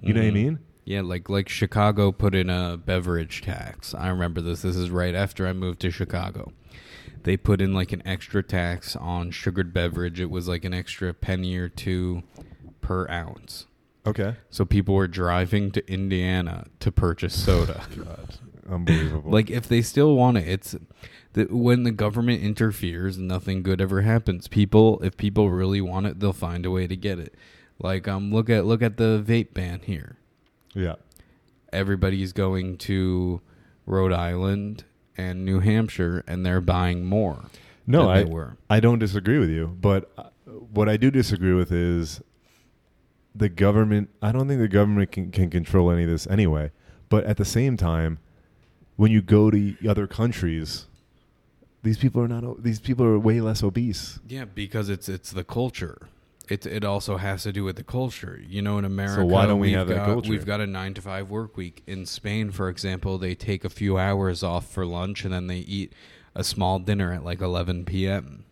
You 0.00 0.14
know 0.14 0.20
what 0.20 0.26
I 0.26 0.30
Mhm. 0.30 0.34
mean? 0.34 0.58
Yeah, 0.84 1.00
like 1.00 1.28
like 1.28 1.48
Chicago 1.48 2.12
put 2.12 2.34
in 2.34 2.48
a 2.48 2.76
beverage 2.76 3.42
tax. 3.42 3.94
I 3.94 4.08
remember 4.08 4.40
this. 4.40 4.62
This 4.62 4.76
is 4.76 4.88
right 4.90 5.14
after 5.14 5.46
I 5.46 5.52
moved 5.52 5.80
to 5.80 5.90
Chicago. 5.90 6.52
They 7.24 7.36
put 7.36 7.60
in 7.60 7.74
like 7.74 7.92
an 7.92 8.02
extra 8.06 8.42
tax 8.42 8.94
on 8.94 9.32
sugared 9.32 9.72
beverage. 9.72 10.20
It 10.20 10.30
was 10.30 10.46
like 10.46 10.64
an 10.64 10.72
extra 10.72 11.12
penny 11.12 11.56
or 11.56 11.68
two 11.68 12.22
per 12.80 13.08
ounce. 13.10 13.66
Okay. 14.06 14.36
So 14.48 14.64
people 14.64 14.94
were 14.94 15.08
driving 15.08 15.72
to 15.72 15.92
Indiana 15.92 16.66
to 16.78 16.92
purchase 16.92 17.34
soda. 17.34 17.82
God, 17.96 18.36
unbelievable. 18.70 19.30
like 19.32 19.50
if 19.50 19.66
they 19.66 19.82
still 19.82 20.14
want 20.14 20.36
it, 20.36 20.46
it's 20.46 20.76
the, 21.36 21.44
when 21.50 21.84
the 21.84 21.92
government 21.92 22.42
interferes, 22.42 23.16
nothing 23.16 23.62
good 23.62 23.80
ever 23.80 24.02
happens. 24.02 24.48
People, 24.48 25.00
if 25.02 25.16
people 25.16 25.50
really 25.50 25.80
want 25.80 26.06
it, 26.06 26.20
they'll 26.20 26.32
find 26.32 26.66
a 26.66 26.70
way 26.70 26.86
to 26.86 26.96
get 26.96 27.18
it. 27.18 27.34
Like 27.78 28.08
um, 28.08 28.32
look 28.32 28.50
at 28.50 28.66
look 28.66 28.82
at 28.82 28.96
the 28.96 29.22
vape 29.24 29.54
ban 29.54 29.80
here 29.84 30.16
yeah. 30.76 30.94
everybody's 31.72 32.32
going 32.32 32.76
to 32.76 33.40
Rhode 33.86 34.12
Island 34.12 34.84
and 35.16 35.44
New 35.44 35.60
Hampshire, 35.60 36.22
and 36.28 36.44
they're 36.44 36.60
buying 36.60 37.04
more. 37.04 37.46
No, 37.86 38.10
I. 38.10 38.26
I 38.68 38.80
don't 38.80 38.98
disagree 38.98 39.38
with 39.38 39.48
you, 39.48 39.76
but 39.80 40.10
uh, 40.18 40.24
what 40.46 40.88
I 40.88 40.96
do 40.96 41.10
disagree 41.10 41.54
with 41.54 41.72
is 41.72 42.20
the 43.34 43.48
government. 43.48 44.10
I 44.20 44.32
don't 44.32 44.48
think 44.48 44.60
the 44.60 44.68
government 44.68 45.10
can, 45.12 45.30
can 45.30 45.50
control 45.50 45.90
any 45.90 46.02
of 46.02 46.10
this 46.10 46.26
anyway. 46.26 46.72
But 47.08 47.24
at 47.24 47.36
the 47.36 47.44
same 47.44 47.76
time, 47.76 48.18
when 48.96 49.10
you 49.10 49.22
go 49.22 49.50
to 49.50 49.76
other 49.88 50.06
countries, 50.06 50.86
these 51.86 51.98
people 51.98 52.20
are 52.20 52.28
not. 52.28 52.62
These 52.62 52.80
people 52.80 53.06
are 53.06 53.18
way 53.18 53.40
less 53.40 53.62
obese. 53.62 54.18
Yeah, 54.28 54.44
because 54.44 54.88
it's 54.88 55.08
it's 55.08 55.30
the 55.30 55.44
culture. 55.44 56.08
It 56.48 56.66
it 56.66 56.84
also 56.84 57.16
has 57.16 57.44
to 57.44 57.52
do 57.52 57.64
with 57.64 57.76
the 57.76 57.84
culture. 57.84 58.40
You 58.46 58.60
know, 58.60 58.78
in 58.78 58.84
America, 58.84 59.22
so 59.22 59.24
why 59.24 59.46
don't 59.46 59.60
we 59.60 59.72
have 59.72 59.88
that 59.88 60.04
culture? 60.04 60.30
We've 60.30 60.44
got 60.44 60.60
a 60.60 60.66
nine 60.66 60.94
to 60.94 61.00
five 61.00 61.30
work 61.30 61.56
week. 61.56 61.82
In 61.86 62.04
Spain, 62.04 62.50
for 62.50 62.68
example, 62.68 63.18
they 63.18 63.34
take 63.34 63.64
a 63.64 63.70
few 63.70 63.96
hours 63.96 64.42
off 64.42 64.68
for 64.68 64.84
lunch 64.84 65.24
and 65.24 65.32
then 65.32 65.46
they 65.46 65.58
eat 65.58 65.92
a 66.34 66.44
small 66.44 66.78
dinner 66.78 67.12
at 67.12 67.24
like 67.24 67.40
eleven 67.40 67.84
p.m. 67.84 68.44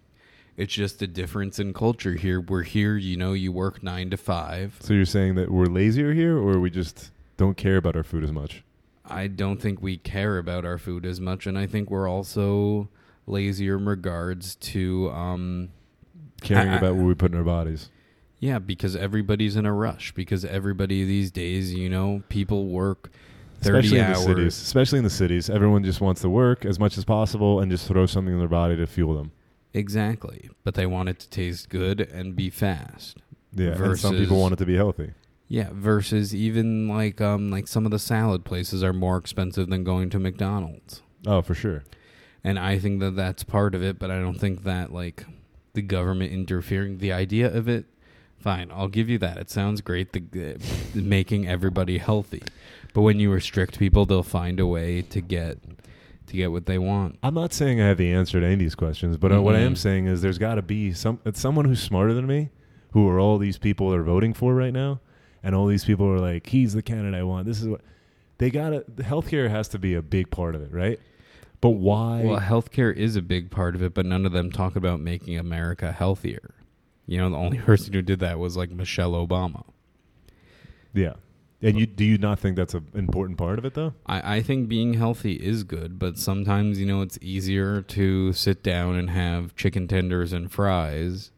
It's 0.56 0.72
just 0.72 1.02
a 1.02 1.08
difference 1.08 1.58
in 1.58 1.74
culture 1.74 2.14
here. 2.14 2.40
We're 2.40 2.62
here, 2.62 2.96
you 2.96 3.16
know, 3.16 3.32
you 3.32 3.50
work 3.50 3.82
nine 3.82 4.10
to 4.10 4.16
five. 4.16 4.76
So 4.80 4.94
you're 4.94 5.04
saying 5.04 5.34
that 5.34 5.50
we're 5.50 5.66
lazier 5.66 6.12
here, 6.12 6.38
or 6.38 6.60
we 6.60 6.70
just 6.70 7.10
don't 7.36 7.56
care 7.56 7.76
about 7.76 7.96
our 7.96 8.04
food 8.04 8.22
as 8.22 8.30
much? 8.30 8.62
I 9.04 9.26
don't 9.26 9.60
think 9.60 9.82
we 9.82 9.96
care 9.96 10.38
about 10.38 10.64
our 10.64 10.78
food 10.78 11.04
as 11.04 11.20
much, 11.20 11.46
and 11.46 11.58
I 11.58 11.66
think 11.66 11.90
we're 11.90 12.08
also 12.08 12.88
lazier 13.26 13.76
in 13.78 13.86
regards 13.86 14.54
to 14.56 15.10
um, 15.10 15.70
Caring 16.42 16.68
I- 16.68 16.76
about 16.76 16.96
what 16.96 17.04
we 17.06 17.14
put 17.14 17.32
in 17.32 17.38
our 17.38 17.44
bodies. 17.44 17.90
Yeah, 18.40 18.58
because 18.58 18.94
everybody's 18.94 19.56
in 19.56 19.64
a 19.64 19.72
rush. 19.72 20.12
Because 20.12 20.44
everybody 20.44 21.04
these 21.04 21.30
days, 21.30 21.72
you 21.72 21.88
know, 21.88 22.22
people 22.28 22.66
work 22.66 23.10
thirty 23.62 23.78
especially 23.86 24.00
hours. 24.02 24.18
in 24.18 24.28
the 24.28 24.34
cities. 24.36 24.62
Especially 24.62 24.98
in 24.98 25.04
the 25.04 25.10
cities, 25.10 25.48
everyone 25.48 25.82
just 25.82 26.00
wants 26.02 26.20
to 26.20 26.28
work 26.28 26.66
as 26.66 26.78
much 26.78 26.98
as 26.98 27.04
possible 27.06 27.60
and 27.60 27.70
just 27.70 27.88
throw 27.88 28.04
something 28.04 28.34
in 28.34 28.38
their 28.38 28.48
body 28.48 28.76
to 28.76 28.86
fuel 28.86 29.16
them. 29.16 29.32
Exactly, 29.72 30.50
but 30.62 30.74
they 30.74 30.84
want 30.84 31.08
it 31.08 31.18
to 31.20 31.30
taste 31.30 31.68
good 31.70 32.00
and 32.00 32.36
be 32.36 32.50
fast. 32.50 33.18
Yeah, 33.52 33.82
and 33.82 33.98
some 33.98 34.16
people 34.16 34.40
want 34.40 34.52
it 34.52 34.56
to 34.56 34.66
be 34.66 34.76
healthy. 34.76 35.12
Yeah, 35.48 35.70
versus 35.72 36.34
even 36.34 36.88
like 36.88 37.20
um 37.20 37.50
like 37.50 37.66
some 37.66 37.84
of 37.86 37.92
the 37.92 37.98
salad 37.98 38.44
places 38.44 38.82
are 38.82 38.92
more 38.92 39.16
expensive 39.16 39.68
than 39.70 39.84
going 39.84 40.10
to 40.10 40.18
McDonald's. 40.18 41.02
Oh, 41.26 41.40
for 41.40 41.54
sure. 41.54 41.82
And 42.44 42.58
I 42.58 42.78
think 42.78 43.00
that 43.00 43.16
that's 43.16 43.42
part 43.42 43.74
of 43.74 43.82
it, 43.82 43.98
but 43.98 44.10
I 44.10 44.20
don't 44.20 44.38
think 44.38 44.64
that 44.64 44.92
like 44.92 45.24
the 45.72 45.82
government 45.82 46.32
interfering 46.32 46.98
the 46.98 47.12
idea 47.12 47.52
of 47.52 47.68
it 47.68 47.86
fine, 48.44 48.70
I'll 48.70 48.88
give 48.88 49.08
you 49.08 49.16
that. 49.18 49.38
It 49.38 49.48
sounds 49.48 49.80
great 49.80 50.12
the 50.12 50.54
uh, 50.54 50.58
making 50.94 51.48
everybody 51.48 51.96
healthy. 51.96 52.42
But 52.92 53.00
when 53.00 53.18
you 53.18 53.32
restrict 53.32 53.78
people, 53.78 54.04
they'll 54.04 54.22
find 54.22 54.60
a 54.60 54.66
way 54.66 55.00
to 55.00 55.20
get 55.22 55.58
to 56.26 56.36
get 56.36 56.52
what 56.52 56.66
they 56.66 56.78
want. 56.78 57.18
I'm 57.22 57.34
not 57.34 57.52
saying 57.52 57.80
I 57.80 57.88
have 57.88 57.96
the 57.96 58.12
answer 58.12 58.40
to 58.40 58.44
any 58.44 58.54
of 58.54 58.60
these 58.60 58.74
questions, 58.74 59.16
but 59.16 59.32
uh, 59.32 59.40
what 59.42 59.56
I 59.56 59.60
am 59.60 59.76
saying 59.76 60.06
is 60.06 60.20
there's 60.20 60.38
got 60.38 60.56
to 60.56 60.62
be 60.62 60.92
some 60.92 61.20
it's 61.24 61.40
someone 61.40 61.64
who's 61.64 61.82
smarter 61.82 62.12
than 62.12 62.26
me, 62.26 62.50
who 62.92 63.08
are 63.08 63.18
all 63.18 63.38
these 63.38 63.56
people 63.56 63.92
are 63.92 64.02
voting 64.02 64.34
for 64.34 64.54
right 64.54 64.72
now, 64.72 65.00
and 65.42 65.54
all 65.54 65.66
these 65.66 65.84
people 65.86 66.06
are 66.06 66.20
like, 66.20 66.46
he's 66.48 66.74
the 66.74 66.82
candidate 66.82 67.18
I 67.18 67.22
want. 67.22 67.46
This 67.46 67.62
is 67.62 67.68
what 67.68 67.80
they 68.36 68.50
got 68.50 68.70
to. 68.70 68.84
The 68.86 69.04
healthcare 69.04 69.48
has 69.48 69.68
to 69.68 69.78
be 69.78 69.94
a 69.94 70.02
big 70.02 70.30
part 70.30 70.54
of 70.54 70.60
it, 70.60 70.70
right? 70.70 71.00
But 71.64 71.70
why? 71.70 72.20
Well, 72.22 72.40
healthcare 72.40 72.94
is 72.94 73.16
a 73.16 73.22
big 73.22 73.50
part 73.50 73.74
of 73.74 73.82
it, 73.82 73.94
but 73.94 74.04
none 74.04 74.26
of 74.26 74.32
them 74.32 74.52
talk 74.52 74.76
about 74.76 75.00
making 75.00 75.38
America 75.38 75.92
healthier. 75.92 76.54
You 77.06 77.16
know, 77.16 77.30
the 77.30 77.38
only 77.38 77.56
person 77.70 77.94
who 77.94 78.02
did 78.02 78.18
that 78.20 78.38
was 78.38 78.54
like 78.54 78.70
Michelle 78.70 79.12
Obama. 79.12 79.64
yeah, 80.92 81.14
and 81.62 81.78
you 81.80 81.86
do 81.86 82.04
you 82.04 82.18
not 82.18 82.38
think 82.38 82.56
that's 82.56 82.74
an 82.74 82.86
important 82.92 83.38
part 83.38 83.58
of 83.58 83.64
it 83.64 83.72
though? 83.72 83.94
I, 84.04 84.36
I 84.36 84.42
think 84.42 84.68
being 84.68 84.92
healthy 84.92 85.36
is 85.42 85.64
good, 85.64 85.98
but 85.98 86.18
sometimes, 86.18 86.78
you 86.78 86.84
know, 86.84 87.00
it's 87.00 87.18
easier 87.22 87.80
to 87.80 88.34
sit 88.34 88.62
down 88.62 88.96
and 88.96 89.08
have 89.08 89.56
chicken 89.56 89.88
tenders 89.88 90.34
and 90.34 90.52
fries 90.52 91.30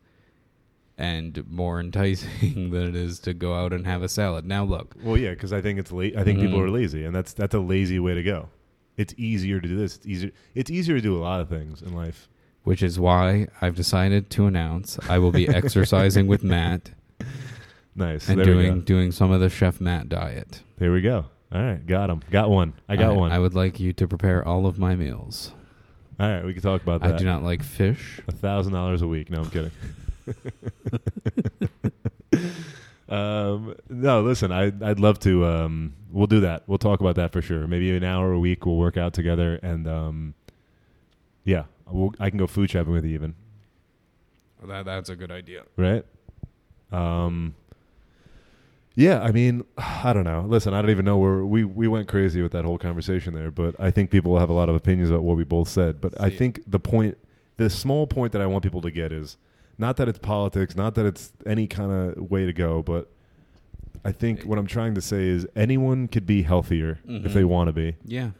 and 0.99 1.49
more 1.49 1.79
enticing 1.87 2.71
than 2.71 2.83
it 2.89 2.97
is 2.97 3.21
to 3.21 3.33
go 3.33 3.55
out 3.55 3.73
and 3.73 3.87
have 3.87 4.03
a 4.03 4.09
salad. 4.09 4.45
Now, 4.45 4.65
look, 4.65 4.97
Well, 5.05 5.19
yeah, 5.19 5.31
because 5.31 5.53
I 5.53 5.61
think 5.61 5.79
it's 5.79 5.93
late. 5.93 6.17
I 6.17 6.25
think 6.25 6.41
people 6.41 6.59
Mhm. 6.59 6.65
are 6.65 6.71
lazy, 6.71 7.05
and 7.05 7.15
that's 7.15 7.33
that's 7.33 7.55
a 7.55 7.61
lazy 7.61 8.01
way 8.01 8.15
to 8.15 8.25
go. 8.25 8.49
It's 8.97 9.15
easier 9.17 9.61
to 9.61 9.69
do 9.69 9.77
this. 9.77 9.97
It's 9.97 10.07
easier. 10.07 10.31
It's 10.55 10.71
easier 10.71 10.97
to 10.97 11.03
do 11.03 11.17
a 11.17 11.21
lot 11.21 11.41
of 11.41 11.49
things 11.49 11.83
in 11.83 11.95
life. 11.95 12.29
which 12.65 12.83
is 12.83 12.99
why 12.99 13.47
I've 13.61 13.77
decided 13.77 14.31
to 14.31 14.47
announce 14.47 14.99
I 15.09 15.19
will 15.19 15.33
be 15.33 15.49
exercising 15.61 16.27
with 16.27 16.43
Matt 16.43 16.91
Nice. 17.95 18.29
and 18.29 18.39
there 18.39 18.47
we 18.47 18.53
doing 18.63 18.75
go. 18.77 18.81
doing 18.81 19.13
some 19.13 19.31
of 19.31 19.41
the 19.41 19.49
Chef 19.49 19.81
Matt 19.81 20.09
diet. 20.09 20.63
There 20.79 20.93
we 20.93 21.01
go. 21.01 21.27
All 21.53 21.63
right, 21.63 21.85
got 21.87 22.11
him. 22.11 22.23
Got 22.31 22.51
one. 22.51 22.73
I 22.89 22.97
got 22.97 23.15
one. 23.17 23.31
I 23.33 23.39
would 23.39 23.55
like 23.55 23.79
you 23.79 23.93
to 23.95 24.09
prepare 24.09 24.47
all 24.47 24.67
of 24.67 24.79
my 24.79 24.97
meals. 24.97 25.53
All 26.19 26.29
right, 26.29 26.45
we 26.45 26.53
can 26.55 26.63
talk 26.63 26.83
about 26.83 27.03
that. 27.03 27.15
I 27.15 27.19
do 27.19 27.25
not 27.25 27.43
like 27.43 27.63
fish. 27.63 28.21
A 28.27 28.33
thousand 28.33 28.73
dollars 28.73 29.03
a 29.03 29.07
week. 29.07 29.31
No, 29.31 29.43
I'm 29.43 29.51
kidding. 29.51 29.71
um, 33.09 33.75
no, 33.89 34.23
listen, 34.23 34.53
I, 34.53 34.67
I'd 34.83 35.01
love 35.01 35.19
to. 35.21 35.47
Um, 35.47 35.95
we'll 36.11 36.27
do 36.27 36.41
that. 36.41 36.63
We'll 36.67 36.79
talk 36.79 37.01
about 37.01 37.17
that 37.17 37.33
for 37.33 37.43
sure. 37.43 37.67
Maybe 37.67 37.95
an 37.97 38.05
hour 38.05 38.33
a 38.33 38.39
week. 38.39 38.67
We'll 38.67 38.77
work 38.77 38.97
out 38.97 39.13
together, 39.13 39.59
and 39.63 39.87
um, 39.89 40.35
yeah, 41.45 41.65
we'll, 41.91 42.15
I 42.19 42.31
can 42.31 42.39
go 42.39 42.47
food 42.47 42.71
shopping 42.71 42.93
with 42.93 43.05
you 43.05 43.15
even. 43.15 43.35
That 44.65 44.85
that's 44.85 45.09
a 45.11 45.17
good 45.17 45.31
idea. 45.31 45.63
right? 45.77 46.05
Um, 46.91 47.55
yeah, 48.95 49.21
I 49.21 49.31
mean, 49.31 49.65
I 49.79 50.13
don't 50.13 50.25
know. 50.25 50.45
Listen, 50.49 50.75
I 50.75 50.81
don't 50.83 50.91
even 50.91 51.05
know 51.05 51.19
where 51.19 51.45
we 51.45 51.65
we 51.65 51.87
went 51.89 52.09
crazy 52.09 52.43
with 52.43 52.53
that 52.53 52.65
whole 52.65 52.79
conversation 52.79 53.35
there, 53.35 53.51
but 53.51 53.75
I 53.79 53.91
think 53.91 54.11
people 54.11 54.33
will 54.33 54.41
have 54.41 54.51
a 54.51 54.55
lot 54.55 54.69
of 54.69 54.75
opinions 54.75 55.11
about 55.11 55.23
what 55.23 55.37
we 55.37 55.45
both 55.45 55.69
said. 55.69 56.01
But 56.01 56.21
I 56.21 56.31
See. 56.31 56.37
think 56.37 56.61
the 56.67 56.81
point, 56.81 57.19
the 57.59 57.71
small 57.71 58.07
point 58.07 58.33
that 58.33 58.43
I 58.43 58.47
want 58.47 58.65
people 58.65 58.81
to 58.83 58.91
get 58.91 59.13
is 59.13 59.37
not 59.79 59.97
that 59.99 60.09
it's 60.09 60.19
politics, 60.19 60.75
not 60.75 60.95
that 60.95 61.05
it's 61.07 61.33
any 61.45 61.67
kind 61.67 61.93
of 61.93 62.31
way 62.31 62.47
to 62.47 62.53
go, 62.53 62.83
but 62.83 63.11
I 64.05 64.13
think 64.13 64.43
what 64.45 64.59
I'm 64.59 64.67
trying 64.67 64.95
to 64.95 65.01
say 65.01 65.27
is 65.29 65.47
anyone 65.57 66.09
could 66.09 66.27
be 66.27 66.43
healthier 66.43 67.01
if 67.07 67.31
Mhm. 67.31 67.35
they 67.35 67.45
want 67.45 67.69
to 67.69 67.73
be. 67.73 67.97
Yeah, 68.05 68.31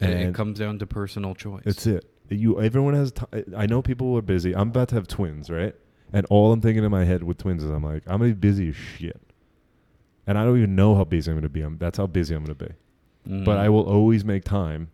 and 0.00 0.12
it 0.12 0.34
comes 0.34 0.58
down 0.58 0.78
to 0.78 0.86
personal 0.86 1.34
choice. 1.34 1.62
That's 1.64 1.86
it. 1.86 2.04
You 2.28 2.60
everyone 2.60 2.94
has. 2.94 3.12
T- 3.12 3.24
I 3.56 3.66
know 3.66 3.82
people 3.82 4.16
are 4.16 4.22
busy. 4.22 4.54
I'm 4.54 4.68
about 4.68 4.88
to 4.90 4.94
have 4.94 5.08
twins, 5.08 5.50
right? 5.50 5.74
And 6.12 6.26
all 6.30 6.52
I'm 6.52 6.60
thinking 6.60 6.84
in 6.84 6.90
my 6.90 7.04
head 7.04 7.22
with 7.22 7.38
twins 7.38 7.62
is 7.64 7.70
I'm 7.70 7.82
like, 7.84 8.02
I'm 8.06 8.18
gonna 8.20 8.30
be 8.30 8.34
busy 8.34 8.68
as 8.68 8.76
shit, 8.76 9.20
and 10.26 10.38
I 10.38 10.44
don't 10.44 10.56
even 10.58 10.74
know 10.76 10.94
how 10.94 11.04
busy 11.04 11.30
I'm 11.30 11.36
gonna 11.36 11.48
be. 11.48 11.62
I'm, 11.62 11.76
that's 11.78 11.98
how 11.98 12.06
busy 12.06 12.34
I'm 12.34 12.44
gonna 12.44 12.54
be. 12.54 12.68
Mm. 13.28 13.44
But 13.44 13.58
I 13.58 13.68
will 13.68 13.82
always 13.82 14.24
make 14.24 14.44
time 14.44 14.88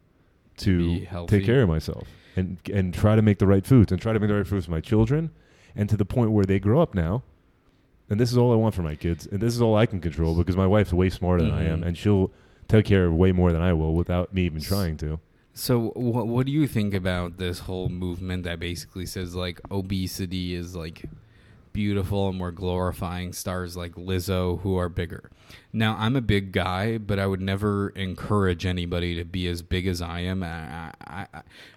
to 0.59 1.07
take 1.27 1.45
care 1.45 1.63
of 1.63 1.69
myself 1.69 2.09
and 2.35 2.57
and 2.73 2.93
try 2.95 3.15
to 3.17 3.23
make 3.23 3.39
the 3.39 3.47
right 3.47 3.67
foods 3.67 3.93
and 3.93 4.01
try 4.01 4.13
to 4.13 4.19
make 4.21 4.29
the 4.29 4.35
right 4.37 4.47
foods 4.47 4.65
for 4.67 4.73
my 4.73 4.81
children, 4.81 5.31
and 5.75 5.89
to 5.91 5.97
the 5.97 6.05
point 6.07 6.31
where 6.33 6.45
they 6.45 6.59
grow 6.59 6.81
up 6.81 6.95
now. 6.95 7.23
And 8.09 8.21
this 8.21 8.31
is 8.31 8.39
all 8.39 8.53
I 8.53 8.57
want 8.57 8.75
for 8.75 8.83
my 8.83 8.95
kids, 8.95 9.27
and 9.27 9.41
this 9.41 9.55
is 9.55 9.61
all 9.61 9.77
I 9.77 9.87
can 9.87 10.01
control 10.01 10.37
because 10.37 10.57
my 10.57 10.67
wife's 10.67 10.93
way 10.93 11.11
smarter 11.11 11.43
than 11.43 11.53
I 11.53 11.65
am, 11.65 11.81
Mhm. 11.81 11.87
and 11.87 11.99
she'll 11.99 12.31
take 12.69 12.85
care 12.85 13.07
of 13.07 13.15
way 13.15 13.33
more 13.33 13.53
than 13.53 13.63
I 13.63 13.73
will 13.73 13.95
without 13.95 14.33
me 14.33 14.45
even 14.45 14.61
trying 14.61 14.97
to. 14.99 15.19
So, 15.55 15.91
what 15.95 16.27
what 16.29 16.47
do 16.47 16.53
you 16.53 16.67
think 16.69 16.95
about 16.95 17.39
this 17.39 17.61
whole 17.61 17.89
movement 17.89 18.45
that 18.45 18.61
basically 18.61 19.07
says 19.07 19.35
like 19.35 19.61
obesity 19.71 20.55
is 20.55 20.77
like 20.77 21.07
beautiful 21.73 22.29
and 22.29 22.41
we're 22.41 22.51
glorifying 22.53 23.33
stars 23.33 23.77
like 23.77 23.93
Lizzo 23.97 24.61
who 24.61 24.77
are 24.77 24.89
bigger? 24.89 25.31
Now, 25.73 25.97
I'm 25.99 26.15
a 26.17 26.21
big 26.21 26.53
guy, 26.53 26.99
but 26.99 27.19
I 27.19 27.27
would 27.27 27.41
never 27.41 27.91
encourage 27.91 28.65
anybody 28.67 29.15
to 29.17 29.25
be 29.25 29.47
as 29.49 29.63
big 29.63 29.87
as 29.87 30.01
I 30.03 30.21
am. 30.21 30.43
I 30.43 30.93
I, 31.07 31.27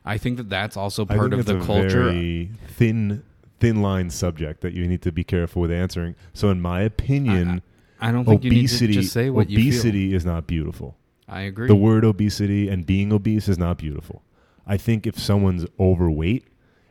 I, 0.06 0.18
think 0.18 0.38
that 0.38 0.50
that's 0.50 0.76
also 0.78 1.06
part 1.06 1.34
of 1.34 1.46
the 1.46 1.58
a 1.58 1.66
culture. 1.66 2.04
Very 2.06 2.52
thin, 2.68 3.24
thin 3.60 3.82
line 3.82 4.10
subject 4.10 4.62
that 4.62 4.74
you 4.74 4.88
need 4.88 5.02
to 5.04 5.12
be 5.12 5.24
careful 5.24 5.62
with 5.62 5.72
answering. 5.72 6.16
So, 6.34 6.50
in 6.50 6.62
my 6.62 6.82
opinion, 6.82 7.62
I 8.00 8.12
don't 8.12 8.26
think 8.26 8.46
obesity, 8.46 8.86
you 8.86 8.88
need 8.88 8.94
to 8.96 9.02
just 9.02 9.14
say 9.14 9.30
what 9.30 9.50
you 9.50 9.58
feel. 9.58 9.68
obesity 9.68 10.14
is 10.14 10.26
not 10.26 10.48
beautiful. 10.48 10.96
I 11.28 11.42
agree. 11.42 11.68
The 11.68 11.76
word 11.76 12.04
obesity 12.06 12.70
and 12.70 12.86
being 12.86 13.14
obese 13.14 13.48
is 13.48 13.58
not 13.58 13.78
beautiful. 13.78 14.24
I 14.66 14.78
think 14.78 15.06
if 15.06 15.20
someone's 15.20 15.66
overweight 15.80 16.46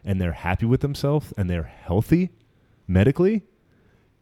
and 0.04 0.20
they're 0.20 0.32
happy 0.32 0.66
with 0.66 0.80
themselves 0.80 1.32
and 1.36 1.48
they're 1.50 1.62
healthy 1.64 2.30
medically, 2.86 3.42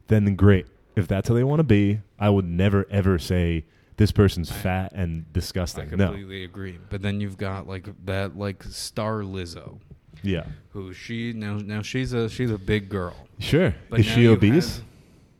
then 0.08 0.34
great. 0.36 0.66
If 0.94 1.06
that's 1.06 1.28
how 1.28 1.34
they 1.34 1.44
want 1.44 1.60
to 1.60 1.64
be, 1.64 2.00
I 2.18 2.30
would 2.30 2.46
never 2.46 2.86
ever 2.90 3.18
say 3.18 3.64
this 3.96 4.12
person's 4.12 4.50
I- 4.50 4.54
fat 4.54 4.92
and 4.94 5.22
I 5.22 5.32
disgusting. 5.32 5.90
No. 5.90 6.08
completely 6.08 6.44
agree. 6.44 6.78
But 6.90 7.02
then 7.02 7.20
you've 7.20 7.36
got 7.36 7.66
like 7.66 7.88
that 8.06 8.36
like 8.38 8.62
star 8.64 9.20
Lizzo. 9.22 9.78
Yeah. 10.26 10.46
who 10.70 10.92
she 10.92 11.32
now 11.32 11.54
now 11.58 11.82
she's 11.82 12.12
a 12.12 12.28
she's 12.28 12.50
a 12.50 12.58
big 12.58 12.88
girl. 12.88 13.14
Sure. 13.38 13.74
But 13.90 14.00
is 14.00 14.06
she 14.06 14.26
obese? 14.26 14.76
have- 14.78 14.84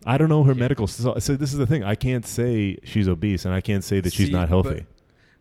I 0.08 0.18
don't 0.18 0.28
know 0.28 0.44
her 0.44 0.52
Yeah. 0.52 0.60
medical. 0.60 0.86
So, 0.86 1.18
so 1.18 1.34
this 1.36 1.52
is 1.52 1.58
the 1.58 1.66
thing. 1.66 1.82
I 1.82 1.96
can't 1.96 2.24
say 2.24 2.78
she's 2.84 3.08
obese, 3.08 3.44
and 3.44 3.52
I 3.52 3.60
can't 3.60 3.82
say 3.82 4.00
that 4.00 4.12
she's 4.12 4.30
not 4.30 4.48
healthy. 4.48 4.86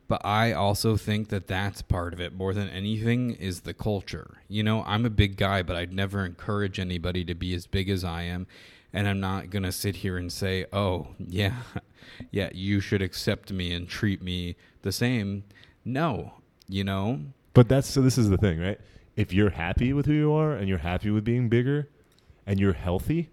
But 0.08 0.26
I 0.26 0.54
also 0.54 0.98
think 0.98 1.30
that 1.30 1.46
that's 1.48 1.82
part 1.84 2.14
of 2.14 2.20
it 2.22 2.34
more 2.36 2.54
than 2.54 2.70
anything 2.70 3.32
is 3.36 3.62
the 3.62 3.74
culture. 3.76 4.38
You 4.48 4.64
know, 4.64 4.84
I'm 4.88 5.06
a 5.06 5.10
big 5.12 5.36
guy, 5.38 5.62
but 5.62 5.76
I'd 5.76 5.94
never 5.94 6.26
encourage 6.26 6.80
anybody 6.80 7.24
to 7.26 7.36
be 7.36 7.54
as 7.54 7.68
big 7.68 7.90
as 7.90 8.04
I 8.04 8.24
am. 8.24 8.48
And 8.94 9.08
I'm 9.08 9.20
not 9.20 9.50
going 9.52 9.64
to 9.64 9.72
sit 9.72 9.98
here 9.98 10.18
and 10.18 10.32
say, 10.32 10.66
oh, 10.72 11.08
yeah, 11.20 11.58
yeah, 12.32 12.50
you 12.54 12.80
should 12.80 13.02
accept 13.02 13.52
me 13.52 13.72
and 13.74 13.88
treat 13.88 14.22
me 14.24 14.56
the 14.84 14.92
same. 14.92 15.44
No, 15.84 16.34
you 16.68 16.84
know? 16.84 17.20
But 17.54 17.68
that's 17.70 17.88
so. 17.88 18.02
This 18.02 18.18
is 18.18 18.30
the 18.30 18.38
thing, 18.38 18.60
right? 18.60 18.80
If 19.16 19.32
you're 19.34 19.52
happy 19.52 19.94
with 19.94 20.06
who 20.06 20.14
you 20.14 20.34
are 20.34 20.54
and 20.54 20.68
you're 20.68 20.80
happy 20.80 21.10
with 21.10 21.24
being 21.24 21.48
bigger, 21.50 21.90
and 22.46 22.60
you're 22.60 22.74
healthy, 22.74 23.30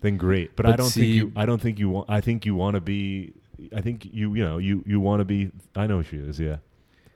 then 0.00 0.16
great. 0.16 0.54
But, 0.56 0.66
I 0.66 0.76
don't 0.76 0.88
see- 0.88 1.00
think 1.00 1.14
you. 1.14 1.32
I 1.36 1.46
don't 1.46 1.60
think 1.60 1.78
you 1.78 1.88
want. 1.88 2.10
I 2.10 2.20
think 2.20 2.44
you 2.46 2.54
want 2.54 2.74
to 2.74 2.80
be. 2.80 3.32
I 3.74 3.80
think 3.80 4.04
you. 4.12 4.34
You 4.34 4.44
know. 4.44 4.58
You 4.58 4.82
you 4.86 5.00
want 5.00 5.20
to 5.20 5.24
be. 5.24 5.50
I 5.76 5.86
know 5.86 5.98
who 5.98 6.02
she 6.04 6.16
is. 6.16 6.38
Yeah, 6.40 6.56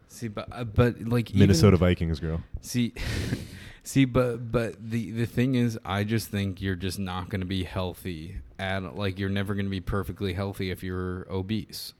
See, 0.09 0.29
but 0.29 0.49
uh, 0.53 0.65
but 0.65 1.01
like 1.03 1.31
even- 1.31 1.41
Minnesota 1.41 1.77
Vikings 1.77 2.21
girl. 2.21 2.41
See, 2.61 2.93
see, 3.83 4.05
but 4.05 4.51
but 4.53 4.75
the 4.91 5.11
the 5.11 5.27
thing 5.27 5.55
is, 5.55 5.79
I 5.85 6.05
just 6.05 6.29
think 6.29 6.61
you're 6.61 6.77
just 6.77 6.99
not 6.99 7.29
going 7.29 7.41
to 7.41 7.47
be 7.47 7.65
healthy. 7.65 8.37
At 8.59 8.97
like 8.97 9.19
you're 9.19 9.29
never 9.29 9.55
going 9.55 9.67
to 9.67 9.71
be 9.71 9.81
perfectly 9.81 10.35
healthy 10.35 10.71
if 10.71 10.83
you're 10.85 11.27
obese. 11.31 11.95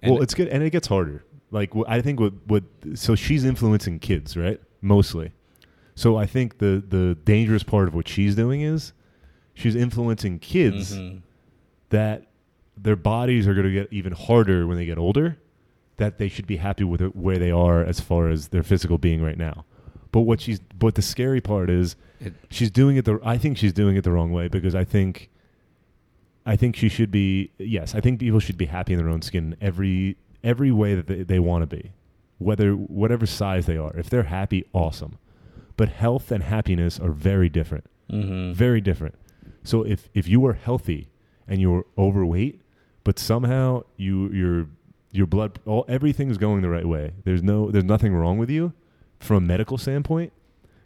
And- 0.00 0.12
well, 0.14 0.22
it's 0.22 0.34
good, 0.34 0.48
and 0.48 0.62
it 0.62 0.70
gets 0.70 0.86
harder. 0.86 1.24
Like 1.50 1.72
I 1.86 2.00
think 2.00 2.18
what 2.20 2.32
what 2.46 2.64
so 2.94 3.14
she's 3.14 3.44
influencing 3.44 3.98
kids, 3.98 4.36
right? 4.36 4.60
Mostly. 4.82 5.30
So 5.94 6.16
I 6.16 6.26
think 6.26 6.58
the 6.58 6.82
the 6.86 7.16
dangerous 7.24 7.62
part 7.62 7.88
of 7.88 7.94
what 7.94 8.08
she's 8.08 8.34
doing 8.34 8.60
is 8.60 8.92
she's 9.54 9.74
influencing 9.76 10.38
kids 10.40 10.96
Mhm. 10.96 11.22
that 11.90 12.26
their 12.76 12.96
bodies 12.96 13.46
are 13.46 13.54
going 13.54 13.66
to 13.66 13.72
get 13.72 13.92
even 13.92 14.12
harder 14.12 14.66
when 14.66 14.76
they 14.76 14.86
get 14.86 14.98
older. 14.98 15.38
That 15.98 16.18
they 16.18 16.28
should 16.28 16.46
be 16.46 16.56
happy 16.56 16.84
with 16.84 17.00
it, 17.02 17.14
where 17.14 17.38
they 17.38 17.50
are 17.50 17.84
as 17.84 18.00
far 18.00 18.28
as 18.30 18.48
their 18.48 18.62
physical 18.62 18.96
being 18.98 19.22
right 19.22 19.36
now. 19.38 19.64
But 20.10 20.22
what 20.22 20.40
she's 20.40 20.58
but 20.78 20.94
the 20.96 21.02
scary 21.02 21.40
part 21.40 21.70
is 21.70 21.96
It- 22.20 22.34
she's 22.50 22.70
doing 22.70 22.96
it 22.96 23.04
the 23.04 23.20
I 23.22 23.36
think 23.38 23.56
she's 23.58 23.72
doing 23.72 23.96
it 23.96 24.04
the 24.04 24.10
wrong 24.12 24.32
way 24.32 24.48
because 24.48 24.74
I 24.74 24.84
think 24.84 25.28
I 26.44 26.56
think 26.56 26.74
she 26.74 26.88
should 26.88 27.10
be 27.10 27.50
yes, 27.58 27.94
I 27.94 28.00
think 28.00 28.18
people 28.18 28.40
should 28.40 28.58
be 28.58 28.64
happy 28.66 28.94
in 28.94 28.98
their 28.98 29.08
own 29.08 29.22
skin 29.22 29.54
every 29.60 30.16
every 30.42 30.72
way 30.72 30.94
that 30.94 31.06
they, 31.06 31.22
they 31.22 31.38
want 31.38 31.62
to 31.68 31.76
be. 31.76 31.92
Whether 32.42 32.72
whatever 32.72 33.26
size 33.26 33.66
they 33.66 33.76
are. 33.76 33.92
If 33.96 34.10
they're 34.10 34.24
happy, 34.24 34.64
awesome. 34.72 35.18
But 35.76 35.88
health 35.88 36.30
and 36.30 36.42
happiness 36.42 36.98
are 37.00 37.10
very 37.12 37.48
different. 37.48 37.84
Mhm. 38.10 38.54
Very 38.54 38.80
different. 38.80 39.14
So 39.64 39.82
if 39.84 40.08
if 40.14 40.28
you 40.28 40.44
are 40.46 40.52
healthy 40.52 41.08
and 41.48 41.60
you're 41.60 41.84
overweight, 41.96 42.60
but 43.04 43.18
somehow 43.18 43.82
you 43.96 44.28
your 44.32 44.66
your 45.12 45.26
blood 45.26 45.58
all 45.66 45.84
everything's 45.88 46.38
going 46.38 46.62
the 46.62 46.68
right 46.68 46.86
way. 46.86 47.12
There's 47.24 47.42
no 47.42 47.70
there's 47.70 47.84
nothing 47.84 48.14
wrong 48.14 48.38
with 48.38 48.50
you 48.50 48.72
from 49.18 49.36
a 49.36 49.40
medical 49.46 49.78
standpoint. 49.78 50.32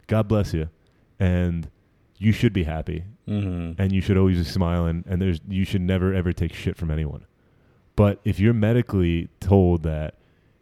God 0.07 0.27
bless 0.27 0.53
you. 0.53 0.69
And 1.19 1.69
you 2.19 2.31
should 2.31 2.53
be 2.53 2.63
happy 2.63 3.03
Mhm. 3.27 3.75
and 3.77 3.91
you 3.91 4.01
should 4.01 4.17
always 4.17 4.37
be 4.37 4.43
smiling 4.43 5.03
and 5.07 5.21
there's 5.21 5.39
you 5.47 5.65
should 5.65 5.81
never 5.81 6.13
ever 6.13 6.31
take 6.33 6.53
shit 6.53 6.77
from 6.77 6.89
anyone. 6.91 7.25
But 7.95 8.19
if 8.23 8.39
you're 8.39 8.53
medically 8.53 9.27
told 9.39 9.83
that 9.83 10.15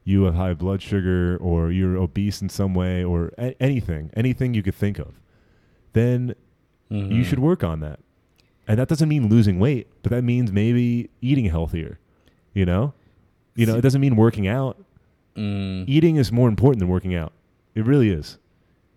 you 0.06 0.24
have 0.24 0.36
high 0.36 0.54
blood 0.54 0.82
sugar 0.82 1.36
or 1.42 1.72
you're 1.72 1.98
obese 1.98 2.42
in 2.42 2.48
some 2.48 2.74
way 2.74 3.04
or 3.04 3.32
a- 3.38 3.62
anything, 3.62 4.12
anything 4.16 4.54
you 4.54 4.64
could 4.64 4.76
think 4.76 5.00
of, 5.00 5.20
then 5.94 6.36
you 6.90 6.98
Mhm. 7.08 7.26
should 7.26 7.40
work 7.40 7.64
on 7.64 7.80
that. 7.82 8.00
And 8.68 8.80
that 8.80 8.88
doesn't 8.88 9.10
mean 9.10 9.28
losing 9.30 9.60
weight, 9.60 9.88
but 10.04 10.12
that 10.12 10.24
means 10.24 10.52
maybe 10.52 11.10
eating 11.22 11.46
healthier. 11.46 12.00
You 12.54 12.66
know? 12.66 12.94
You 13.56 13.66
know, 13.66 13.76
it 13.76 13.82
doesn't 13.82 14.02
mean 14.02 14.16
working 14.16 14.48
out. 14.48 14.78
Mm. 15.36 15.86
Eating 15.88 16.16
is 16.16 16.32
more 16.32 16.48
important 16.48 16.80
than 16.80 16.88
working 16.88 17.14
out. 17.16 17.34
It 17.74 17.86
really 17.86 18.10
is. 18.10 18.38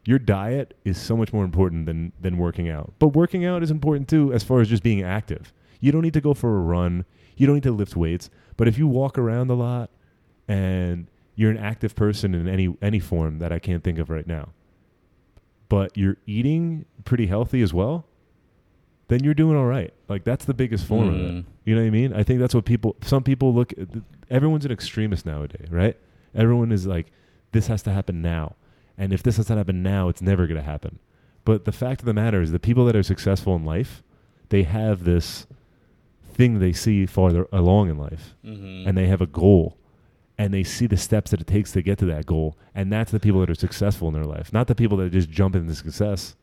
Your 0.05 0.19
diet 0.19 0.75
is 0.85 0.97
so 0.99 1.17
much 1.17 1.33
more 1.33 1.45
important 1.45 1.87
than 1.87 2.13
than 2.21 2.39
working 2.39 2.69
out. 2.69 2.93
But 2.99 3.09
working 3.09 3.45
out 3.45 3.63
is 3.63 3.71
important 3.71 4.09
too 4.09 4.33
as 4.33 4.43
far 4.45 4.61
as 4.61 4.69
just 4.69 4.83
being 4.83 5.03
active. 5.03 5.53
You 5.81 5.91
don't 5.93 6.03
need 6.03 6.15
to 6.15 6.21
go 6.21 6.35
for 6.35 6.57
a 6.57 6.61
run. 6.61 7.05
You 7.37 7.47
don't 7.47 7.57
need 7.57 7.63
to 7.65 7.73
lift 7.73 7.97
weights. 7.97 8.31
But 8.57 8.69
if 8.69 8.79
you 8.79 8.87
walk 8.87 9.19
around 9.19 9.51
a 9.51 9.55
lot 9.55 9.91
and 10.49 11.07
you're 11.37 11.51
an 11.51 11.59
active 11.59 11.95
person 11.95 12.35
in 12.35 12.49
any 12.49 12.75
any 12.83 12.99
form 12.99 13.39
that 13.39 13.53
I 13.53 13.59
can't 13.59 13.85
think 13.85 13.99
of 13.99 14.11
right 14.11 14.27
now, 14.27 14.49
but 15.69 15.97
you're 15.97 16.17
eating 16.27 16.85
pretty 17.05 17.27
healthy 17.27 17.63
as 17.63 17.73
well, 17.75 18.07
then 19.09 19.23
you're 19.23 19.35
doing 19.35 19.57
all 19.57 19.67
right. 19.67 19.93
Like 20.09 20.25
that's 20.25 20.45
the 20.45 20.55
biggest 20.55 20.85
form 20.87 21.09
of 21.09 21.15
it. 21.15 21.33
Mm. 21.35 21.45
You 21.65 21.75
know 21.75 21.83
what 21.83 21.87
I 21.87 21.91
mean? 21.91 22.13
I 22.13 22.23
think 22.23 22.41
that's 22.41 22.55
what 22.55 22.65
people. 22.65 22.97
Some 23.03 23.23
people 23.23 23.55
look. 23.55 23.73
Everyone's 24.31 24.65
an 24.65 24.73
extremist 24.73 25.25
nowadays, 25.27 25.69
right? 25.71 25.97
Everyone 26.35 26.73
is 26.73 26.87
like, 26.87 27.07
this 27.53 27.67
has 27.69 27.83
to 27.85 27.93
happen 27.93 28.21
now, 28.21 28.57
and 28.99 29.13
if 29.13 29.23
this 29.23 29.37
has 29.39 29.47
to 29.47 29.57
happen 29.57 29.83
now, 29.83 30.09
it's 30.09 30.21
never 30.21 30.47
going 30.47 30.59
to 30.61 30.63
happen. 30.63 30.99
But 31.45 31.65
the 31.65 31.73
fact 31.73 32.03
of 32.03 32.05
the 32.07 32.13
matter 32.13 32.43
is, 32.43 32.53
the 32.53 32.59
people 32.59 32.85
that 32.85 32.95
are 32.97 33.03
successful 33.03 33.57
in 33.57 33.65
life, 33.65 34.03
they 34.51 34.65
have 34.65 35.05
this 35.05 35.47
thing 36.35 36.59
they 36.59 36.73
see 36.75 37.07
farther 37.07 37.49
along 37.51 37.89
in 37.89 37.97
life, 37.97 38.35
Mhm. 38.45 38.87
and 38.87 38.97
they 38.99 39.07
have 39.07 39.23
a 39.23 39.27
goal, 39.27 39.79
and 40.39 40.55
they 40.55 40.63
see 40.63 40.87
the 40.87 40.97
steps 40.97 41.33
that 41.33 41.41
it 41.41 41.47
takes 41.47 41.73
to 41.73 41.83
get 41.83 41.99
to 41.99 42.05
that 42.07 42.25
goal, 42.27 42.57
and 42.75 42.93
that's 42.93 43.11
the 43.11 43.21
people 43.21 43.41
that 43.41 43.51
are 43.51 43.55
successful 43.55 44.09
in 44.09 44.15
their 44.15 44.25
life, 44.25 44.53
not 44.53 44.67
the 44.69 44.75
people 44.75 44.97
that 44.99 45.11
just 45.13 45.29
jump 45.31 45.55
into 45.57 45.75
success. 45.75 46.37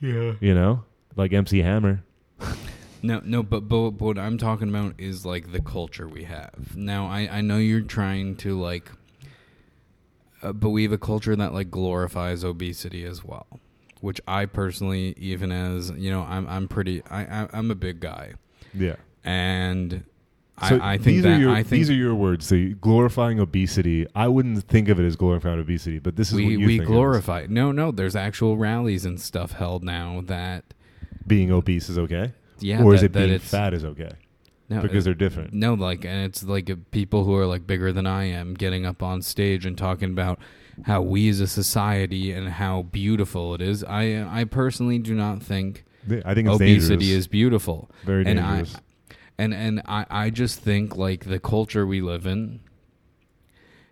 Yeah. 0.00 0.34
You 0.40 0.54
know, 0.54 0.84
like 1.16 1.32
MC 1.32 1.58
Hammer. 1.58 2.02
No, 3.02 3.22
no, 3.24 3.42
but, 3.42 3.66
but 3.66 3.92
but 3.92 4.04
what 4.04 4.18
I'm 4.18 4.36
talking 4.36 4.68
about 4.68 4.92
is 4.98 5.24
like 5.24 5.52
the 5.52 5.60
culture 5.62 6.06
we 6.06 6.24
have 6.24 6.76
now. 6.76 7.06
I 7.06 7.38
I 7.38 7.40
know 7.40 7.56
you're 7.56 7.80
trying 7.80 8.36
to 8.44 8.60
like, 8.60 8.90
uh, 10.42 10.52
but 10.52 10.68
we 10.68 10.82
have 10.82 10.92
a 10.92 10.98
culture 10.98 11.34
that 11.34 11.54
like 11.54 11.70
glorifies 11.70 12.44
obesity 12.44 13.06
as 13.06 13.24
well, 13.24 13.46
which 14.02 14.20
I 14.28 14.44
personally, 14.44 15.14
even 15.16 15.50
as 15.50 15.90
you 15.96 16.10
know, 16.10 16.22
I'm 16.28 16.46
I'm 16.46 16.68
pretty 16.68 17.02
I, 17.10 17.22
I 17.44 17.48
I'm 17.54 17.70
a 17.70 17.74
big 17.74 18.00
guy, 18.00 18.34
Yeah. 18.74 18.96
and 19.24 20.04
So 20.68 20.76
I 20.78 20.94
I 20.94 20.96
think 20.96 21.04
these 21.04 21.22
that 21.22 21.32
are 21.32 21.40
your 21.40 21.50
I 21.50 21.62
think 21.62 21.70
these 21.80 21.90
are 21.90 21.94
your 21.94 22.14
words. 22.14 22.46
So 22.46 22.72
glorifying 22.80 23.40
obesity. 23.40 24.06
I 24.14 24.28
wouldn't 24.28 24.62
think 24.64 24.88
of 24.88 25.00
it 25.00 25.04
as 25.04 25.16
glorifying 25.16 25.58
obesity, 25.58 25.98
but 25.98 26.16
this 26.16 26.28
is 26.28 26.34
we 26.34 26.44
what 26.44 26.50
you 26.50 26.66
we 26.66 26.78
glorify. 26.78 27.46
No, 27.48 27.72
no, 27.72 27.90
there's 27.90 28.16
actual 28.16 28.56
rallies 28.56 29.04
and 29.04 29.20
stuff 29.20 29.52
held 29.52 29.82
now 29.84 30.22
that 30.26 30.64
being 31.26 31.50
obese 31.50 31.88
is 31.88 31.98
okay, 31.98 32.32
yeah, 32.58 32.82
or 32.82 32.94
is 32.94 33.02
it 33.02 33.12
that 33.12 33.26
being 33.26 33.38
fat 33.38 33.72
is 33.74 33.84
okay 33.84 34.12
no, 34.70 34.80
because 34.82 35.04
it- 35.04 35.04
they're 35.06 35.14
different. 35.28 35.52
No, 35.52 35.74
like, 35.74 36.04
and 36.04 36.24
it's 36.24 36.44
like 36.44 36.70
uh, 36.70 36.76
people 36.92 37.24
who 37.24 37.34
are 37.34 37.46
like 37.46 37.66
bigger 37.66 37.92
than 37.92 38.06
I 38.06 38.24
am 38.24 38.54
getting 38.54 38.86
up 38.86 39.02
on 39.02 39.20
stage 39.20 39.66
and 39.66 39.76
talking 39.76 40.10
about 40.10 40.38
how 40.84 41.02
we 41.02 41.28
as 41.28 41.40
a 41.40 41.48
society 41.48 42.32
and 42.32 42.48
how 42.48 42.82
beautiful 42.82 43.54
it 43.54 43.60
is. 43.60 43.82
I 43.84 44.24
I 44.40 44.44
personally 44.44 44.98
do 44.98 45.14
not 45.14 45.42
think 45.42 45.84
I 46.24 46.34
think 46.34 46.48
obesity 46.48 46.96
dangerous. 46.98 47.02
is 47.02 47.26
beautiful, 47.26 47.90
very 48.04 48.24
and 48.24 48.38
dangerous. 48.38 48.76
I 48.76 48.80
and 49.40 49.54
and 49.54 49.82
I 49.86 50.06
I 50.10 50.30
just 50.30 50.60
think 50.60 50.96
like 50.96 51.24
the 51.24 51.40
culture 51.40 51.86
we 51.86 52.02
live 52.02 52.26
in, 52.26 52.60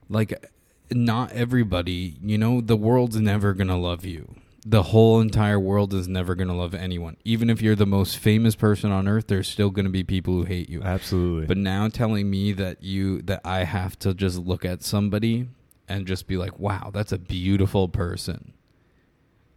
like, 0.08 0.44
not 0.92 1.32
everybody, 1.32 2.16
you 2.22 2.36
know, 2.36 2.60
the 2.60 2.76
world's 2.76 3.16
never 3.16 3.54
gonna 3.54 3.78
love 3.78 4.04
you. 4.04 4.36
The 4.66 4.82
whole 4.84 5.20
entire 5.20 5.58
world 5.58 5.94
is 5.94 6.08
never 6.08 6.34
going 6.34 6.48
to 6.48 6.54
love 6.54 6.74
anyone. 6.74 7.16
Even 7.24 7.48
if 7.48 7.62
you're 7.62 7.76
the 7.76 7.86
most 7.86 8.18
famous 8.18 8.54
person 8.54 8.90
on 8.90 9.08
earth, 9.08 9.28
there's 9.28 9.48
still 9.48 9.70
going 9.70 9.86
to 9.86 9.90
be 9.90 10.04
people 10.04 10.34
who 10.34 10.42
hate 10.42 10.68
you. 10.68 10.82
Absolutely. 10.82 11.46
But 11.46 11.56
now 11.56 11.88
telling 11.88 12.28
me 12.28 12.52
that 12.52 12.82
you 12.82 13.22
that 13.22 13.40
I 13.44 13.64
have 13.64 13.98
to 14.00 14.12
just 14.12 14.36
look 14.36 14.66
at 14.66 14.82
somebody 14.82 15.48
and 15.88 16.06
just 16.06 16.26
be 16.26 16.36
like, 16.36 16.58
"Wow, 16.58 16.90
that's 16.92 17.12
a 17.12 17.18
beautiful 17.18 17.88
person." 17.88 18.52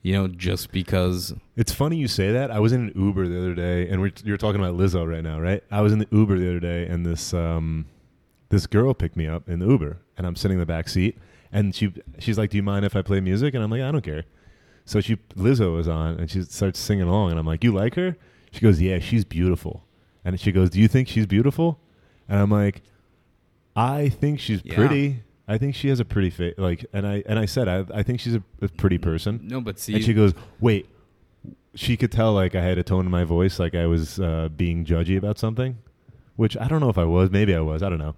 You 0.03 0.13
know, 0.13 0.27
just 0.27 0.71
because 0.71 1.33
It's 1.55 1.71
funny 1.71 1.97
you 1.97 2.07
say 2.07 2.31
that. 2.31 2.49
I 2.49 2.59
was 2.59 2.73
in 2.73 2.87
an 2.87 2.93
Uber 2.95 3.27
the 3.27 3.37
other 3.37 3.53
day, 3.53 3.87
and 3.87 4.01
we're, 4.01 4.11
you're 4.23 4.37
talking 4.37 4.59
about 4.59 4.75
Lizzo 4.75 5.07
right 5.07 5.23
now, 5.23 5.39
right? 5.39 5.63
I 5.69 5.81
was 5.81 5.93
in 5.93 5.99
the 5.99 6.07
Uber 6.11 6.39
the 6.39 6.49
other 6.49 6.59
day, 6.59 6.87
and 6.87 7.05
this 7.05 7.33
um, 7.35 7.85
this 8.49 8.65
girl 8.65 8.93
picked 8.95 9.15
me 9.15 9.27
up 9.27 9.47
in 9.47 9.59
the 9.59 9.67
Uber, 9.67 9.97
and 10.17 10.25
I'm 10.25 10.35
sitting 10.35 10.55
in 10.55 10.59
the 10.59 10.65
back 10.65 10.89
seat, 10.89 11.17
and 11.51 11.75
she 11.75 11.93
she's 12.17 12.37
like, 12.37 12.49
"Do 12.49 12.57
you 12.57 12.63
mind 12.63 12.83
if 12.83 12.95
I 12.95 13.03
play 13.03 13.19
music?" 13.21 13.53
And 13.53 13.63
I'm 13.63 13.69
like, 13.69 13.81
"I 13.81 13.91
don't 13.91 14.03
care." 14.03 14.23
So 14.85 14.99
she 15.01 15.17
Lizzo 15.35 15.79
is 15.79 15.87
on, 15.87 16.19
and 16.19 16.31
she 16.31 16.41
starts 16.41 16.79
singing 16.79 17.07
along, 17.07 17.29
and 17.31 17.39
I'm 17.39 17.45
like, 17.45 17.63
"You 17.63 17.71
like 17.71 17.93
her?" 17.95 18.17
She 18.51 18.59
goes, 18.61 18.81
"Yeah, 18.81 18.97
she's 18.99 19.23
beautiful." 19.23 19.83
And 20.25 20.39
she 20.39 20.51
goes, 20.51 20.71
"Do 20.71 20.79
you 20.79 20.87
think 20.87 21.07
she's 21.09 21.27
beautiful?" 21.27 21.79
And 22.27 22.39
I'm 22.39 22.49
like, 22.49 22.81
"I 23.75 24.09
think 24.09 24.39
she's 24.39 24.61
Yeah. 24.63 24.75
pretty. 24.75 25.21
I 25.53 25.57
think 25.57 25.75
she 25.75 25.89
has 25.89 25.99
a 25.99 26.05
pretty 26.05 26.29
face." 26.29 26.55
Like, 26.57 26.85
and 26.93 27.05
I 27.05 27.23
and 27.25 27.37
I 27.37 27.45
said, 27.45 27.67
"I 27.67 27.85
I 27.93 28.03
think 28.03 28.19
she's 28.19 28.35
a, 28.35 28.43
a 28.61 28.67
pretty 28.69 28.97
person." 28.97 29.41
no, 29.43 29.61
but 29.61 29.79
see, 29.79 29.93
and 29.95 30.03
she 30.03 30.13
goes, 30.13 30.33
"Wait." 30.59 30.87
She 31.73 31.95
could 31.95 32.11
tell 32.11 32.33
like 32.33 32.53
I 32.53 32.61
had 32.61 32.77
a 32.77 32.83
tone 32.83 33.05
in 33.05 33.11
my 33.11 33.23
voice, 33.23 33.57
like 33.57 33.75
I 33.75 33.85
was 33.85 34.19
uh, 34.19 34.49
being 34.49 34.83
judgy 34.83 35.17
about 35.17 35.39
something, 35.39 35.77
which 36.35 36.57
I 36.57 36.67
don't 36.67 36.81
know 36.81 36.89
if 36.89 36.97
I 36.97 37.05
was. 37.05 37.31
Maybe 37.31 37.55
I 37.55 37.61
was. 37.61 37.81
I 37.81 37.87
don't 37.87 37.97
know. 37.97 38.15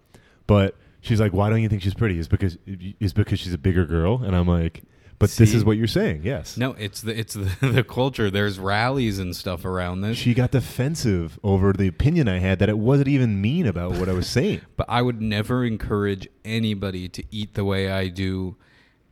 But 0.47 0.75
she's 1.01 1.19
like, 1.19 1.34
"Why 1.34 1.51
don't 1.51 1.61
you 1.61 1.69
think 1.69 1.84
she's 1.84 1.93
pretty?" 1.93 2.17
Is 2.17 2.27
because 2.27 2.57
is 2.65 3.13
because 3.13 3.39
she's 3.39 3.53
a 3.53 3.59
bigger 3.59 3.86
girl, 3.86 4.23
and 4.23 4.36
I'm 4.36 4.47
like, 4.47 4.81
"But 5.24 5.38
this 5.38 5.53
is 5.53 5.63
what 5.65 5.78
you're 5.78 5.88
saying." 5.88 6.21
Yes. 6.24 6.57
no, 6.57 6.71
it's 6.74 7.01
the 7.01 7.17
it's 7.19 7.34
the, 7.34 7.49
the 7.61 7.84
culture. 7.84 8.30
There's 8.32 8.59
rallies 8.59 9.19
and 9.19 9.36
stuff 9.36 9.65
around 9.65 10.01
this. 10.01 10.17
She 10.17 10.34
got 10.34 10.51
defensive 10.51 11.39
over 11.43 11.74
the 11.74 11.88
opinion 11.88 12.28
I 12.28 12.39
had 12.39 12.59
that 12.59 12.69
it 12.69 12.78
wasn't 12.78 13.07
even 13.09 13.41
mean 13.41 13.65
about 13.65 13.91
what 13.93 14.09
I 14.09 14.13
was 14.13 14.28
saying. 14.38 14.61
But 14.78 14.88
I 14.89 15.01
would 15.01 15.21
never 15.21 15.63
encourage 15.65 16.28
anybody 16.45 17.07
to 17.09 17.24
eat 17.32 17.53
the 17.53 17.65
way 17.65 17.91
I 17.91 18.07
do 18.07 18.55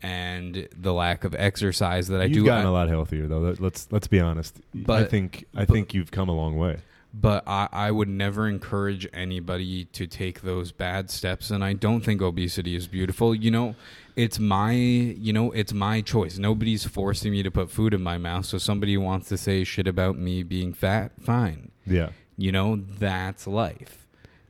and 0.04 0.68
the 0.76 0.94
lack 0.94 1.24
of 1.24 1.36
exercise 1.36 2.08
that 2.08 2.20
I 2.20 2.28
do. 2.28 2.36
You've 2.36 2.44
do. 2.46 2.50
gotten 2.50 2.66
I- 2.66 2.70
a 2.70 2.74
lot 2.74 2.90
healthier 2.90 3.28
though. 3.28 3.40
Let- 3.40 3.60
Let's 3.60 3.88
let's 3.92 4.08
be 4.08 4.20
honest. 4.20 4.60
I 4.90 5.04
think 5.04 5.46
I 5.56 5.66
but- 5.66 5.70
think 5.74 5.94
you've 5.94 6.12
come 6.12 6.30
a 6.30 6.36
long 6.36 6.58
way. 6.58 6.78
But 7.14 7.44
I, 7.46 7.68
I 7.72 7.92
would 7.92 8.08
never 8.08 8.48
encourage 8.48 9.08
anybody 9.14 9.86
to 9.86 10.08
take 10.08 10.42
those 10.42 10.72
bad 10.72 11.10
steps 11.10 11.52
and 11.52 11.64
i 11.64 11.74
don't 11.74 12.02
think 12.02 12.22
obesity 12.22 12.76
is 12.76 12.88
beautiful 12.88 13.36
you 13.36 13.52
know 13.52 13.76
it's 14.16 14.40
my 14.40 14.72
you 14.72 15.34
know 15.34 15.52
it's 15.52 15.74
my 15.74 16.02
choice 16.02 16.38
nobody's 16.38 16.86
forcing 16.86 17.32
me 17.32 17.44
to 17.44 17.52
put 17.52 17.70
food 17.70 17.94
in 17.94 18.02
my 18.02 18.18
mouth 18.18 18.46
so 18.46 18.58
somebody 18.58 18.96
wants 18.98 19.28
to 19.30 19.38
say 19.38 19.64
shit 19.64 19.88
about 19.88 20.18
me 20.18 20.42
being 20.44 20.74
fat 20.74 21.12
fine 21.22 21.72
Yeah. 21.86 22.10
you 22.38 22.52
know 22.52 22.78
that's 22.78 23.46
life 23.46 24.08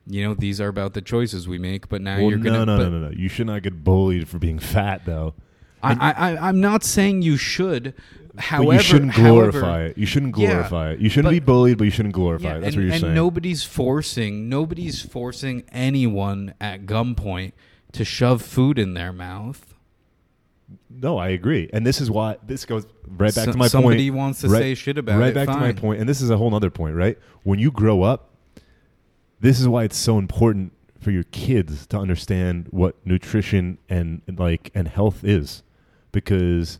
you 0.07 0.23
know 0.23 0.33
these 0.33 0.59
are 0.61 0.67
about 0.67 0.93
the 0.93 1.01
choices 1.01 1.47
we 1.47 1.57
make 1.57 1.89
but 1.89 2.01
now 2.01 2.17
well, 2.17 2.29
you're 2.29 2.39
gonna 2.39 2.65
no, 2.65 2.77
but 2.77 2.89
no, 2.89 2.99
no, 2.99 3.07
no. 3.07 3.11
You 3.11 3.29
should 3.29 3.47
not 3.47 3.63
get 3.63 3.83
bullied 3.83 4.27
for 4.27 4.39
being 4.39 4.59
fat, 4.59 5.05
though. 5.05 5.33
I, 5.83 6.11
I 6.11 6.49
i'm 6.49 6.61
not 6.61 6.83
saying 6.83 7.23
you 7.23 7.37
should 7.37 7.95
however 8.37 8.73
you 8.73 8.79
shouldn't 8.79 9.11
however- 9.11 9.51
glorify 9.51 9.83
it. 9.85 9.97
You 9.97 10.05
shouldn't 10.05 10.37
Yeah, 10.37 10.47
glorify 10.51 10.91
it. 10.91 10.99
You 10.99 11.09
shouldn't 11.09 11.25
but- 11.27 11.31
be 11.31 11.39
bullied, 11.39 11.77
but 11.77 11.83
you 11.85 11.91
shouldn't 11.91 12.13
glorify 12.13 12.49
Yeah, 12.49 12.55
it. 12.57 12.61
That's 12.61 12.75
and, 12.75 12.83
what 12.83 12.85
you're 12.85 12.93
and 12.93 13.01
saying. 13.01 13.13
nobody's 13.13 13.63
forcing 13.63 14.47
nobody's 14.49 15.01
forcing 15.01 15.63
anyone 15.71 16.53
at 16.61 16.85
gunpoint 16.85 17.51
to 17.93 18.05
shove 18.05 18.41
food 18.41 18.79
in 18.79 18.93
their 18.93 19.11
mouth. 19.11 19.73
No, 20.89 21.17
I 21.17 21.29
agree, 21.29 21.69
and 21.73 21.85
this 21.85 21.99
is 21.99 22.09
why 22.09 22.37
this 22.45 22.63
goes 22.65 22.85
right 23.07 23.33
back 23.35 23.45
So- 23.45 23.51
to 23.51 23.57
my 23.57 23.67
somebody 23.67 24.09
point. 24.09 24.17
wants 24.17 24.41
to 24.41 24.47
right, 24.49 24.59
say 24.59 24.75
shit 24.75 24.97
about 24.97 25.19
right 25.19 25.29
it. 25.29 25.35
back 25.35 25.47
to 25.47 25.53
my 25.55 25.59
fine. 25.73 25.75
point, 25.75 25.99
and 25.99 26.07
this 26.07 26.21
is 26.21 26.29
a 26.29 26.37
whole 26.37 26.53
other 26.55 26.69
point, 26.69 26.95
right? 26.95 27.17
When 27.43 27.59
you 27.59 27.71
grow 27.71 28.03
up, 28.03 28.29
this 29.41 29.59
is 29.59 29.67
why 29.67 29.83
it's 29.83 29.97
so 29.97 30.17
important 30.17 30.71
for 30.99 31.11
your 31.11 31.23
kids 31.23 31.87
to 31.87 31.97
understand 31.97 32.67
what 32.69 32.95
nutrition 33.05 33.79
and 33.89 34.21
and, 34.27 34.37
like 34.39 34.69
and 34.75 34.87
health 34.87 35.23
is, 35.25 35.63
because 36.11 36.79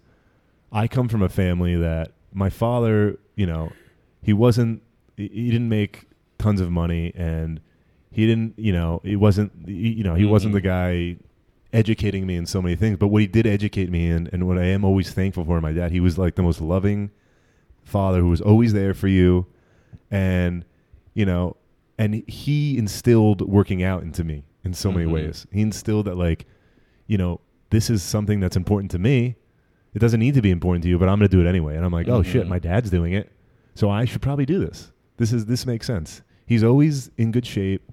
I 0.72 0.88
come 0.88 1.08
from 1.10 1.22
a 1.22 1.30
family 1.30 1.76
that 1.76 2.14
my 2.34 2.50
father, 2.50 3.20
you 3.36 3.46
know, 3.46 3.72
he 4.22 4.34
wasn't, 4.34 4.82
he 5.18 5.50
didn't 5.52 5.70
make 5.70 6.08
tons 6.38 6.62
of 6.62 6.72
money, 6.72 7.12
and 7.16 7.60
he 8.12 8.26
didn't, 8.26 8.54
you 8.58 8.72
know, 8.74 9.02
he 9.04 9.16
wasn't, 9.16 9.52
you 9.68 10.04
know, 10.04 10.16
he 10.16 10.26
wasn't 10.26 10.52
Mhm. 10.52 10.56
the 10.58 10.62
guy 10.62 11.18
educating 11.74 12.26
me 12.26 12.36
in 12.36 12.46
so 12.46 12.62
many 12.62 12.76
things. 12.76 12.98
But 12.98 13.08
what 13.08 13.22
he 13.22 13.28
did 13.28 13.46
educate 13.48 13.90
me 13.90 14.10
in, 14.10 14.28
and 14.34 14.48
what 14.48 14.58
I 14.58 14.66
am 14.66 14.84
always 14.84 15.12
thankful 15.14 15.46
for, 15.46 15.60
my 15.62 15.72
dad, 15.74 15.92
he 15.92 16.00
was 16.00 16.18
like 16.18 16.36
the 16.36 16.44
most 16.44 16.62
loving 16.62 17.12
father 17.84 18.20
who 18.22 18.30
was 18.30 18.42
always 18.42 18.74
there 18.74 18.94
for 18.94 19.08
you, 19.08 19.46
and 20.10 20.66
you 21.14 21.26
know, 21.26 21.58
and 21.98 22.24
he 22.28 22.78
instilled 22.78 23.42
working 23.42 23.84
out 23.84 24.02
into 24.04 24.24
me 24.24 24.44
in 24.64 24.74
so 24.74 24.92
many 24.92 25.06
Mhm. 25.06 25.12
ways. 25.12 25.46
He 25.52 25.62
instilled 25.62 26.06
that 26.06 26.16
like, 26.16 26.46
you 27.08 27.18
know, 27.18 27.42
this 27.70 27.90
is 27.90 28.02
something 28.02 28.40
that's 28.40 28.56
important 28.56 28.92
to 28.92 29.00
me. 29.00 29.36
It 29.94 30.00
doesn't 30.00 30.20
need 30.20 30.36
to 30.36 30.42
be 30.42 30.52
important 30.52 30.84
to 30.84 30.90
you, 30.90 30.98
but 30.98 31.10
I'm 31.10 31.20
going 31.20 31.30
to 31.30 31.36
do 31.36 31.46
it 31.46 31.50
anyway. 31.50 31.76
And 31.76 31.84
I'm 31.86 31.92
like, 31.92 32.08
oh 32.08 32.24
shit, 32.24 32.46
Mhm. 32.46 32.50
my 32.50 32.60
dad's 32.60 32.90
doing 32.90 33.14
it, 33.14 33.32
so 33.76 33.90
I 33.90 34.06
should 34.06 34.22
probably 34.22 34.46
do 34.46 34.60
this. 34.60 34.92
This 35.18 35.34
is 35.34 35.46
this 35.46 35.66
makes 35.66 35.86
sense. 35.88 36.22
He's 36.46 36.64
always 36.64 37.12
in 37.18 37.32
good 37.32 37.46
shape, 37.46 37.92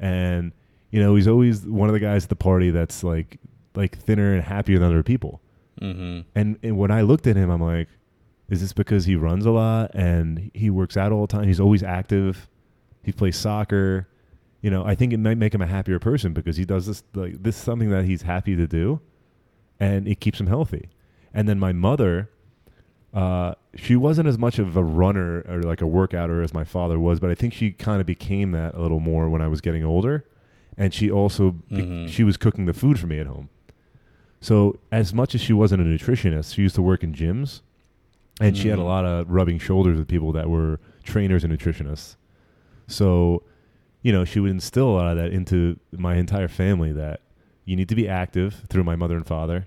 and 0.00 0.52
you 0.90 1.00
know, 1.00 1.14
he's 1.14 1.28
always 1.28 1.66
one 1.66 1.88
of 1.88 1.92
the 1.92 2.00
guys 2.00 2.24
at 2.24 2.28
the 2.30 2.36
party 2.36 2.70
that's 2.70 3.02
like 3.04 3.38
like 3.74 3.96
thinner 3.98 4.32
and 4.34 4.42
happier 4.42 4.78
than 4.78 4.88
other 4.88 5.02
people. 5.02 5.40
Mm-hmm. 5.80 6.20
And 6.34 6.58
and 6.62 6.76
when 6.78 6.90
I 6.90 7.02
looked 7.02 7.26
at 7.26 7.36
him, 7.36 7.50
I'm 7.50 7.60
like, 7.62 7.88
is 8.48 8.60
this 8.60 8.72
because 8.72 9.04
he 9.04 9.14
runs 9.16 9.46
a 9.46 9.50
lot 9.50 9.90
and 9.94 10.50
he 10.54 10.70
works 10.70 10.96
out 10.96 11.12
all 11.12 11.26
the 11.26 11.32
time? 11.32 11.44
He's 11.46 11.60
always 11.60 11.82
active. 11.82 12.48
He 13.02 13.12
plays 13.12 13.36
soccer. 13.36 14.08
You 14.62 14.70
know, 14.70 14.84
I 14.84 14.94
think 14.94 15.12
it 15.12 15.18
might 15.18 15.38
make 15.38 15.54
him 15.54 15.62
a 15.62 15.66
happier 15.66 15.98
person 16.00 16.32
because 16.32 16.56
he 16.56 16.64
does 16.64 16.86
this 16.86 17.02
like 17.14 17.42
this 17.42 17.56
is 17.56 17.62
something 17.62 17.90
that 17.90 18.04
he's 18.04 18.22
happy 18.22 18.56
to 18.56 18.66
do, 18.66 19.00
and 19.78 20.08
it 20.08 20.20
keeps 20.20 20.40
him 20.40 20.46
healthy. 20.48 20.88
And 21.36 21.46
then 21.48 21.58
my 21.60 21.72
mother, 21.72 22.30
uh, 23.14 23.54
she 23.76 23.94
wasn't 23.94 24.26
as 24.26 24.38
much 24.38 24.58
of 24.58 24.74
a 24.76 24.82
runner 24.82 25.44
or 25.46 25.62
like 25.62 25.82
a 25.82 25.84
workouter 25.84 26.42
as 26.42 26.54
my 26.54 26.64
father 26.64 26.98
was, 26.98 27.20
but 27.20 27.30
I 27.30 27.34
think 27.34 27.52
she 27.52 27.70
kind 27.72 28.00
of 28.00 28.06
became 28.06 28.52
that 28.52 28.74
a 28.74 28.80
little 28.80 29.00
more 29.00 29.28
when 29.28 29.42
I 29.42 29.48
was 29.48 29.60
getting 29.60 29.84
older. 29.84 30.24
And 30.78 30.92
she 30.94 31.10
also 31.10 31.50
be- 31.50 31.76
Mhm. 31.82 32.08
she 32.08 32.24
was 32.24 32.36
cooking 32.38 32.64
the 32.64 32.72
food 32.72 32.98
for 32.98 33.06
me 33.06 33.18
at 33.18 33.26
home. 33.26 33.50
So 34.40 34.78
as 34.90 35.12
much 35.14 35.34
as 35.34 35.40
she 35.42 35.52
wasn't 35.52 35.82
a 35.82 35.84
nutritionist, 35.84 36.54
she 36.54 36.62
used 36.62 36.74
to 36.76 36.82
work 36.82 37.02
in 37.04 37.12
gyms, 37.12 37.60
and 38.40 38.56
she 38.56 38.68
had 38.68 38.78
a 38.78 38.82
Mhm. 38.82 38.86
lot 38.86 39.04
of 39.04 39.30
rubbing 39.30 39.58
shoulders 39.58 39.98
with 39.98 40.08
people 40.08 40.32
that 40.32 40.48
were 40.48 40.80
trainers 41.04 41.44
and 41.44 41.52
nutritionists. 41.52 42.16
So, 42.86 43.42
you 44.02 44.12
know, 44.12 44.24
she 44.24 44.40
would 44.40 44.50
instill 44.50 44.88
a 44.90 44.94
lot 44.96 45.10
of 45.10 45.16
that 45.18 45.32
into 45.32 45.78
my 45.96 46.16
entire 46.16 46.48
family 46.48 46.92
that 46.92 47.20
you 47.64 47.76
need 47.76 47.88
to 47.88 47.94
be 47.94 48.08
active 48.08 48.64
through 48.68 48.84
my 48.84 48.96
mother 48.96 49.16
and 49.16 49.26
father, 49.26 49.66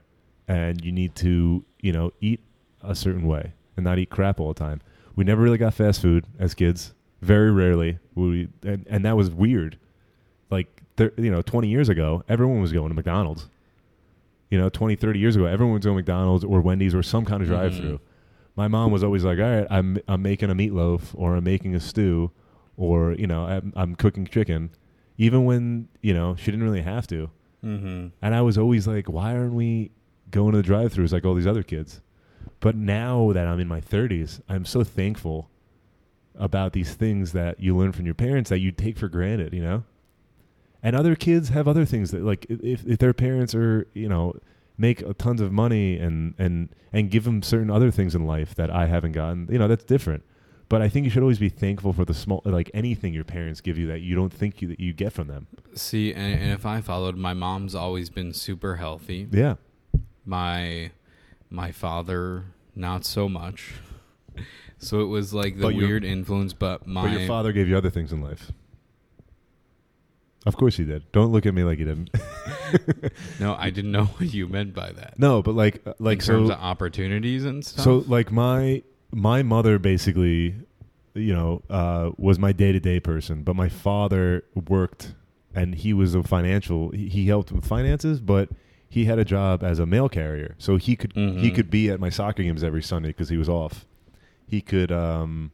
and 0.50 0.84
you 0.84 0.92
need 0.92 1.16
to, 1.16 1.64
you 1.80 1.94
know, 1.94 2.12
eat 2.20 2.42
a 2.82 2.96
certain 2.96 3.26
way 3.28 3.54
and 3.78 3.84
not 3.86 4.00
eat 4.00 4.10
crap 4.10 4.40
all 4.40 4.50
the 4.50 4.60
time. 4.60 4.82
We 5.16 5.24
never 5.24 5.42
really 5.42 5.60
got 5.60 5.74
fast 5.76 6.02
food 6.02 6.26
as 6.40 6.54
kids. 6.54 6.94
Very 7.22 7.52
rarely. 7.52 8.00
We 8.16 8.50
and, 8.64 8.86
and 8.90 9.06
that 9.06 9.16
was 9.16 9.30
weird. 9.30 9.78
Like, 10.50 10.82
thir- 10.98 11.14
you 11.18 11.30
know, 11.30 11.42
20 11.44 11.68
years 11.68 11.88
ago, 11.88 12.24
everyone 12.28 12.62
was 12.62 12.74
going 12.74 12.90
to 12.90 12.96
McDonald's. 12.96 13.48
You 14.50 14.58
know, 14.58 14.70
20, 14.70 14.96
30 14.96 15.20
years 15.20 15.36
ago, 15.36 15.46
everyone 15.46 15.76
was 15.76 15.86
going 15.86 15.96
to 15.96 16.00
McDonald's 16.00 16.44
or 16.44 16.60
Wendy's 16.62 16.96
or 16.96 17.04
some 17.04 17.24
kind 17.26 17.44
of 17.44 17.48
drive 17.48 17.76
through. 17.76 17.98
Mhm. 17.98 18.00
My 18.56 18.68
mom 18.68 18.92
was 18.92 19.04
always 19.04 19.24
like, 19.24 19.38
all 19.38 19.46
right, 19.46 19.68
I'm, 19.70 20.00
I'm 20.08 20.24
making 20.24 20.50
a 20.50 20.56
meatloaf 20.56 21.12
or 21.14 21.36
I'm 21.36 21.44
making 21.44 21.76
a 21.76 21.80
stew 21.80 22.32
or, 22.76 23.14
you 23.14 23.28
know, 23.28 23.44
I'm, 23.46 23.72
I'm 23.76 23.96
cooking 23.96 24.26
chicken. 24.26 24.72
Even 25.20 25.46
when, 25.46 25.90
you 26.02 26.14
know, 26.14 26.36
she 26.36 26.46
didn't 26.46 26.64
really 26.64 26.82
have 26.82 27.06
to. 27.08 27.30
Mm-hmm. 27.64 28.08
And 28.22 28.36
I 28.36 28.42
was 28.42 28.58
always 28.58 28.88
like, 28.88 29.08
why 29.08 29.36
aren't 29.36 29.54
we 29.54 29.92
going 30.32 30.52
to 30.52 30.58
the 30.58 30.64
drive 30.64 30.94
throughs 30.94 31.12
like 31.12 31.26
all 31.26 31.34
these 31.34 31.48
other 31.48 31.64
kids? 31.64 32.02
But 32.60 32.76
now 32.76 33.32
that 33.34 33.48
I'm 33.48 33.60
in 33.60 33.68
my 33.68 33.82
30s, 33.82 34.42
I'm 34.50 34.66
so 34.66 34.84
thankful 34.84 35.50
about 36.36 36.74
these 36.74 36.94
things 36.94 37.32
that 37.34 37.60
you 37.60 37.76
learn 37.76 37.92
from 37.92 38.06
your 38.06 38.16
parents 38.16 38.50
that 38.50 38.60
you 38.60 38.72
take 38.72 38.98
for 38.98 39.08
granted, 39.08 39.54
you 39.54 39.62
know? 39.62 39.84
And 40.82 40.96
other 40.96 41.16
kids 41.16 41.50
have 41.50 41.68
other 41.68 41.86
things 41.86 42.12
that, 42.12 42.24
like, 42.24 42.46
if, 42.50 42.86
if 42.86 43.00
their 43.00 43.14
parents 43.14 43.54
are, 43.54 43.88
you 43.94 44.08
know, 44.08 44.34
make 44.78 45.04
tons 45.18 45.42
of 45.42 45.52
money 45.52 45.98
and, 45.98 46.34
and, 46.38 46.70
and 46.94 47.12
give 47.12 47.26
them 47.26 47.44
certain 47.44 47.70
other 47.70 47.92
things 47.92 48.16
in 48.16 48.26
life 48.26 48.56
that 48.56 48.70
I 48.70 48.86
haven't 48.86 49.12
gotten, 49.12 49.48
you 49.52 49.60
know, 49.60 49.68
that's 49.68 49.84
different. 49.84 50.24
But 50.70 50.82
I 50.82 50.88
think 50.88 51.04
you 51.04 51.10
should 51.10 51.24
always 51.24 51.40
be 51.40 51.50
thankful 51.50 51.92
for 51.92 52.06
the 52.06 52.14
small, 52.14 52.42
like 52.46 52.70
anything 52.74 53.14
your 53.14 53.24
parents 53.24 53.60
give 53.60 53.78
you 53.78 53.88
that 53.88 54.00
you 54.02 54.16
don't 54.16 54.32
think 54.32 54.62
you, 54.62 54.70
that 54.70 54.80
you 54.80 54.94
get 54.94 55.12
from 55.12 55.28
them. 55.28 55.48
See, 55.74 56.14
and, 56.14 56.40
and 56.40 56.52
if 56.54 56.66
I 56.66 56.80
followed, 56.80 57.18
my 57.18 57.34
mom's 57.34 57.76
always 57.76 58.10
been 58.10 58.34
super 58.34 58.76
healthy. 58.76 59.28
Yeah. 59.32 59.56
My 60.30 60.92
my 61.50 61.72
father, 61.72 62.46
not 62.76 63.04
so 63.06 63.28
much. 63.28 63.74
So 64.82 65.02
it 65.02 65.08
was 65.08 65.34
like 65.34 65.58
the 65.58 65.64
But 65.64 65.76
your- 65.76 65.90
weird 65.90 66.06
influence, 66.06 66.54
but 66.54 66.88
my 66.88 67.02
But 67.02 67.12
your 67.12 67.28
father 67.28 67.52
gave 67.52 67.68
you 67.68 67.76
other 67.76 67.90
things 67.90 68.14
in 68.14 68.22
life. 68.22 68.54
Of 70.46 70.56
course 70.56 70.78
he 70.78 70.86
did. 70.86 71.12
Don't 71.12 71.34
look 71.34 71.46
at 71.46 71.54
me 71.54 71.64
like 71.66 71.80
he 71.80 71.84
didn't. 71.84 72.10
no, 73.42 73.56
I 73.60 73.72
didn't 73.72 73.92
know 73.92 74.06
what 74.18 74.34
you 74.34 74.48
meant 74.48 74.74
by 74.74 74.94
that. 74.94 75.20
no, 75.20 75.42
but 75.42 75.54
like 75.54 75.86
uh, 75.86 75.96
like 76.00 76.20
in 76.20 76.26
terms 76.26 76.48
so 76.48 76.54
of 76.54 76.60
opportunities 76.62 77.44
and 77.44 77.66
stuff. 77.66 77.84
so 77.84 78.06
like 78.08 78.32
my 78.32 78.82
my 79.12 79.44
mother 79.44 79.80
basically, 79.80 80.56
you 81.14 81.34
know, 81.34 81.62
uh, 81.70 82.12
was 82.18 82.40
my 82.40 82.54
day 82.54 82.72
to 82.72 82.80
day 82.80 83.02
person, 83.02 83.44
but 83.44 83.58
my 83.58 83.68
father 83.68 84.46
worked 84.56 85.14
and 85.54 85.76
he 85.76 85.92
was 85.94 86.16
a 86.16 86.24
financial. 86.24 86.92
He 86.92 87.28
helped 87.28 87.52
with 87.52 87.66
finances, 87.66 88.22
but 88.22 88.48
he 88.90 89.06
had 89.06 89.20
a 89.20 89.26
job 89.26 89.64
as 89.64 89.80
a 89.80 89.86
mail 89.86 90.10
carrier, 90.10 90.56
so 90.58 90.78
he 90.78 90.96
could 90.96 91.14
he 91.14 91.22
Mhm. 91.52 91.56
could 91.56 91.70
be 91.70 91.90
at 91.90 92.00
my 92.00 92.10
soccer 92.10 92.44
games 92.44 92.64
every 92.64 92.82
Sunday 92.84 93.10
because 93.10 93.30
he 93.30 93.38
was 93.38 93.48
off. 93.50 93.86
He 94.48 94.62
could, 94.62 94.92
um, 94.92 95.52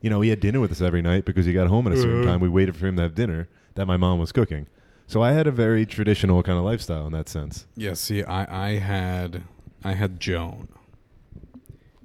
you 0.00 0.08
know, 0.08 0.20
he 0.20 0.30
had 0.30 0.38
dinner 0.40 0.60
with 0.60 0.70
us 0.70 0.80
every 0.80 1.02
night 1.02 1.24
because 1.24 1.46
he 1.46 1.52
got 1.52 1.66
home 1.66 1.86
at 1.88 1.92
a 1.92 1.96
certain 1.96 2.22
Mhm. 2.22 2.26
time. 2.26 2.40
We 2.40 2.48
waited 2.48 2.76
for 2.76 2.86
him 2.86 2.96
to 2.96 3.02
have 3.02 3.14
dinner 3.14 3.48
that 3.74 3.86
my 3.86 3.96
mom 3.96 4.18
was 4.20 4.30
cooking. 4.32 4.66
So 5.08 5.20
I 5.22 5.32
had 5.32 5.48
a 5.48 5.50
very 5.50 5.84
traditional 5.84 6.42
kind 6.44 6.56
of 6.56 6.64
lifestyle 6.64 7.06
in 7.06 7.12
that 7.12 7.28
sense. 7.28 7.66
yeah, 7.76 7.94
see, 7.94 8.22
I 8.22 8.68
I 8.68 8.78
had 8.78 9.42
I 9.82 9.94
had 9.94 10.20
Joan. 10.20 10.68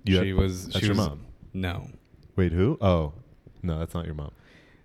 You 0.04 0.20
she 0.22 0.28
had- 0.30 0.38
was 0.38 0.66
That's 0.68 0.80
she 0.80 0.86
your 0.88 0.96
was, 0.96 1.08
mom. 1.10 1.20
No, 1.54 1.88
Wait, 2.36 2.52
who? 2.52 2.78
Oh, 2.82 3.14
no, 3.64 3.80
that's 3.80 3.94
not 3.94 4.06
your 4.06 4.16
mom. 4.16 4.32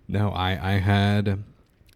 no, 0.07 0.29
I 0.29 0.51
I 0.51 0.77
had 0.79 1.43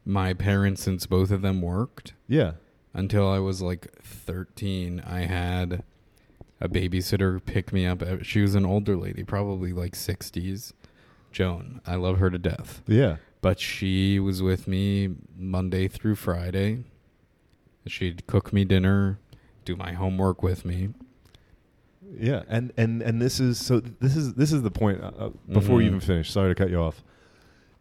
my 0.06 0.34
parents 0.34 0.82
since 0.84 1.06
both 1.06 1.32
of 1.32 1.42
them 1.42 1.62
worked 1.62 2.14
Yeah. 2.28 2.54
Until 2.96 3.28
I 3.30 3.38
was 3.40 3.62
like 3.62 3.88
thirteen. 4.02 5.02
I 5.06 5.22
had 5.22 5.84
a 6.60 6.68
babysitter 6.70 7.44
pick 7.46 7.72
me 7.72 7.86
up. 7.86 8.02
She 8.24 8.42
was 8.42 8.56
an 8.56 8.66
older 8.66 8.96
lady, 8.96 9.24
probably 9.24 9.72
like 9.74 9.94
sixties. 9.96 10.74
Joan, 11.32 11.82
I 11.86 11.96
love 11.96 12.18
her 12.20 12.30
to 12.32 12.40
death. 12.40 12.82
Yeah. 12.88 13.18
but 13.42 13.60
she 13.60 14.20
was 14.20 14.42
with 14.42 14.68
me 14.68 15.10
Monday 15.38 15.88
through 15.88 16.16
Friday. 16.16 16.86
She'd 17.86 18.26
cook 18.26 18.52
me 18.52 18.66
dinner, 18.66 19.20
do 19.66 19.76
my 19.76 19.92
homework 19.94 20.42
with 20.42 20.66
me. 20.66 20.90
Yeah, 22.18 22.44
and 22.48 22.72
and 22.78 23.02
and 23.02 23.22
this 23.22 23.40
is 23.40 23.60
so. 23.60 23.80
This 23.82 24.16
is 24.16 24.34
this 24.36 24.52
is 24.54 24.62
the 24.62 24.72
point. 24.72 25.02
Uh, 25.04 25.12
uh, 25.20 25.30
before 25.52 25.82
you 25.82 25.88
Mhm. 25.88 25.96
even 25.96 26.00
finish, 26.00 26.32
sorry 26.32 26.52
to 26.54 26.56
cut 26.56 26.70
you 26.72 26.78
off. 26.80 27.04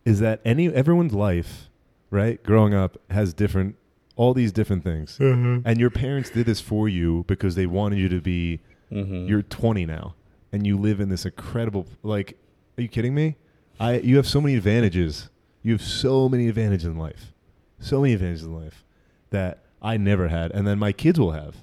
Is 0.04 0.20
that 0.20 0.40
any 0.44 0.68
everyone's 0.72 1.14
life, 1.14 1.70
right? 2.10 2.42
Growing 2.42 2.74
up 2.74 2.98
has 3.10 3.32
different, 3.32 3.76
all 4.16 4.32
these 4.34 4.52
different 4.52 4.84
things, 4.84 5.18
and 5.18 5.78
your 5.78 5.90
parents 5.90 6.30
did 6.30 6.46
this 6.46 6.60
for 6.60 6.88
you 6.88 7.24
because 7.26 7.54
they 7.56 7.66
wanted 7.66 7.98
you 7.98 8.08
to 8.08 8.20
be. 8.20 8.60
Mm-hmm. 8.92 9.26
You're 9.26 9.42
20 9.42 9.86
now, 9.86 10.14
and 10.52 10.64
you 10.66 10.78
live 10.78 11.00
in 11.00 11.08
this 11.08 11.24
incredible. 11.24 11.86
Like, 12.02 12.36
are 12.78 12.82
you 12.82 12.88
kidding 12.88 13.14
me? 13.14 13.36
I 13.80 13.98
you 13.98 14.16
have 14.16 14.26
so 14.28 14.40
many 14.40 14.54
advantages. 14.56 15.30
You 15.62 15.72
have 15.72 15.82
so 15.82 16.28
many 16.28 16.48
advantages 16.48 16.86
in 16.86 16.96
life, 16.96 17.32
so 17.80 18.02
many 18.02 18.12
advantages 18.12 18.44
in 18.44 18.54
life 18.54 18.84
that 19.30 19.64
I 19.82 19.96
never 19.96 20.28
had, 20.28 20.52
and 20.52 20.66
then 20.66 20.78
my 20.78 20.92
kids 20.92 21.18
will 21.18 21.32
have 21.32 21.56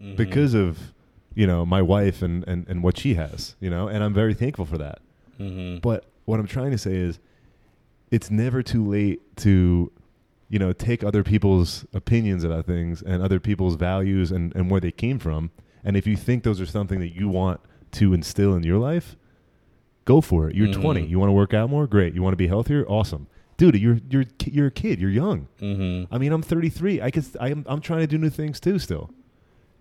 Mhm. 0.00 0.16
because 0.16 0.54
of 0.54 0.94
you 1.34 1.46
know 1.46 1.66
my 1.66 1.82
wife 1.82 2.22
and, 2.22 2.42
and 2.48 2.66
and 2.68 2.82
what 2.82 2.96
she 2.96 3.14
has. 3.14 3.54
You 3.60 3.68
know, 3.68 3.88
and 3.88 4.02
I'm 4.02 4.14
very 4.14 4.32
thankful 4.32 4.64
for 4.64 4.78
that. 4.78 5.00
Mhm. 5.38 5.82
But 5.82 6.04
what 6.24 6.40
I'm 6.40 6.46
trying 6.46 6.70
to 6.70 6.78
say 6.78 6.94
is, 6.96 7.18
it's 8.10 8.30
never 8.30 8.62
too 8.62 8.84
late 8.84 9.20
to, 9.38 9.90
you 10.48 10.58
know, 10.58 10.72
take 10.72 11.04
other 11.04 11.22
people's 11.22 11.84
opinions 11.92 12.42
about 12.44 12.66
things 12.66 13.02
and 13.02 13.22
other 13.22 13.38
people's 13.40 13.74
values 13.76 14.30
and, 14.32 14.54
and 14.56 14.70
where 14.70 14.80
they 14.80 14.90
came 14.92 15.18
from. 15.18 15.50
And 15.84 15.96
if 15.96 16.06
you 16.06 16.16
think 16.16 16.42
those 16.42 16.60
are 16.60 16.66
something 16.66 17.00
that 17.00 17.14
you 17.14 17.28
want 17.28 17.60
to 17.92 18.12
instill 18.14 18.54
in 18.54 18.62
your 18.62 18.78
life, 18.78 19.16
go 20.04 20.20
for 20.20 20.48
it. 20.48 20.56
You're 20.56 20.68
Mhm. 20.68 20.80
20. 20.80 21.06
You 21.06 21.18
want 21.18 21.28
to 21.28 21.34
work 21.34 21.52
out 21.54 21.68
more? 21.70 21.86
Great. 21.86 22.14
You 22.14 22.22
want 22.22 22.32
to 22.32 22.36
be 22.38 22.46
healthier? 22.48 22.84
Awesome. 22.88 23.26
Dude, 23.58 23.74
you're 23.80 23.98
you're 24.08 24.24
you're 24.46 24.66
a 24.68 24.70
kid. 24.70 25.00
You're 25.00 25.10
young. 25.10 25.48
Mhm. 25.60 26.06
I 26.10 26.18
mean, 26.18 26.32
I'm 26.32 26.42
33. 26.42 27.02
I 27.02 27.10
could 27.10 27.24
I'm 27.40 27.64
I'm 27.68 27.80
trying 27.80 28.00
to 28.00 28.06
do 28.06 28.16
new 28.16 28.30
things 28.30 28.60
too 28.60 28.78
still. 28.78 29.10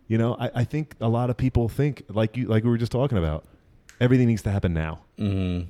You 0.07 0.17
know, 0.17 0.35
I, 0.39 0.49
I 0.55 0.63
think 0.63 0.95
a 0.99 1.07
lot 1.09 1.29
of 1.29 1.37
people 1.37 1.69
think 1.69 2.03
like 2.09 2.35
you 2.37 2.47
like 2.47 2.63
we 2.63 2.69
were 2.69 2.77
just 2.77 2.91
talking 2.91 3.17
about. 3.17 3.45
Everything 4.01 4.27
needs 4.27 4.41
to 4.43 4.51
happen 4.51 4.73
now. 4.73 5.01
Mhm. 5.19 5.67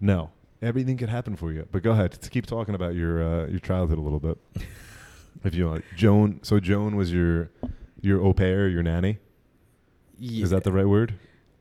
No, 0.00 0.30
everything 0.62 0.96
can 0.96 1.08
happen 1.08 1.36
for 1.36 1.52
you. 1.52 1.66
But 1.70 1.82
go 1.82 1.90
ahead, 1.92 2.12
to 2.12 2.30
keep 2.30 2.46
talking 2.46 2.74
about 2.74 2.94
your 2.94 3.22
uh, 3.22 3.46
your 3.48 3.60
childhood 3.60 3.98
a 3.98 4.02
little 4.02 4.20
bit, 4.20 4.38
if 5.44 5.54
you 5.54 5.66
want. 5.66 5.84
Joan, 5.96 6.40
so 6.42 6.60
Joan 6.60 6.96
was 6.96 7.12
your 7.12 7.50
your 8.00 8.20
au 8.22 8.32
pair, 8.32 8.68
your 8.68 8.82
nanny. 8.82 9.18
Is 10.20 10.50
that 10.50 10.64
the 10.64 10.72
right 10.72 10.86
word? 10.88 11.14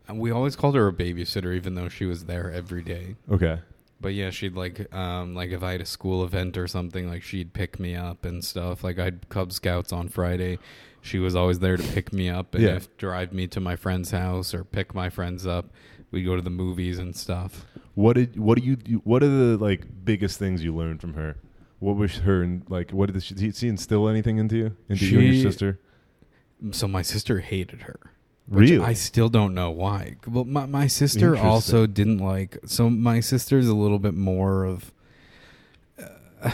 And 0.07 0.19
We 0.19 0.29
always 0.31 0.55
called 0.55 0.75
her 0.75 0.87
a 0.87 0.93
babysitter, 0.93 1.55
even 1.55 1.75
though 1.75 1.89
she 1.89 2.05
was 2.05 2.25
there 2.25 2.51
every 2.51 2.83
day. 2.83 3.15
Okay. 3.31 3.59
But 3.99 4.13
yeah, 4.13 4.29
she'd 4.31 4.55
like, 4.55 4.93
um, 4.93 5.35
like 5.35 5.51
if 5.51 5.61
I 5.63 5.73
had 5.73 5.81
a 5.81 5.85
school 5.85 6.23
event 6.23 6.57
or 6.57 6.67
something, 6.67 7.07
like 7.07 7.21
she'd 7.23 7.53
pick 7.53 7.79
me 7.79 7.95
up 7.95 8.25
and 8.25 8.43
stuff. 8.43 8.83
Like 8.83 8.99
I'd 8.99 9.29
Cub 9.29 9.51
Scouts 9.53 9.93
on 9.93 10.09
Friday, 10.09 10.57
she 11.01 11.17
was 11.19 11.35
always 11.35 11.59
there 11.59 11.77
to 11.77 11.83
pick 11.93 12.11
me 12.11 12.27
up 12.29 12.53
and 12.55 12.63
Yeah. 12.63 12.79
drive 12.97 13.31
me 13.31 13.47
to 13.47 13.59
my 13.59 13.75
friend's 13.75 14.11
house 14.11 14.53
or 14.53 14.63
pick 14.63 14.93
my 14.95 15.09
friends 15.09 15.45
up. 15.47 15.69
We'd 16.11 16.23
go 16.23 16.35
to 16.35 16.41
the 16.41 16.49
movies 16.49 16.97
and 16.99 17.15
stuff. 17.15 17.65
What 17.95 18.13
did 18.15 18.39
what 18.39 18.57
do 18.57 18.63
you 18.63 19.01
what 19.03 19.23
are 19.23 19.27
the 19.27 19.57
like 19.57 19.85
biggest 20.05 20.39
things 20.39 20.63
you 20.63 20.75
learned 20.75 21.01
from 21.01 21.13
her? 21.15 21.37
What 21.79 21.95
was 21.95 22.17
her 22.19 22.41
and 22.41 22.63
like 22.69 22.91
what 22.91 23.11
did 23.11 23.21
she, 23.23 23.33
did 23.33 23.55
she 23.55 23.67
instill 23.67 24.07
anything 24.07 24.37
into 24.37 24.55
you 24.57 24.77
into 24.87 25.05
you 25.05 25.19
and 25.19 25.33
your 25.33 25.51
sister? 25.51 25.79
So 26.71 26.87
my 26.87 27.01
sister 27.01 27.39
hated 27.39 27.81
her. 27.83 27.99
Which 28.47 28.69
Really? 28.69 28.83
I 28.85 28.93
still 28.93 29.29
don't 29.29 29.53
know 29.53 29.71
why. 29.71 30.17
Well, 30.27 30.45
my, 30.45 30.65
my 30.65 30.87
sister 30.87 31.37
also 31.37 31.87
didn't 31.87 32.17
like. 32.19 32.57
So 32.65 32.89
my 32.89 33.19
sister's 33.19 33.67
a 33.67 33.73
little 33.75 33.99
bit 33.99 34.13
more 34.13 34.65
of. 34.65 34.91
Uh, 35.99 36.07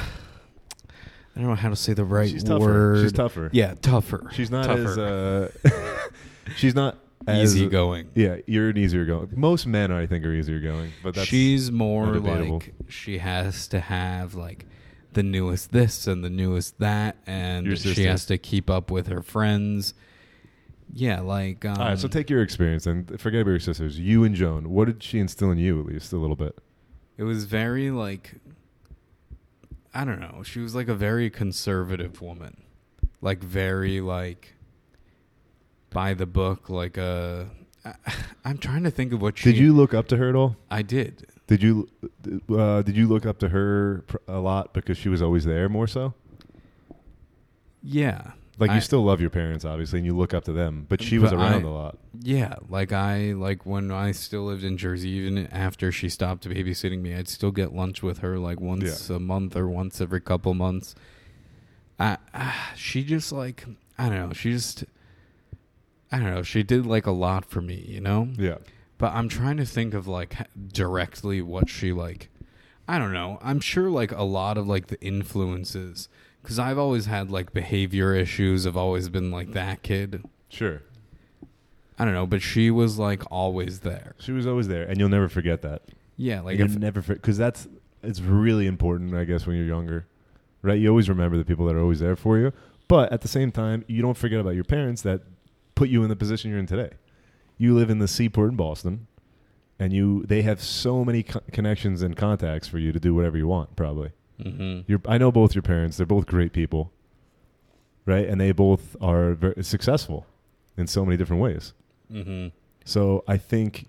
I 1.36 1.40
don't 1.40 1.50
know 1.50 1.56
how 1.56 1.70
to 1.70 1.76
say 1.76 1.94
the 1.94 2.04
right 2.04 2.30
She's 2.30 2.44
tougher. 2.44 2.66
word. 2.66 3.04
She's 3.04 3.12
tougher. 3.12 3.50
Yeah, 3.54 3.76
tougher. 3.82 4.30
She's 4.34 4.50
not 4.50 4.66
tougher. 4.66 5.52
as 5.64 5.72
uh, 5.74 6.10
she's 6.56 6.74
not 6.74 6.98
as 7.26 7.56
easygoing. 7.56 8.10
Yeah, 8.16 8.38
you're 8.46 8.70
an 8.70 8.78
easier 8.78 9.06
going. 9.06 9.30
Most 9.36 9.66
men, 9.66 9.92
I 9.92 10.06
think, 10.06 10.26
are 10.26 10.32
easier 10.32 10.60
going, 10.60 10.92
but 11.04 11.16
that's 11.16 11.28
She's 11.28 11.72
more 11.72 12.20
like 12.20 12.74
she 12.88 13.18
has 13.18 13.68
to 13.70 13.80
have 13.80 14.36
like 14.36 14.66
the 15.14 15.24
newest 15.24 15.72
this 15.72 16.08
and 16.08 16.24
the 16.24 16.30
newest 16.30 16.80
that, 16.80 17.18
and 17.26 17.78
she 17.78 18.04
has 18.04 18.26
to 18.28 18.38
keep 18.38 18.70
up 18.70 18.92
with 18.92 19.08
her 19.08 19.22
friends. 19.22 19.94
Yeah, 20.94 21.20
like 21.20 21.66
um, 21.66 21.78
All 21.78 21.88
right, 21.90 22.00
so 22.00 22.08
take 22.08 22.30
your 22.30 22.42
experience 22.42 22.86
and 22.86 23.20
forget 23.20 23.42
about 23.42 23.52
your 23.52 23.60
sisters. 23.60 24.00
You 24.00 24.24
and 24.24 24.36
Joan, 24.36 24.70
what 24.70 24.86
did 24.86 25.04
she 25.04 25.20
instill 25.20 25.52
in 25.52 25.58
you 25.58 25.80
at 25.80 25.86
least 25.86 26.14
a 26.14 26.18
little 26.18 26.36
bit? 26.36 26.58
It 27.18 27.24
was 27.24 27.46
very 27.46 27.92
like 27.92 28.36
I 29.94 30.06
don't 30.06 30.20
know. 30.20 30.44
She 30.44 30.60
was 30.60 30.76
like 30.76 30.88
a 30.88 30.94
very 30.94 31.30
conservative 31.30 32.22
woman. 32.22 32.58
Like 33.20 33.44
very 33.44 34.00
like 34.00 34.54
by 35.98 36.14
the 36.14 36.28
book 36.28 36.70
like 36.70 36.96
a 36.96 37.50
I, 37.84 37.96
I'm 38.46 38.60
trying 38.60 38.84
to 38.84 38.92
think 38.92 39.14
of 39.14 39.20
what 39.20 39.36
she 39.36 39.52
Did 39.52 39.58
you 39.58 39.74
look 39.74 39.96
up 39.96 40.08
to 40.10 40.18
her 40.18 40.30
at 40.30 40.36
all? 40.36 40.56
I 40.70 40.84
did. 40.84 41.26
Did 41.48 41.64
you 41.64 41.90
uh, 42.56 42.84
did 42.84 42.96
you 42.96 43.08
look 43.08 43.26
up 43.26 43.40
to 43.40 43.50
her 43.50 44.04
pr- 44.06 44.18
a 44.28 44.38
lot 44.38 44.76
because 44.76 44.96
she 44.96 45.10
was 45.10 45.24
always 45.24 45.44
there 45.44 45.68
more 45.68 45.88
so? 45.88 46.14
Yeah. 47.82 48.34
Like 48.60 48.70
I- 48.70 48.76
you 48.76 48.82
still 48.82 49.04
love 49.04 49.22
your 49.22 49.32
parents 49.32 49.66
obviously 49.66 49.98
and 49.98 50.06
you 50.06 50.16
look 50.16 50.36
up 50.36 50.44
to 50.44 50.54
them, 50.54 50.86
but 50.88 51.02
she 51.02 51.18
was 51.18 51.34
around 51.34 51.66
I- 51.66 51.68
a 51.68 51.72
lot. 51.72 51.98
Yeah, 52.22 52.58
like 52.70 52.92
I 52.94 53.34
like 53.34 53.66
when 53.66 53.90
I 53.90 54.12
still 54.12 54.44
lived 54.44 54.64
in 54.64 54.78
Jersey 54.78 55.10
even 55.10 55.48
after 55.48 55.92
she 55.92 56.10
stopped 56.10 56.48
babysitting 56.48 57.02
me, 57.02 57.16
I'd 57.16 57.28
still 57.28 57.52
get 57.52 57.74
lunch 57.74 58.04
with 58.04 58.20
her 58.20 58.38
like 58.38 58.62
once 58.62 59.10
a 59.10 59.20
month 59.20 59.56
or 59.56 59.68
once 59.68 60.00
every 60.00 60.22
couple 60.22 60.54
months. 60.54 60.94
I, 62.00 62.18
ah, 62.36 62.74
she 62.76 63.04
just 63.04 63.32
like 63.32 63.66
I 63.98 64.10
don't 64.10 64.28
know, 64.28 64.34
she 64.34 64.52
just 64.52 64.86
I 66.12 66.20
don't 66.20 66.34
know, 66.34 66.44
she 66.44 66.64
did 66.64 66.86
like 66.86 67.06
a 67.06 67.12
lot 67.12 67.46
for 67.46 67.62
me, 67.62 67.84
you 67.88 68.02
know? 68.02 68.30
Yeah. 68.38 68.58
But 68.98 69.14
I'm 69.14 69.30
trying 69.30 69.58
to 69.58 69.66
think 69.66 69.94
of 69.94 70.08
like 70.08 70.36
directly 70.72 71.42
what 71.42 71.70
she 71.70 71.92
like. 71.92 72.30
I 72.88 72.98
don't 72.98 73.14
know. 73.14 73.38
I'm 73.42 73.60
sure 73.60 73.90
like 73.90 74.12
a 74.12 74.24
lot 74.24 74.58
of 74.58 74.68
like 74.68 74.88
the 74.88 75.00
influences 75.02 76.08
because 76.42 76.58
I've 76.58 76.78
always 76.78 77.06
had 77.06 77.30
like 77.30 77.54
behavior 77.54 78.16
issues. 78.16 78.66
I've 78.66 78.78
always 78.78 79.10
been 79.10 79.30
like 79.30 79.52
that 79.52 79.84
kid. 79.84 80.24
Sure. 80.50 80.82
I 82.00 82.06
don't 82.06 82.14
know, 82.14 82.26
but 82.26 82.42
she 82.42 82.72
was 82.72 82.98
like 82.98 83.24
always 83.30 83.82
there. 83.82 84.16
She 84.20 84.32
was 84.32 84.48
always 84.48 84.68
there 84.68 84.84
and 84.84 84.98
you'll 85.00 85.10
never 85.10 85.28
forget 85.28 85.62
that. 85.64 85.82
Yeah, 86.16 86.42
like 86.42 86.58
you 86.58 86.68
never 86.68 87.02
because 87.02 87.38
that's 87.38 87.68
it's 88.02 88.22
really 88.22 88.66
important 88.66 89.14
I 89.14 89.26
guess 89.26 89.46
when 89.46 89.58
you're 89.58 89.66
younger. 89.66 90.08
Right? 90.62 90.80
You 90.80 90.90
always 90.90 91.10
remember 91.10 91.38
the 91.38 91.46
people 91.46 91.66
that 91.68 91.76
are 91.76 91.82
always 91.82 92.00
there 92.00 92.16
for 92.16 92.38
you, 92.38 92.52
but 92.88 93.12
at 93.12 93.22
the 93.22 93.28
same 93.28 93.52
time, 93.52 93.86
you 93.88 94.02
don't 94.02 94.18
forget 94.18 94.40
about 94.40 94.56
your 94.56 94.64
parents 94.64 95.02
that 95.04 95.22
put 95.78 95.90
you 95.90 96.04
in 96.04 96.10
the 96.10 96.16
position 96.16 96.50
you're 96.50 96.60
in 96.60 96.66
today. 96.66 96.92
You 97.58 97.76
live 97.76 97.90
in 97.90 98.00
the 98.00 98.08
seaport 98.08 98.50
in 98.52 98.56
Boston 98.58 99.08
and 99.80 99.94
you 99.94 100.24
they 100.28 100.42
have 100.42 100.60
so 100.62 101.06
many 101.06 101.24
co- 101.24 101.42
connections 101.52 102.02
and 102.02 102.16
contacts 102.18 102.68
for 102.68 102.80
you 102.80 102.92
to 102.92 103.00
do 103.00 103.14
whatever 103.16 103.38
you 103.38 103.48
want 103.48 103.76
probably. 103.76 104.12
hmm 104.42 104.80
Your, 104.88 105.00
I 105.08 105.18
know 105.18 105.32
both 105.32 105.56
your 105.56 105.62
parents. 105.62 105.98
They're 105.98 106.06
both 106.06 106.26
great 106.26 106.52
people, 106.52 106.92
right? 108.06 108.28
And 108.28 108.40
they 108.42 108.52
both 108.52 108.96
are 109.02 109.34
very 109.34 109.64
successful 109.64 110.26
in 110.78 110.88
so 110.88 111.06
many 111.06 111.18
different 111.18 111.42
ways. 111.42 111.74
hmm 112.12 112.48
So 112.86 113.24
I 113.28 113.38
think, 113.38 113.88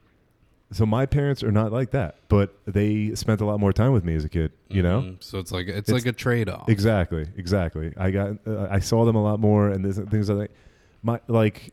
so 0.73 0.85
my 0.85 1.07
parents 1.07 1.43
are 1.43 1.53
not 1.53 1.73
like 1.73 1.91
that, 1.93 2.17
but 2.29 2.55
they 2.67 3.15
spent 3.15 3.41
a 3.41 3.47
lot 3.47 3.59
more 3.61 3.73
time 3.73 3.93
with 3.93 4.05
me 4.05 4.15
as 4.15 4.25
a 4.25 4.29
kid. 4.29 4.53
You 4.69 4.83
know, 4.83 5.01
Mm-hmm. 5.01 5.15
so 5.21 5.39
it's 5.39 5.53
like 5.53 5.69
it's, 5.69 5.89
It's- 5.89 5.93
like 6.05 6.07
a 6.07 6.17
trade 6.17 6.49
off. 6.51 6.69
exactly, 6.69 7.27
exactly. 7.37 7.93
I 7.97 8.11
got, 8.11 8.31
uh, 8.47 8.69
I 8.71 8.81
saw 8.81 9.05
them 9.07 9.17
a 9.17 9.23
lot 9.23 9.41
more, 9.41 9.69
and 9.71 9.83
there's 9.85 9.99
things 10.11 10.29
like 10.29 10.51
my 11.03 11.21
like. 11.29 11.73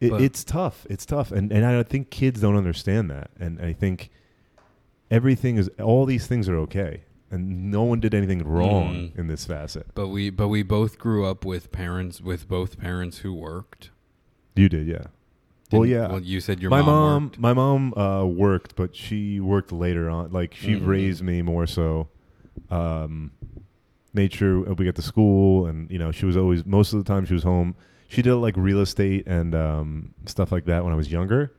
It, 0.00 0.12
it's 0.20 0.44
tough. 0.44 0.86
It's 0.88 1.04
tough, 1.06 1.32
and 1.32 1.50
and 1.52 1.64
I 1.64 1.82
think 1.82 2.10
kids 2.10 2.40
don't 2.40 2.56
understand 2.56 3.10
that, 3.10 3.30
and 3.40 3.60
I 3.60 3.72
think 3.72 4.10
everything 5.10 5.56
is 5.56 5.68
all 5.82 6.04
these 6.06 6.26
things 6.26 6.48
are 6.48 6.56
okay, 6.58 7.02
and 7.30 7.70
no 7.70 7.82
one 7.82 7.98
did 8.00 8.14
anything 8.14 8.42
wrong 8.46 8.94
Mm. 8.94 9.18
in 9.18 9.26
this 9.26 9.44
facet. 9.44 9.86
But 9.94 10.08
we 10.08 10.30
but 10.30 10.48
we 10.48 10.62
both 10.62 10.98
grew 10.98 11.24
up 11.26 11.44
with 11.44 11.72
parents 11.72 12.20
with 12.20 12.48
both 12.48 12.78
parents 12.78 13.18
who 13.18 13.32
worked. 13.34 13.90
You 14.54 14.68
did, 14.68 14.86
yeah. 14.86 15.06
Well, 15.72 15.82
Didn't- 15.82 15.96
yeah. 15.96 16.08
Well, 16.08 16.20
you 16.22 16.40
said 16.40 16.60
your 16.62 16.70
my 16.70 16.80
mom, 16.80 17.22
mom, 17.24 17.32
my 17.38 17.52
mom 17.52 17.94
uh, 17.94 18.24
worked, 18.24 18.74
but 18.76 18.94
she 18.96 19.40
worked 19.40 19.72
later 19.72 20.08
on. 20.08 20.30
Like 20.32 20.54
she 20.54 20.74
Mhm. 20.76 20.86
raised 20.86 21.22
me 21.22 21.42
more 21.42 21.66
so. 21.66 22.08
Um, 22.70 23.32
made 24.14 24.32
sure 24.32 24.60
we 24.74 24.84
got 24.84 24.94
to 24.96 25.02
school, 25.02 25.66
and 25.66 25.90
you 25.90 25.98
know, 25.98 26.10
she 26.12 26.24
was 26.26 26.36
always 26.36 26.64
most 26.64 26.92
of 26.92 26.98
the 26.98 27.04
time 27.04 27.24
she 27.26 27.34
was 27.34 27.42
home. 27.42 27.74
She 28.08 28.22
did 28.22 28.34
like 28.36 28.56
real 28.56 28.80
estate 28.80 29.26
and 29.26 29.54
um, 29.54 30.14
stuff 30.26 30.50
like 30.50 30.64
that 30.64 30.82
when 30.82 30.92
I 30.92 30.96
was 30.96 31.12
younger, 31.12 31.52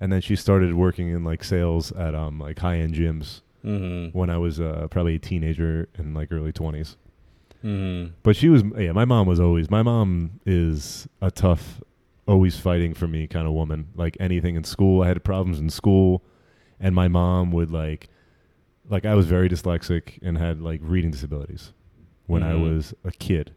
and 0.00 0.12
then 0.12 0.20
she 0.20 0.36
started 0.36 0.74
working 0.74 1.08
in 1.08 1.24
like 1.24 1.42
sales 1.42 1.90
at 1.92 2.14
um, 2.14 2.38
like 2.38 2.58
high 2.60 2.78
end 2.78 2.94
gyms 2.94 3.40
Mm-hmm. 3.64 4.16
when 4.16 4.28
I 4.28 4.36
was 4.36 4.60
uh, 4.60 4.88
probably 4.90 5.14
a 5.14 5.18
teenager 5.18 5.88
in 5.98 6.12
like 6.12 6.30
early 6.30 6.52
twenties. 6.52 6.96
Mm-hmm. 7.64 8.12
But 8.22 8.36
she 8.36 8.50
was, 8.50 8.62
yeah, 8.76 8.92
my 8.92 9.06
mom 9.06 9.26
was 9.26 9.40
always, 9.40 9.70
my 9.70 9.80
mom 9.82 10.38
is 10.44 11.08
a 11.22 11.30
tough, 11.30 11.80
always 12.28 12.58
fighting 12.58 12.92
for 12.92 13.08
me 13.08 13.26
kind 13.26 13.46
of 13.46 13.54
woman. 13.54 13.88
Like 13.94 14.18
anything 14.20 14.56
in 14.56 14.64
school, 14.64 15.02
I 15.02 15.08
had 15.08 15.24
problems 15.24 15.58
in 15.58 15.70
school, 15.70 16.22
and 16.78 16.94
my 16.94 17.08
mom 17.08 17.52
would 17.52 17.70
like, 17.70 18.10
like 18.90 19.06
I 19.06 19.14
was 19.14 19.24
very 19.26 19.48
dyslexic 19.48 20.18
and 20.20 20.36
had 20.36 20.60
like 20.60 20.80
reading 20.82 21.10
disabilities 21.10 21.72
when 22.26 22.42
I 22.42 22.52
Mhm. 22.52 22.74
was 22.76 22.92
a 23.02 23.12
kid. 23.12 23.52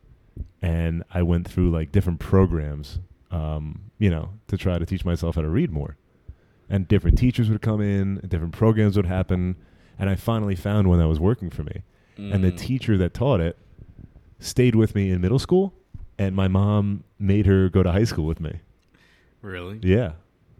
And 0.62 1.04
I 1.14 1.22
went 1.24 1.48
through 1.48 1.72
like 1.72 1.92
different 1.92 2.20
programs, 2.20 3.00
um, 3.32 3.82
you 4.00 4.10
know, 4.10 4.30
to 4.48 4.58
try 4.58 4.78
to 4.80 4.86
teach 4.86 5.06
myself 5.06 5.36
how 5.36 5.42
to 5.42 5.50
read 5.50 5.72
more. 5.72 5.98
And 6.70 6.88
different 6.88 7.18
teachers 7.18 7.50
would 7.50 7.62
come 7.62 7.82
in, 7.82 8.18
different 8.28 8.54
programs 8.54 8.96
would 8.98 9.06
happen. 9.06 9.56
And 10.00 10.10
I 10.10 10.16
finally 10.16 10.56
found 10.56 10.88
one 10.90 11.00
that 11.00 11.08
was 11.08 11.20
working 11.20 11.50
for 11.50 11.64
me 11.64 11.82
and 12.18 12.44
the 12.44 12.52
Mhm. 12.52 12.58
teacher 12.58 12.98
that 12.98 13.14
taught 13.14 13.40
it 13.40 13.58
stayed 14.40 14.74
with 14.76 14.96
me 14.96 15.12
in 15.12 15.22
middle 15.22 15.38
school 15.40 15.74
and 16.18 16.36
my 16.36 16.48
mom 16.48 17.04
made 17.20 17.46
her 17.46 17.70
go 17.70 17.84
to 17.84 17.92
high 17.92 18.04
school 18.06 18.26
with 18.26 18.40
me 18.40 18.54
really. 19.44 19.80
yeah 19.84 20.14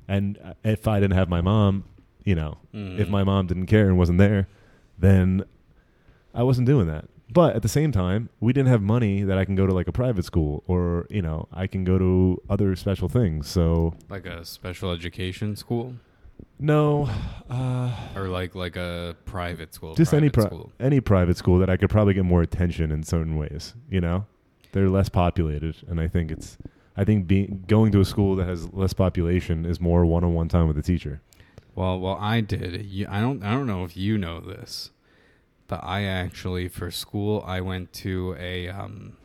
and 0.08 0.38
uh, 0.44 0.54
if 0.64 0.88
i 0.88 1.00
didn't 1.00 1.16
have 1.18 1.30
my 1.30 1.42
mom 1.42 1.84
you 2.24 2.36
know, 2.36 2.58
if 2.74 3.08
Mhm. 3.08 3.10
my 3.10 3.24
mom 3.24 3.48
didn't 3.48 3.66
care 3.68 3.88
and 3.88 3.98
wasn't 3.98 4.18
there, 4.20 4.48
then 5.00 5.44
I 6.34 6.44
wasn't 6.44 6.68
doing 6.68 6.86
that. 6.88 7.06
But 7.32 7.56
at 7.56 7.62
the 7.62 7.70
same 7.70 7.92
time, 7.92 8.30
we 8.40 8.54
didn't 8.54 8.70
have 8.70 8.82
money 8.82 9.24
that 9.24 9.38
I 9.38 9.44
can 9.46 9.56
go 9.56 9.68
to 9.68 9.74
like 9.74 9.88
a 9.88 9.92
private 9.92 10.24
school 10.24 10.64
or, 10.66 11.08
you 11.10 11.22
know, 11.22 11.48
I 11.52 11.68
can 11.68 11.84
go 11.84 11.98
to 11.98 12.42
other 12.50 12.76
special 12.76 13.10
things. 13.10 13.48
So, 13.48 13.96
like 14.10 14.26
a 14.26 14.46
special 14.46 14.92
education 14.92 15.56
school 15.56 15.96
no, 16.60 17.10
uh, 17.50 17.92
or 18.16 18.30
like 18.30 18.56
like 18.56 18.76
a 18.76 19.16
private 19.26 19.74
school. 19.74 19.96
just 19.96 20.14
any 20.14 20.30
private 20.30 20.50
pri- 20.50 20.58
school. 20.58 20.72
any 20.80 21.00
private 21.02 21.38
school 21.38 21.60
that 21.60 21.70
I 21.70 21.78
could 21.78 21.90
probably 21.90 22.14
get 22.14 22.26
more 22.26 22.42
attention 22.42 22.92
in 22.92 23.04
certain 23.04 23.38
ways, 23.38 23.76
you 23.90 24.02
know? 24.02 24.26
They're 24.72 24.90
less 24.90 25.10
populated 25.10 25.76
and 25.88 26.00
I 26.00 26.08
think 26.08 26.32
it's 26.32 26.58
I 26.96 27.04
think 27.04 27.28
being 27.28 27.64
going 27.68 27.92
to 27.92 28.00
a 28.00 28.06
school 28.06 28.36
that 28.38 28.48
has 28.48 28.74
less 28.74 28.94
population 28.94 29.66
is 29.66 29.80
more 29.80 30.06
one-on-one 30.06 30.50
time 30.50 30.68
with 30.68 30.76
the 30.76 30.82
teacher. 30.82 31.22
Well, 31.76 32.00
well, 32.00 32.18
I 32.20 32.42
did. 32.42 32.86
You, 32.88 33.06
I 33.08 33.22
don't. 33.22 33.44
I 33.44 33.52
don't 33.52 33.68
know 33.68 33.84
if 33.84 33.96
you 33.96 34.18
know 34.18 34.40
this, 34.40 34.90
but 35.68 35.84
I 35.84 36.04
actually 36.04 36.68
for 36.68 36.90
school 36.92 37.44
I 37.46 37.62
went 37.62 37.92
to 37.94 38.36
a 38.40 38.70
um, 38.70 39.18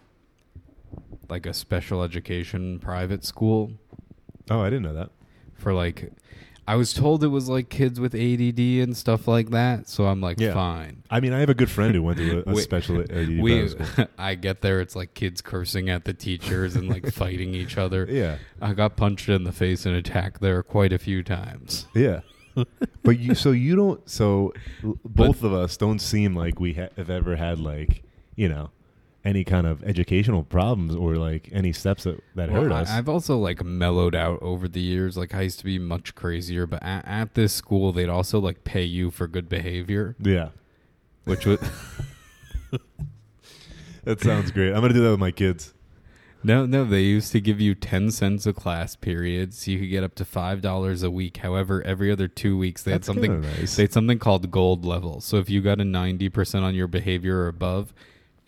like 1.28 1.47
a 1.47 1.55
special 1.55 2.03
education 2.03 2.78
private 2.78 3.24
school 3.24 3.72
Oh, 4.51 4.61
I 4.61 4.66
didn't 4.70 4.82
know 4.82 4.95
that. 4.95 5.11
for 5.55 5.72
like. 5.72 6.12
I 6.66 6.76
was 6.76 6.93
told 6.93 7.24
it 7.24 7.28
was 7.28 7.49
like 7.49 7.68
kids 7.70 7.99
with 7.99 8.14
ADD 8.14 8.59
and 8.82 8.97
stuff 8.97 9.26
like 9.26 9.51
that, 9.51 9.88
so 9.88 10.07
I'm 10.07 10.20
like, 10.20 10.38
Yeah. 10.38 10.55
fine. 10.55 11.03
I 11.11 11.18
mean, 11.18 11.32
I 11.32 11.40
have 11.40 11.49
a 11.49 11.55
good 11.55 11.70
friend 11.70 11.93
who 11.95 12.03
went 12.05 12.18
to 12.18 12.38
a, 12.47 12.51
a 12.51 12.55
We- 12.55 12.61
special 12.61 13.01
ADD 13.01 13.40
We, 13.40 13.68
school. 13.68 13.86
I 14.18 14.36
get 14.36 14.61
there, 14.62 14.80
it's 14.80 14.95
like 14.95 15.14
kids 15.14 15.40
cursing 15.43 15.90
at 15.90 16.05
the 16.05 16.12
teachers 16.14 16.76
and 16.76 16.88
like 16.88 17.12
fighting 17.12 17.55
each 17.55 17.78
other. 17.78 18.07
Yeah. 18.09 18.38
I 18.61 18.74
got 18.74 18.97
punched 18.97 19.28
in 19.28 19.43
the 19.45 19.51
face 19.53 19.86
and 19.86 19.97
attacked 19.97 20.40
there 20.40 20.62
quite 20.62 20.93
a 20.93 20.99
few 20.99 21.22
times. 21.24 21.86
Yeah. 21.95 22.20
but 23.03 23.19
you 23.19 23.35
so 23.35 23.51
you 23.51 23.77
don't 23.77 24.09
so 24.09 24.53
both 25.05 25.43
of 25.43 25.53
us 25.53 25.77
don't 25.77 26.01
seem 26.01 26.35
like 26.35 26.61
we 26.61 26.75
ha- 26.75 26.89
have 26.97 27.11
ever 27.11 27.37
had 27.37 27.59
like, 27.59 28.03
you 28.37 28.49
know, 28.49 28.71
any 29.25 29.45
kind 29.45 29.67
of 29.67 29.83
educational 29.85 30.43
problems 30.43 30.95
or 30.95 31.17
like 31.17 31.49
any 31.53 31.73
steps 31.73 32.05
that 32.05 32.23
that 32.35 32.51
Well, 32.51 32.63
hurt 32.63 32.73
us. 32.73 32.91
I've 32.91 33.09
also 33.09 33.39
like 33.39 33.63
mellowed 33.65 34.15
out 34.15 34.41
over 34.43 34.69
the 34.69 34.81
years. 34.81 35.17
Like 35.17 35.35
I 35.35 35.43
used 35.43 35.59
to 35.61 35.65
be 35.65 35.79
much 35.79 36.15
crazier, 36.15 36.67
but 36.67 36.83
at, 36.83 37.07
at 37.07 37.35
this 37.35 37.53
school, 37.53 37.93
they'd 37.93 38.09
also 38.09 38.39
like 38.39 38.65
pay 38.65 38.85
you 38.85 39.11
for 39.11 39.27
good 39.27 39.49
behavior, 39.49 40.17
yeah. 40.21 40.49
which 41.25 41.47
was 41.47 41.61
That 44.05 44.21
sounds 44.21 44.51
great. 44.51 44.73
I'm 44.73 44.81
going 44.81 44.93
to 44.93 44.95
do 44.95 45.03
that 45.05 45.11
with 45.11 45.21
my 45.21 45.31
kids. 45.31 45.75
No, 46.43 46.66
no. 46.66 46.84
They 46.84 47.03
used 47.03 47.32
to 47.32 47.40
give 47.40 47.61
you 47.61 47.74
ten 47.74 48.11
cents 48.11 48.47
a 48.47 48.53
class 48.53 48.97
period, 48.97 49.55
so 49.55 49.70
you 49.70 49.78
could 49.78 49.90
get 49.90 50.05
up 50.05 50.14
to 50.16 50.24
five 50.24 50.61
dollars 50.61 51.03
a 51.03 51.11
week. 51.11 51.38
However, 51.38 51.82
every 51.82 52.11
other 52.11 52.28
two 52.28 52.57
weeks 52.59 52.82
they 52.82 52.93
had 52.93 53.05
something. 53.05 53.40
nice. 53.40 53.76
They 53.76 53.84
had 53.84 53.93
something 53.93 54.18
called 54.18 54.51
gold 54.51 54.84
level. 54.84 55.20
So 55.20 55.36
if 55.38 55.49
you 55.51 55.61
got 55.61 55.80
a 55.80 55.84
ninety 55.84 56.28
percent 56.28 56.64
on 56.64 56.74
your 56.74 56.88
behavior 56.88 57.38
or 57.45 57.49
above, 57.49 57.93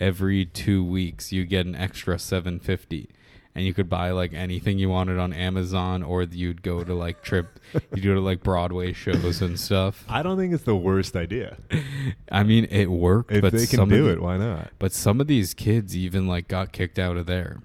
every 0.00 0.44
two 0.44 0.84
weeks 0.84 1.32
you 1.32 1.44
get 1.44 1.66
an 1.66 1.74
extra 1.74 2.18
seven 2.18 2.58
fifty. 2.60 3.10
And 3.56 3.64
you 3.64 3.72
could 3.72 3.88
buy 3.88 4.10
like 4.10 4.32
anything 4.34 4.80
you 4.80 4.88
wanted 4.88 5.16
on 5.20 5.32
Amazon, 5.32 6.02
or 6.02 6.24
you'd 6.24 6.60
go 6.62 6.82
to 6.82 6.92
like 6.92 7.22
trip, 7.22 7.60
you 7.94 8.02
go 8.02 8.14
to 8.14 8.20
like 8.20 8.42
Broadway 8.42 8.92
shows 8.92 9.40
and 9.42 9.60
stuff. 9.60 10.04
I 10.08 10.24
don't 10.24 10.36
think 10.36 10.52
it's 10.52 10.64
the 10.64 10.74
worst 10.74 11.14
idea. 11.14 11.58
I 12.32 12.42
mean, 12.42 12.64
it 12.68 12.90
worked, 12.90 13.30
If 13.30 13.42
but 13.42 13.52
they 13.52 13.66
can 13.66 13.76
some 13.78 13.88
do 13.90 14.06
of 14.08 14.10
it, 14.10 14.20
why 14.20 14.38
not? 14.38 14.72
But 14.80 14.92
some 14.92 15.20
of 15.20 15.28
these 15.28 15.54
kids 15.54 15.96
even 15.96 16.26
like 16.26 16.48
got 16.48 16.72
kicked 16.72 16.98
out 16.98 17.16
of 17.16 17.26
there, 17.26 17.60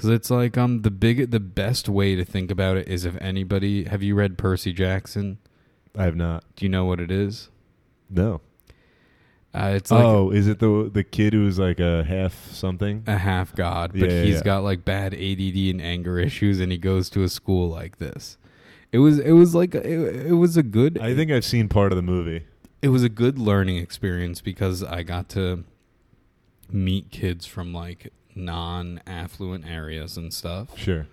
because 0.00 0.10
it's 0.16 0.30
like 0.30 0.56
um 0.56 0.82
the 0.82 0.90
big 0.90 1.30
the 1.30 1.40
best 1.40 1.88
way 1.88 2.16
to 2.16 2.24
think 2.24 2.50
about 2.50 2.76
it 2.78 2.88
is 2.88 3.04
if 3.04 3.16
anybody 3.20 3.84
have 3.84 4.02
you 4.02 4.14
read 4.14 4.38
Percy 4.38 4.72
Jackson? 4.72 5.38
I 5.96 6.04
have 6.04 6.16
not. 6.16 6.44
Do 6.56 6.64
you 6.64 6.68
know 6.70 6.84
what 6.86 7.00
it 7.00 7.10
is? 7.10 7.50
No. 8.08 8.40
Uh, 9.52 9.72
it's 9.74 9.90
like 9.90 10.04
oh, 10.04 10.30
is 10.30 10.46
it 10.46 10.60
the 10.60 10.88
the 10.92 11.02
kid 11.04 11.32
who's 11.32 11.58
like 11.58 11.80
a 11.80 12.04
half 12.04 12.50
something? 12.52 13.02
a 13.06 13.18
half 13.18 13.54
god, 13.54 13.92
but 13.92 14.08
Yeah, 14.08 14.22
he's 14.22 14.36
yeah. 14.36 14.42
got 14.42 14.62
like 14.62 14.84
bad 14.84 15.12
ADD 15.12 15.56
and 15.70 15.82
anger 15.82 16.18
issues, 16.18 16.60
and 16.60 16.70
he 16.72 16.78
goes 16.78 17.10
to 17.10 17.22
a 17.24 17.28
school 17.28 17.68
like 17.68 17.98
this. 17.98 18.38
It 18.92 18.98
was 18.98 19.18
it 19.18 19.32
was 19.32 19.54
like 19.54 19.74
a- 19.74 19.84
it, 19.86 20.26
it 20.28 20.32
was 20.34 20.56
a 20.56 20.62
good 20.62 20.98
I 20.98 21.14
think 21.16 21.30
I've 21.32 21.44
seen 21.44 21.68
part 21.68 21.92
of 21.92 21.96
the 21.96 22.02
movie. 22.02 22.46
it 22.80 22.88
was 22.88 23.02
a 23.02 23.08
good 23.08 23.38
learning 23.38 23.76
experience 23.78 24.40
because 24.40 24.82
I 24.84 25.02
got 25.02 25.28
to 25.30 25.64
meet 26.70 27.10
kids 27.10 27.44
from 27.46 27.72
like 27.72 28.12
non-affluent 28.34 29.66
areas 29.66 30.16
and 30.16 30.32
stuff. 30.32 30.76
Sure. 30.78 31.06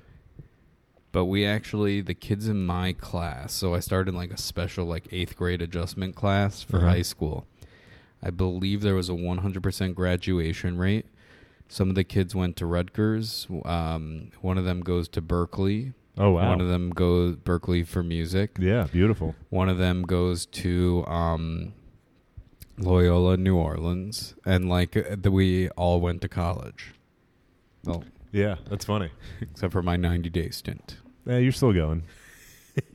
But 1.12 1.26
we 1.26 1.46
actually 1.46 2.02
the 2.02 2.14
kids 2.14 2.48
in 2.48 2.66
my 2.66 2.94
class, 2.94 3.54
so 3.54 3.74
I 3.74 3.80
started 3.80 4.14
like 4.14 4.32
a 4.32 4.38
special 4.38 4.86
like 4.86 5.08
8th 5.10 5.36
grade 5.36 5.62
adjustment 5.62 6.16
class 6.16 6.62
for 6.62 6.78
Uh-huh. 6.78 6.88
high 6.90 7.02
school. 7.02 7.46
I 8.22 8.30
believe 8.30 8.82
there 8.82 8.96
was 8.96 9.10
a 9.10 9.14
100% 9.14 9.94
graduation 9.96 10.78
rate. 10.78 11.06
Some 11.70 11.90
of 11.90 11.96
the 11.96 12.04
kids 12.04 12.34
went 12.36 12.56
to 12.58 12.66
Rutgers. 12.66 13.48
Um, 13.66 14.32
one 14.42 14.58
of 14.58 14.66
them 14.66 14.82
goes 14.82 15.08
to 15.10 15.22
Berkeley. 15.22 15.94
Oh 16.18 16.32
wow. 16.32 16.50
One 16.50 16.62
of 16.62 16.68
them 16.68 16.90
goes 16.90 17.36
Berkeley 17.36 17.84
for 17.84 18.02
music. 18.04 18.58
yeah, 18.60 18.88
beautiful. 18.92 19.36
One 19.50 19.70
of 19.70 19.78
them 19.78 20.02
goes 20.04 20.46
to 20.48 21.06
um, 21.06 21.74
Loyola, 22.80 23.38
New 23.38 23.56
Orleans, 23.56 24.34
and 24.46 24.68
like 24.70 24.96
uh, 24.98 25.30
we 25.30 25.70
all 25.72 26.00
went 26.02 26.22
to 26.22 26.28
college. 26.30 26.94
Well, 27.88 28.04
Yeah, 28.32 28.56
that's 28.70 28.86
funny. 28.86 29.10
except 29.42 29.72
for 29.74 29.82
my 29.82 29.96
ninety 29.98 30.30
day 30.30 30.50
stint. 30.50 30.98
Yeah, 31.26 31.38
you're 31.38 31.52
still 31.52 31.74
going. 31.74 32.04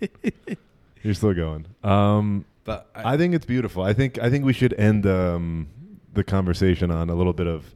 you're 1.03 1.15
still 1.15 1.35
going. 1.35 1.67
Um, 1.83 2.45
But 2.65 2.89
I 2.95 3.17
think 3.17 3.35
it's 3.35 3.47
beautiful. 3.47 3.83
I 3.83 3.93
think 3.93 4.19
I 4.19 4.31
think 4.31 4.45
we 4.45 4.53
should 4.53 4.73
end 4.75 5.07
um, 5.07 5.69
the 6.15 6.23
conversation 6.25 6.91
on 6.91 7.11
a 7.11 7.15
little 7.15 7.33
bit 7.33 7.47
of 7.47 7.75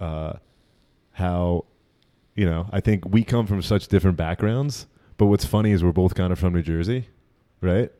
uh, 0.00 0.32
how 1.12 1.64
you 2.34 2.44
know. 2.46 2.66
I 2.72 2.80
think 2.80 3.04
we 3.08 3.22
come 3.24 3.46
from 3.46 3.62
such 3.62 3.88
different 3.88 4.16
backgrounds, 4.16 4.86
but 5.18 5.26
what's 5.26 5.44
funny 5.44 5.70
is 5.70 5.84
we're 5.84 5.92
both 5.92 6.14
kind 6.14 6.32
of 6.32 6.38
from 6.38 6.54
New 6.54 6.62
Jersey, 6.62 7.08
right? 7.60 7.90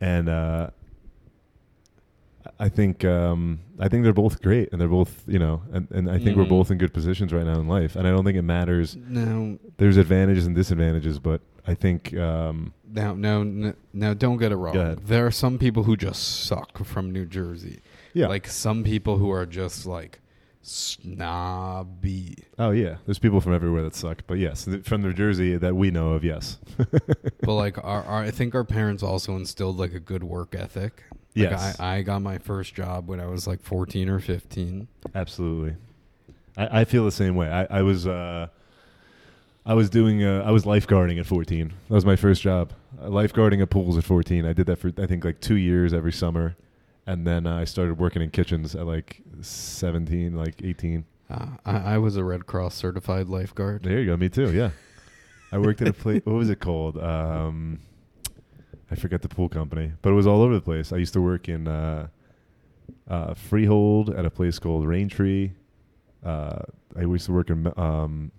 And 0.00 0.28
uh, 0.28 0.70
I 2.58 2.68
think 2.70 3.04
um, 3.04 3.60
I 3.78 3.88
think 3.88 4.02
they're 4.04 4.12
both 4.14 4.40
great, 4.40 4.70
and 4.72 4.80
they're 4.80 4.88
both 4.88 5.22
you 5.26 5.38
know, 5.38 5.62
and, 5.72 5.88
and 5.90 6.10
I 6.10 6.18
think 6.18 6.36
we're 6.36 6.44
Mhm. 6.44 6.48
both 6.50 6.70
in 6.70 6.78
good 6.78 6.92
positions 6.94 7.32
right 7.32 7.44
now 7.44 7.60
in 7.60 7.68
life. 7.68 7.96
And 7.96 8.06
I 8.06 8.10
don't 8.10 8.24
think 8.24 8.36
it 8.38 8.42
matters. 8.42 8.96
now, 9.08 9.58
There's 9.76 9.96
advantages 9.98 10.46
and 10.46 10.56
disadvantages, 10.56 11.18
but 11.18 11.40
I 11.66 11.74
think 11.74 12.16
um, 12.16 12.72
now, 12.90 13.12
now, 13.92 14.14
don't 14.14 14.38
get 14.38 14.52
it 14.52 14.56
wrong. 14.56 14.72
Go. 14.74 14.94
There 14.94 15.26
are 15.26 15.30
some 15.30 15.58
people 15.58 15.82
who 15.82 15.96
just 15.96 16.44
suck 16.46 16.82
from 16.84 17.10
New 17.10 17.26
Jersey. 17.26 17.80
yeah. 18.14 18.28
Like 18.28 18.46
some 18.46 18.84
people 18.84 19.18
who 19.18 19.30
are 19.30 19.44
just 19.44 19.84
like 19.84 20.20
snobby. 20.66 22.34
Oh 22.58 22.70
yeah, 22.70 22.96
there's 23.06 23.18
people 23.18 23.40
from 23.40 23.54
everywhere 23.54 23.82
that 23.82 23.94
suck, 23.94 24.22
but 24.26 24.38
yes, 24.38 24.68
from 24.84 25.02
New 25.02 25.12
Jersey 25.12 25.56
that 25.56 25.76
we 25.76 25.90
know 25.90 26.12
of, 26.12 26.24
yes. 26.24 26.58
but 26.76 27.54
like 27.54 27.78
our, 27.78 28.02
our, 28.04 28.22
I 28.22 28.30
think 28.30 28.54
our 28.54 28.64
parents 28.64 29.02
also 29.02 29.36
instilled 29.36 29.78
like 29.78 29.94
a 29.94 30.00
good 30.00 30.24
work 30.24 30.54
ethic. 30.54 31.04
Like 31.10 31.50
Yes. 31.50 31.78
I, 31.78 31.96
I 31.98 32.02
got 32.02 32.22
my 32.22 32.38
first 32.38 32.74
job 32.74 33.08
when 33.08 33.20
I 33.20 33.26
was 33.26 33.46
like 33.46 33.62
14 33.62 34.08
or 34.08 34.18
15. 34.20 34.88
Absolutely, 35.14 35.76
I, 36.56 36.80
I 36.80 36.84
feel 36.84 37.04
the 37.04 37.12
same 37.12 37.36
way. 37.36 37.48
I, 37.48 37.78
I 37.78 37.82
was 37.82 38.06
uh, 38.06 38.48
I 39.64 39.74
was 39.74 39.90
doing 39.90 40.24
uh, 40.24 40.42
I 40.46 40.50
was 40.50 40.64
lifeguarding 40.64 41.18
at 41.20 41.26
14. 41.26 41.68
That 41.88 41.94
was 41.94 42.06
my 42.06 42.16
first 42.16 42.42
job, 42.42 42.72
uh, 43.00 43.06
lifeguarding 43.06 43.62
at 43.62 43.70
pools 43.70 43.98
at 43.98 44.04
14. 44.04 44.44
I 44.46 44.52
did 44.52 44.66
that 44.66 44.78
for 44.78 44.92
I 44.98 45.06
think 45.06 45.24
like 45.24 45.40
two 45.40 45.56
years 45.56 45.92
every 45.92 46.12
summer, 46.12 46.56
and 47.06 47.26
then 47.26 47.46
uh, 47.46 47.56
I 47.56 47.64
started 47.64 47.98
working 47.98 48.22
in 48.22 48.30
kitchens 48.30 48.74
at 48.74 48.86
like 48.86 49.22
17, 49.40 50.34
like 50.36 50.60
18. 50.62 51.04
Uh, 51.28 51.46
I, 51.64 51.76
I 51.94 51.98
was 51.98 52.16
a 52.16 52.24
Red 52.24 52.46
Cross 52.46 52.74
certified 52.74 53.28
lifeguard. 53.28 53.82
There 53.82 53.98
you 53.98 54.06
go, 54.06 54.16
me 54.16 54.28
too. 54.28 54.52
Yeah, 54.52 54.70
I 55.52 55.58
worked 55.58 55.82
at 55.82 55.88
a 55.88 55.92
place. 55.92 56.22
What 56.24 56.34
was 56.36 56.50
it 56.50 56.60
called? 56.60 56.98
Um, 56.98 57.80
I 58.90 58.94
forget 58.94 59.22
the 59.22 59.28
pool 59.28 59.48
company, 59.48 59.92
but 60.02 60.10
it 60.10 60.14
was 60.14 60.26
all 60.26 60.42
over 60.42 60.54
the 60.54 60.60
place. 60.60 60.92
I 60.92 60.96
used 60.96 61.12
to 61.14 61.20
work 61.20 61.48
in 61.48 61.66
uh, 61.66 62.08
uh, 63.08 63.34
Freehold 63.34 64.10
at 64.10 64.24
a 64.24 64.30
place 64.30 64.58
called 64.58 64.84
Raintree. 64.86 65.52
Uh, 66.24 66.60
I 66.96 67.00
used 67.02 67.26
to 67.26 67.32
work 67.32 67.50
in 67.50 67.72
um, 67.76 68.30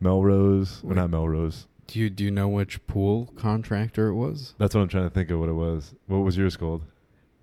Melrose. 0.00 0.80
Well, 0.82 0.90
Wait. 0.90 0.96
not 0.96 1.10
Melrose. 1.10 1.66
Do 1.88 1.98
you 1.98 2.10
do 2.10 2.22
you 2.22 2.30
know 2.30 2.48
which 2.48 2.86
pool 2.86 3.32
contractor 3.36 4.08
it 4.08 4.14
was? 4.14 4.54
That's 4.58 4.74
what 4.74 4.82
I'm 4.82 4.88
trying 4.88 5.04
to 5.08 5.10
think 5.10 5.30
of. 5.30 5.40
What 5.40 5.48
it 5.48 5.54
was. 5.54 5.94
What 6.06 6.18
was 6.18 6.36
yours 6.36 6.56
called? 6.56 6.82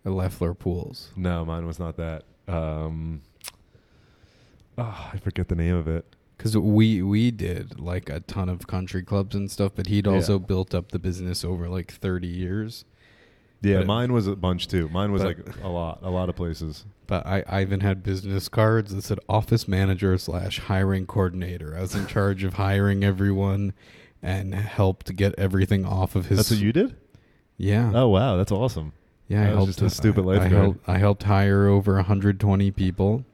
Leffler 0.05 0.53
Pools. 0.53 1.11
No, 1.15 1.43
mine 1.45 1.65
was 1.65 1.79
not 1.79 1.97
that. 1.97 2.23
Um, 2.47 3.21
ah, 4.77 5.11
I 5.13 5.17
forget 5.17 5.47
the 5.47 5.55
name 5.55 5.75
of 5.75 5.87
it. 5.87 6.05
Because 6.37 6.57
we 6.57 7.01
we 7.01 7.31
did 7.31 7.79
like 7.79 8.09
a 8.09 8.19
ton 8.21 8.49
of 8.49 8.67
country 8.67 9.01
clubs 9.03 9.35
and 9.35 9.49
stuff, 9.49 9.71
but 9.75 9.87
he'd 9.87 10.05
Yeah. 10.05 10.13
also 10.13 10.37
built 10.37 10.75
up 10.75 10.91
the 10.91 10.99
business 10.99 11.45
over 11.45 11.69
like 11.69 11.91
30 11.93 12.27
years. 12.27 12.83
Yeah, 13.61 13.77
But- 13.79 13.87
mine 13.87 14.13
was 14.13 14.27
a 14.27 14.35
bunch 14.35 14.67
too. 14.67 14.89
Mine 14.89 15.11
was 15.11 15.23
like 15.23 15.39
a 15.63 15.69
lot, 15.69 15.99
a 16.03 16.09
lot 16.11 16.27
of 16.29 16.35
places. 16.35 16.85
But 17.07 17.25
I, 17.25 17.43
I 17.47 17.61
even 17.61 17.79
had 17.79 18.03
business 18.03 18.49
cards 18.49 18.93
that 18.93 19.03
said 19.03 19.19
office 19.29 19.67
manager 19.67 20.17
slash 20.17 20.59
hiring 20.59 21.05
coordinator. 21.07 21.75
I 21.77 21.81
was 21.81 21.95
in 21.95 22.05
charge 22.05 22.43
of 22.43 22.55
hiring 22.55 23.03
everyone 23.03 23.73
and 24.21 24.53
helped 24.53 25.15
get 25.15 25.33
everything 25.37 25.85
off 25.85 26.15
of 26.15 26.25
his. 26.27 26.37
That's 26.37 26.51
what 26.51 26.59
you 26.59 26.73
did. 26.73 26.95
Yeah. 27.57 27.91
Oh 27.95 28.09
wow, 28.09 28.35
that's 28.35 28.51
awesome. 28.51 28.91
Yeah, 29.27 29.41
I 29.41 29.45
was 29.47 29.55
helped. 29.55 29.67
just 29.67 29.81
a 29.81 29.89
stupid 29.89 30.25
I, 30.27 30.45
I 30.45 30.47
helped. 30.47 30.89
I 30.89 30.97
helped 30.97 31.23
hire 31.23 31.67
over 31.67 31.95
120 31.95 32.71
people, 32.71 33.25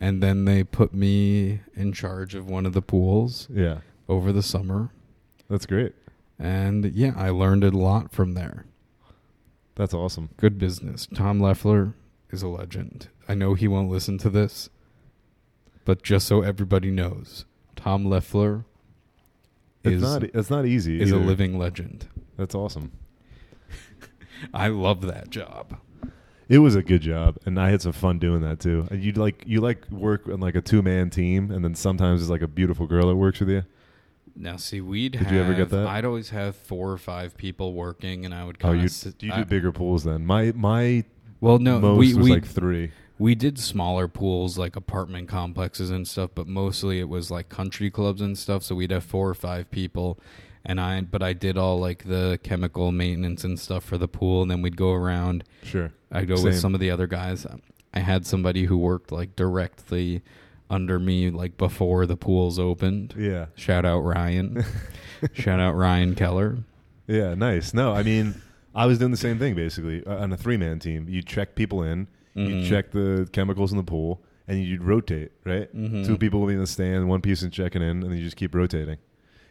and 0.00 0.22
then 0.22 0.44
they 0.44 0.62
put 0.64 0.94
me 0.94 1.60
in 1.74 1.92
charge 1.92 2.34
of 2.34 2.48
one 2.48 2.66
of 2.66 2.72
the 2.72 2.82
pools 2.82 3.48
Yeah, 3.50 3.78
over 4.08 4.32
the 4.32 4.42
summer. 4.42 4.90
that's 5.50 5.66
great. 5.66 5.92
And 6.38 6.84
yeah, 6.94 7.12
I 7.16 7.30
learned 7.30 7.64
a 7.64 7.70
lot 7.70 8.12
from 8.12 8.32
there. 8.32 8.66
That's 9.76 9.92
awesome. 9.94 10.30
Good 10.36 10.58
business. 10.58 11.06
Tom 11.14 11.40
Leffler 11.40 11.94
is 12.30 12.42
a 12.42 12.48
legend. 12.48 13.08
I 13.28 13.34
know 13.34 13.54
he 13.54 13.66
won't 13.66 13.90
listen 13.90 14.18
to 14.18 14.30
this, 14.30 14.68
but 15.84 16.02
just 16.02 16.26
so 16.28 16.42
everybody 16.42 16.90
knows, 16.90 17.44
Tom 17.74 18.04
Leffler 18.04 18.64
It's 19.82 19.96
is 19.96 20.02
not. 20.02 20.22
It's 20.22 20.50
not 20.50 20.64
easy. 20.66 21.00
is 21.00 21.10
a 21.10 21.16
living 21.16 21.58
legend. 21.58 22.06
That's 22.36 22.54
awesome. 22.54 22.92
I 24.52 24.68
love 24.68 25.02
that 25.02 25.30
job. 25.30 25.78
It 26.48 26.58
was 26.58 26.74
a 26.74 26.82
good 26.82 27.00
job, 27.00 27.38
and 27.46 27.58
I 27.58 27.70
had 27.70 27.80
some 27.80 27.92
fun 27.92 28.18
doing 28.18 28.42
that 28.42 28.60
too. 28.60 28.86
And 28.90 29.02
you 29.02 29.12
like 29.12 29.44
you 29.46 29.60
like 29.62 29.90
work 29.90 30.28
on 30.28 30.40
like 30.40 30.54
a 30.54 30.60
two 30.60 30.82
man 30.82 31.08
team, 31.08 31.50
and 31.50 31.64
then 31.64 31.74
sometimes 31.74 32.20
there's 32.20 32.30
like 32.30 32.42
a 32.42 32.46
beautiful 32.48 32.86
girl 32.86 33.08
that 33.08 33.16
works 33.16 33.40
with 33.40 33.48
you. 33.48 33.62
Now, 34.36 34.56
see, 34.56 34.80
we'd 34.80 35.12
Did 35.12 35.22
have. 35.22 35.32
you 35.32 35.40
ever 35.40 35.54
get 35.54 35.70
that? 35.70 35.86
I'd 35.86 36.04
always 36.04 36.30
have 36.30 36.56
four 36.56 36.90
or 36.90 36.98
five 36.98 37.36
people 37.36 37.72
working, 37.72 38.24
and 38.24 38.34
I 38.34 38.44
would 38.44 38.58
Oh, 38.62 38.72
you 38.72 38.88
sit, 38.88 39.16
do 39.16 39.26
you 39.26 39.32
do 39.32 39.38
I- 39.40 39.44
bigger 39.44 39.72
pools 39.72 40.04
then? 40.04 40.26
My 40.26 40.52
my 40.54 41.04
well, 41.40 41.58
no, 41.58 41.78
most 41.80 41.98
we 41.98 42.14
was 42.14 42.24
we 42.24 42.30
like 42.32 42.44
three. 42.46 42.90
we 43.18 43.34
did 43.34 43.58
smaller 43.58 44.06
pools 44.08 44.58
like 44.58 44.76
apartment 44.76 45.28
complexes 45.28 45.88
and 45.90 46.06
stuff, 46.06 46.30
but 46.34 46.46
mostly 46.46 47.00
it 47.00 47.08
was 47.08 47.30
like 47.30 47.48
country 47.48 47.90
clubs 47.90 48.20
and 48.20 48.36
stuff. 48.36 48.62
So 48.64 48.74
we'd 48.74 48.90
have 48.90 49.04
four 49.04 49.28
or 49.30 49.34
five 49.34 49.70
people, 49.70 50.18
and 50.64 50.80
I 50.80 51.00
but 51.02 51.22
I 51.22 51.32
did 51.32 51.56
all 51.58 51.78
like 51.78 52.04
the 52.04 52.38
chemical 52.42 52.90
maintenance 52.92 53.44
and 53.44 53.58
stuff 53.58 53.84
for 53.84 53.98
the 53.98 54.08
pool, 54.08 54.42
and 54.42 54.50
then 54.50 54.62
we'd 54.62 54.76
go 54.76 54.92
around. 54.92 55.44
Sure. 55.62 55.92
I'd 56.12 56.28
go 56.28 56.36
Same. 56.36 56.44
with 56.46 56.58
some 56.58 56.74
of 56.74 56.80
the 56.80 56.90
other 56.90 57.06
guys. 57.06 57.46
I 57.92 58.00
had 58.00 58.26
somebody 58.26 58.64
who 58.64 58.76
worked 58.78 59.12
like 59.12 59.36
directly 59.36 60.22
under 60.70 60.98
me, 60.98 61.30
like 61.30 61.56
before 61.56 62.06
the 62.06 62.16
pools 62.16 62.58
opened. 62.58 63.14
Yeah. 63.16 63.46
Shout 63.54 63.84
out 63.84 64.00
Ryan. 64.00 64.64
Shout 65.32 65.60
out 65.60 65.74
Ryan 65.74 66.14
Keller. 66.14 66.58
Yeah. 67.06 67.34
Nice. 67.34 67.74
No, 67.74 67.92
I 67.92 68.02
mean, 68.02 68.34
I 68.74 68.86
was 68.86 68.98
doing 68.98 69.10
the 69.10 69.16
same 69.16 69.38
thing 69.38 69.54
basically 69.54 70.04
uh, 70.06 70.16
on 70.16 70.32
a 70.32 70.36
three 70.36 70.56
man 70.56 70.78
team. 70.78 71.06
You 71.08 71.22
check 71.22 71.54
people 71.54 71.82
in, 71.82 72.08
Mhm. 72.36 72.62
you 72.62 72.68
check 72.68 72.90
the 72.90 73.28
chemicals 73.32 73.70
in 73.70 73.76
the 73.78 73.84
pool, 73.84 74.22
and 74.48 74.62
you'd 74.64 74.82
rotate. 74.82 75.30
Right. 75.44 75.72
Mhm. 75.76 76.04
Two 76.06 76.16
people 76.18 76.40
will 76.40 76.48
be 76.48 76.54
in 76.54 76.60
the 76.60 76.66
stand, 76.66 77.08
one 77.08 77.20
person 77.20 77.50
checking 77.50 77.82
in, 77.82 77.88
and 77.88 78.02
then 78.04 78.12
you 78.16 78.22
just 78.24 78.36
keep 78.36 78.54
rotating. 78.54 78.96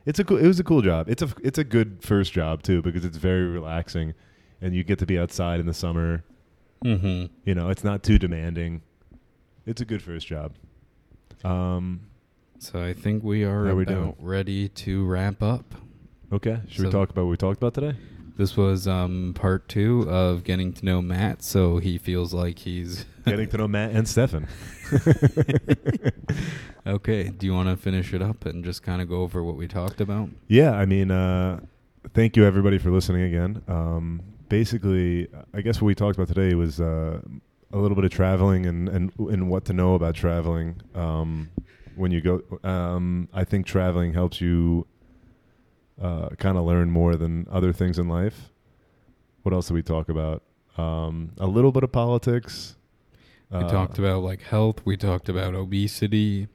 It's 0.06 0.20
a 0.20 0.24
cool. 0.24 0.38
It 0.38 0.48
was 0.48 0.60
a 0.60 0.64
cool 0.64 0.82
job. 0.82 1.10
It's 1.10 1.22
a 1.22 1.30
it's 1.42 1.58
a 1.58 1.64
good 1.64 2.00
first 2.02 2.34
job 2.34 2.64
too 2.64 2.82
because 2.82 3.06
it's 3.06 3.18
very 3.18 3.48
relaxing, 3.48 4.14
and 4.62 4.76
you 4.76 4.84
get 4.84 5.00
to 5.00 5.06
be 5.06 5.18
outside 5.18 5.60
in 5.60 5.66
the 5.66 5.74
summer. 5.74 6.24
Mm-hmm. 6.84 7.34
You 7.46 7.56
know, 7.56 7.70
it's 7.70 7.84
not 7.84 8.04
too 8.04 8.20
demanding. 8.20 8.82
It's 9.66 9.82
a 9.82 9.86
good 9.86 10.02
first 10.02 10.28
job. 10.28 10.56
Um. 11.44 12.02
So 12.60 12.82
I 12.82 12.94
think 12.94 13.24
we 13.24 13.44
are 13.44 13.68
How 13.68 13.76
we 13.76 13.84
about 13.84 14.16
ready 14.20 14.70
to 14.70 15.06
wrap 15.06 15.44
up. 15.44 15.76
Okay. 16.32 16.62
Should 16.68 16.86
we 16.86 16.92
talk 16.92 17.10
about 17.10 17.26
what 17.26 17.32
we 17.32 17.38
talked 17.38 17.58
about 17.58 17.74
today? 17.74 17.98
This 18.38 18.58
was 18.58 18.88
um, 18.88 19.34
part 19.36 19.68
two 19.68 20.10
of 20.10 20.44
getting 20.44 20.74
to 20.74 20.86
know 20.86 21.02
Matt, 21.02 21.44
so 21.44 21.78
he 21.78 21.98
feels 22.00 22.34
like 22.34 22.60
he's 22.60 23.06
Getting 23.26 23.50
to 23.50 23.58
know 23.58 23.68
Matt 23.68 23.92
and 23.92 24.08
Stefan. 24.08 24.48
okay. 26.88 27.30
Do 27.30 27.46
you 27.46 27.54
want 27.54 27.70
to 27.70 27.78
finish 27.78 28.14
it 28.14 28.22
up 28.22 28.46
and 28.46 28.64
just 28.64 28.84
kind 28.84 29.02
of 29.02 29.10
go 29.10 29.22
over 29.22 29.44
what 29.44 29.56
we 29.56 29.68
talked 29.68 30.02
about? 30.02 30.30
Yeah, 30.48 30.72
I 30.72 30.86
mean, 30.86 31.12
uh, 31.12 31.62
thank 32.14 32.36
you 32.36 32.46
everybody 32.46 32.78
for 32.78 32.92
listening 32.92 33.24
again. 33.24 33.62
Um, 33.68 34.22
basically, 34.50 35.28
I 35.54 35.62
guess 35.62 35.82
what 35.82 35.88
we 35.88 35.96
talked 35.96 36.18
about 36.18 36.28
today 36.28 36.54
was 36.56 36.82
uh, 36.82 37.22
a 37.72 37.78
little 37.78 37.96
bit 37.96 38.06
of 38.06 38.12
traveling 38.12 38.66
and, 38.66 38.90
and 38.90 39.12
and 39.18 39.50
what 39.50 39.66
to 39.66 39.74
know 39.74 39.96
about 39.96 40.16
traveling. 40.16 40.82
Um, 40.94 41.50
when 41.96 42.12
you 42.12 42.22
go, 42.22 42.42
um, 42.64 43.30
I 43.34 43.44
think 43.44 43.66
traveling 43.66 44.14
helps 44.14 44.42
you 44.42 44.88
uh, 46.02 46.30
kind 46.38 46.58
of 46.58 46.66
learn 46.66 46.92
more 46.92 47.16
than 47.16 47.48
other 47.52 47.72
things 47.74 48.00
in 48.00 48.08
life. 48.08 48.52
What 49.44 49.54
else 49.54 49.68
did 49.68 49.74
we 49.74 49.84
talk 49.84 50.10
about? 50.10 50.44
Um, 50.78 51.32
a 51.38 51.48
little 51.48 51.72
bit 51.72 51.84
of 51.84 51.92
politics. 51.92 52.76
We 53.54 53.60
Uh, 53.60 53.70
talked 53.70 54.00
about 54.00 54.24
like 54.24 54.42
health. 54.42 54.78
We 54.84 54.98
talked 54.98 55.30
about 55.30 55.54
obesity. 55.54 56.48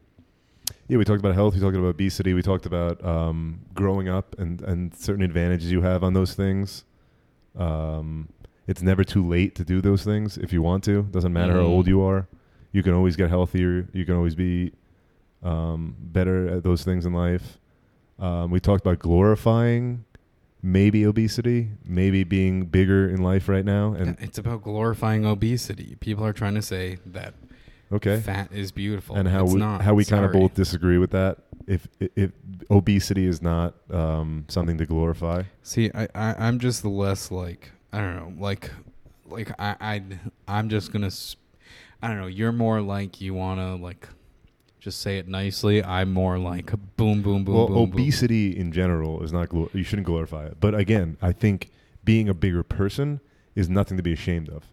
Yeah, 0.89 0.99
we 0.99 1.05
talked 1.05 1.21
about 1.21 1.35
health. 1.35 1.55
We 1.55 1.61
talked 1.61 1.77
about 1.77 1.87
obesity. 1.89 2.35
We 2.35 2.43
talked 2.43 2.67
about 2.67 3.03
um, 3.05 3.61
growing 3.75 4.09
up 4.09 4.35
and, 4.39 4.61
and 4.63 4.95
certain 4.95 5.23
advantages 5.23 5.71
you 5.71 5.83
have 5.83 6.03
on 6.03 6.15
those 6.15 6.35
things. 6.35 6.85
Um, 7.57 8.29
it's 8.67 8.83
never 8.83 9.05
too 9.05 9.27
late 9.27 9.55
to 9.57 9.65
do 9.65 9.81
those 9.81 10.03
things 10.05 10.37
if 10.39 10.53
you 10.53 10.61
want 10.63 10.83
to. 10.85 11.03
Doesn't 11.05 11.33
matter 11.33 11.53
how 11.55 11.61
Mhm. 11.61 11.69
old 11.77 11.87
you 11.89 12.03
are. 12.03 12.27
You 12.73 12.83
can 12.83 12.93
always 12.95 13.17
get 13.17 13.29
healthier. 13.31 13.89
You 13.93 14.05
can 14.05 14.15
always 14.15 14.35
be 14.35 14.73
um, 15.43 15.95
better 16.01 16.49
at 16.49 16.65
those 16.65 16.83
things 16.83 17.07
in 17.07 17.13
life. 17.13 17.59
Um, 18.19 18.51
we 18.51 18.59
talked 18.59 18.81
about 18.85 18.99
glorifying 18.99 20.05
maybe 20.63 21.07
obesity, 21.07 21.71
maybe 21.85 22.25
being 22.25 22.67
bigger 22.67 23.09
in 23.09 23.23
life 23.23 23.49
right 23.49 23.65
now. 23.65 23.93
And 23.93 24.17
it's 24.21 24.39
about 24.39 24.63
glorifying 24.63 25.25
obesity. 25.25 25.97
People 26.01 26.25
are 26.25 26.33
trying 26.33 26.55
to 26.55 26.63
say 26.63 26.99
that 27.07 27.35
okay, 27.93 28.21
fat 28.21 28.51
is 28.53 28.73
beautiful, 28.73 29.17
and 29.17 29.29
how 29.29 29.45
it's 29.45 29.55
we 29.55 29.61
not. 29.61 29.83
how 29.83 29.95
we 29.95 30.05
kind 30.05 30.25
of 30.25 30.33
both 30.33 30.55
disagree 30.55 30.99
with 30.99 31.11
that. 31.13 31.39
If 31.67 31.87
if 32.01 32.33
obesity 32.71 33.27
is 33.27 33.43
not 33.43 33.75
um, 33.91 34.45
something 34.49 34.79
to 34.79 34.87
glorify, 34.87 35.45
See, 35.63 35.91
I, 35.95 36.09
I 36.15 36.35
I'm 36.39 36.59
just 36.59 36.83
the 36.83 36.89
less 36.89 37.31
like 37.31 37.71
I 37.93 37.99
don't 37.99 38.17
know, 38.17 38.43
like 38.43 38.71
like 39.27 39.51
I 39.59 39.77
I 39.81 40.03
I'm 40.47 40.69
just 40.69 40.93
gonna 40.93 41.11
I 42.03 42.09
don't 42.09 42.19
know. 42.19 42.27
You're 42.27 42.53
more 42.53 42.81
like 42.81 43.21
you 43.21 43.35
wanna 43.35 43.77
like 43.77 44.09
just 44.81 45.01
say 45.01 45.19
it 45.19 45.29
nicely. 45.29 45.83
I'm 45.83 46.13
more 46.13 46.39
like 46.39 46.71
boom 46.97 47.23
boom 47.23 47.45
boom 47.45 47.55
well, 47.55 47.67
boom. 47.67 47.91
boom. 47.91 48.01
obesity 48.01 48.57
in 48.57 48.73
general 48.73 49.23
is 49.23 49.33
not 49.33 49.49
glor- 49.49 49.73
you 49.75 49.83
shouldn't 49.83 50.07
glorify 50.07 50.47
it. 50.47 50.59
But 50.61 50.75
again, 50.75 51.17
I 51.21 51.33
think 51.33 51.71
being 52.05 52.29
a 52.29 52.35
bigger 52.35 52.63
person 52.63 53.21
is 53.55 53.69
nothing 53.69 53.97
to 53.97 54.03
be 54.03 54.13
ashamed 54.13 54.49
of. 54.49 54.65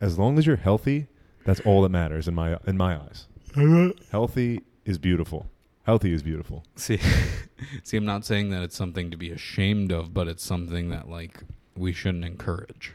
As 0.00 0.18
long 0.18 0.38
as 0.38 0.46
you're 0.46 0.56
healthy, 0.56 1.06
that's 1.44 1.60
all 1.60 1.82
that 1.82 1.90
matters 1.90 2.26
in 2.26 2.34
my 2.34 2.58
in 2.66 2.76
my 2.76 2.96
eyes. 2.96 3.26
healthy 4.10 4.62
is 4.84 4.98
beautiful. 4.98 5.46
Healthy 5.84 6.12
is 6.12 6.22
beautiful. 6.22 6.64
See, 6.76 6.98
see, 7.82 7.96
I'm 7.96 8.06
not 8.06 8.24
saying 8.24 8.50
that 8.50 8.62
it's 8.62 8.76
something 8.76 9.10
to 9.10 9.16
be 9.16 9.30
ashamed 9.30 9.92
of, 9.92 10.14
but 10.14 10.28
it's 10.28 10.42
something 10.42 10.90
that 10.90 11.08
like 11.08 11.42
we 11.76 11.92
shouldn't 11.92 12.24
encourage. 12.24 12.92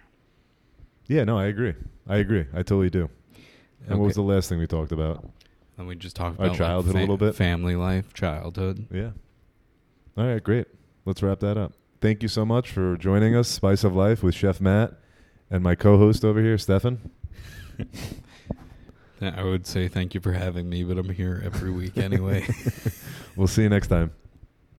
Yeah, 1.07 1.23
no, 1.23 1.37
I 1.37 1.45
agree. 1.45 1.73
I 2.07 2.17
agree. 2.17 2.45
I 2.53 2.57
totally 2.57 2.89
do. 2.89 3.09
And 3.87 3.99
what 3.99 4.05
was 4.05 4.15
the 4.15 4.21
last 4.21 4.49
thing 4.49 4.59
we 4.59 4.67
talked 4.67 4.91
about? 4.91 5.25
And 5.79 5.87
we 5.87 5.95
just 5.95 6.15
talked 6.15 6.37
Our 6.39 6.47
about 6.47 6.51
like, 6.51 6.57
childhood 6.57 6.95
a 6.95 6.99
little 6.99 7.17
bit? 7.17 7.35
family 7.35 7.75
life, 7.77 8.13
childhood. 8.13 8.85
Yeah. 8.91 9.11
All 10.17 10.25
right, 10.27 10.43
great. 10.43 10.67
Let's 11.05 11.23
wrap 11.23 11.39
that 11.39 11.57
up. 11.57 11.71
Thank 12.01 12.21
you 12.21 12.27
so 12.27 12.45
much 12.45 12.69
for 12.69 12.97
joining 12.97 13.33
us, 13.33 13.47
Spice 13.47 13.85
of 13.85 13.95
Life 13.95 14.21
with 14.21 14.35
Chef 14.35 14.59
Matt 14.59 14.93
and 15.49 15.63
my 15.63 15.75
co-host 15.75 16.25
over 16.25 16.41
here, 16.41 16.57
Stefan. 16.57 17.09
I 19.21 19.43
would 19.43 19.65
say 19.65 19.87
thank 19.87 20.13
you 20.13 20.19
for 20.19 20.33
having 20.33 20.69
me, 20.69 20.83
but 20.83 20.97
I'm 20.97 21.09
here 21.09 21.41
every 21.43 21.71
week 21.71 21.97
anyway. 21.97 22.45
We'll 23.35 23.47
see 23.47 23.61
you 23.61 23.69
next 23.69 23.87
time. 23.87 24.11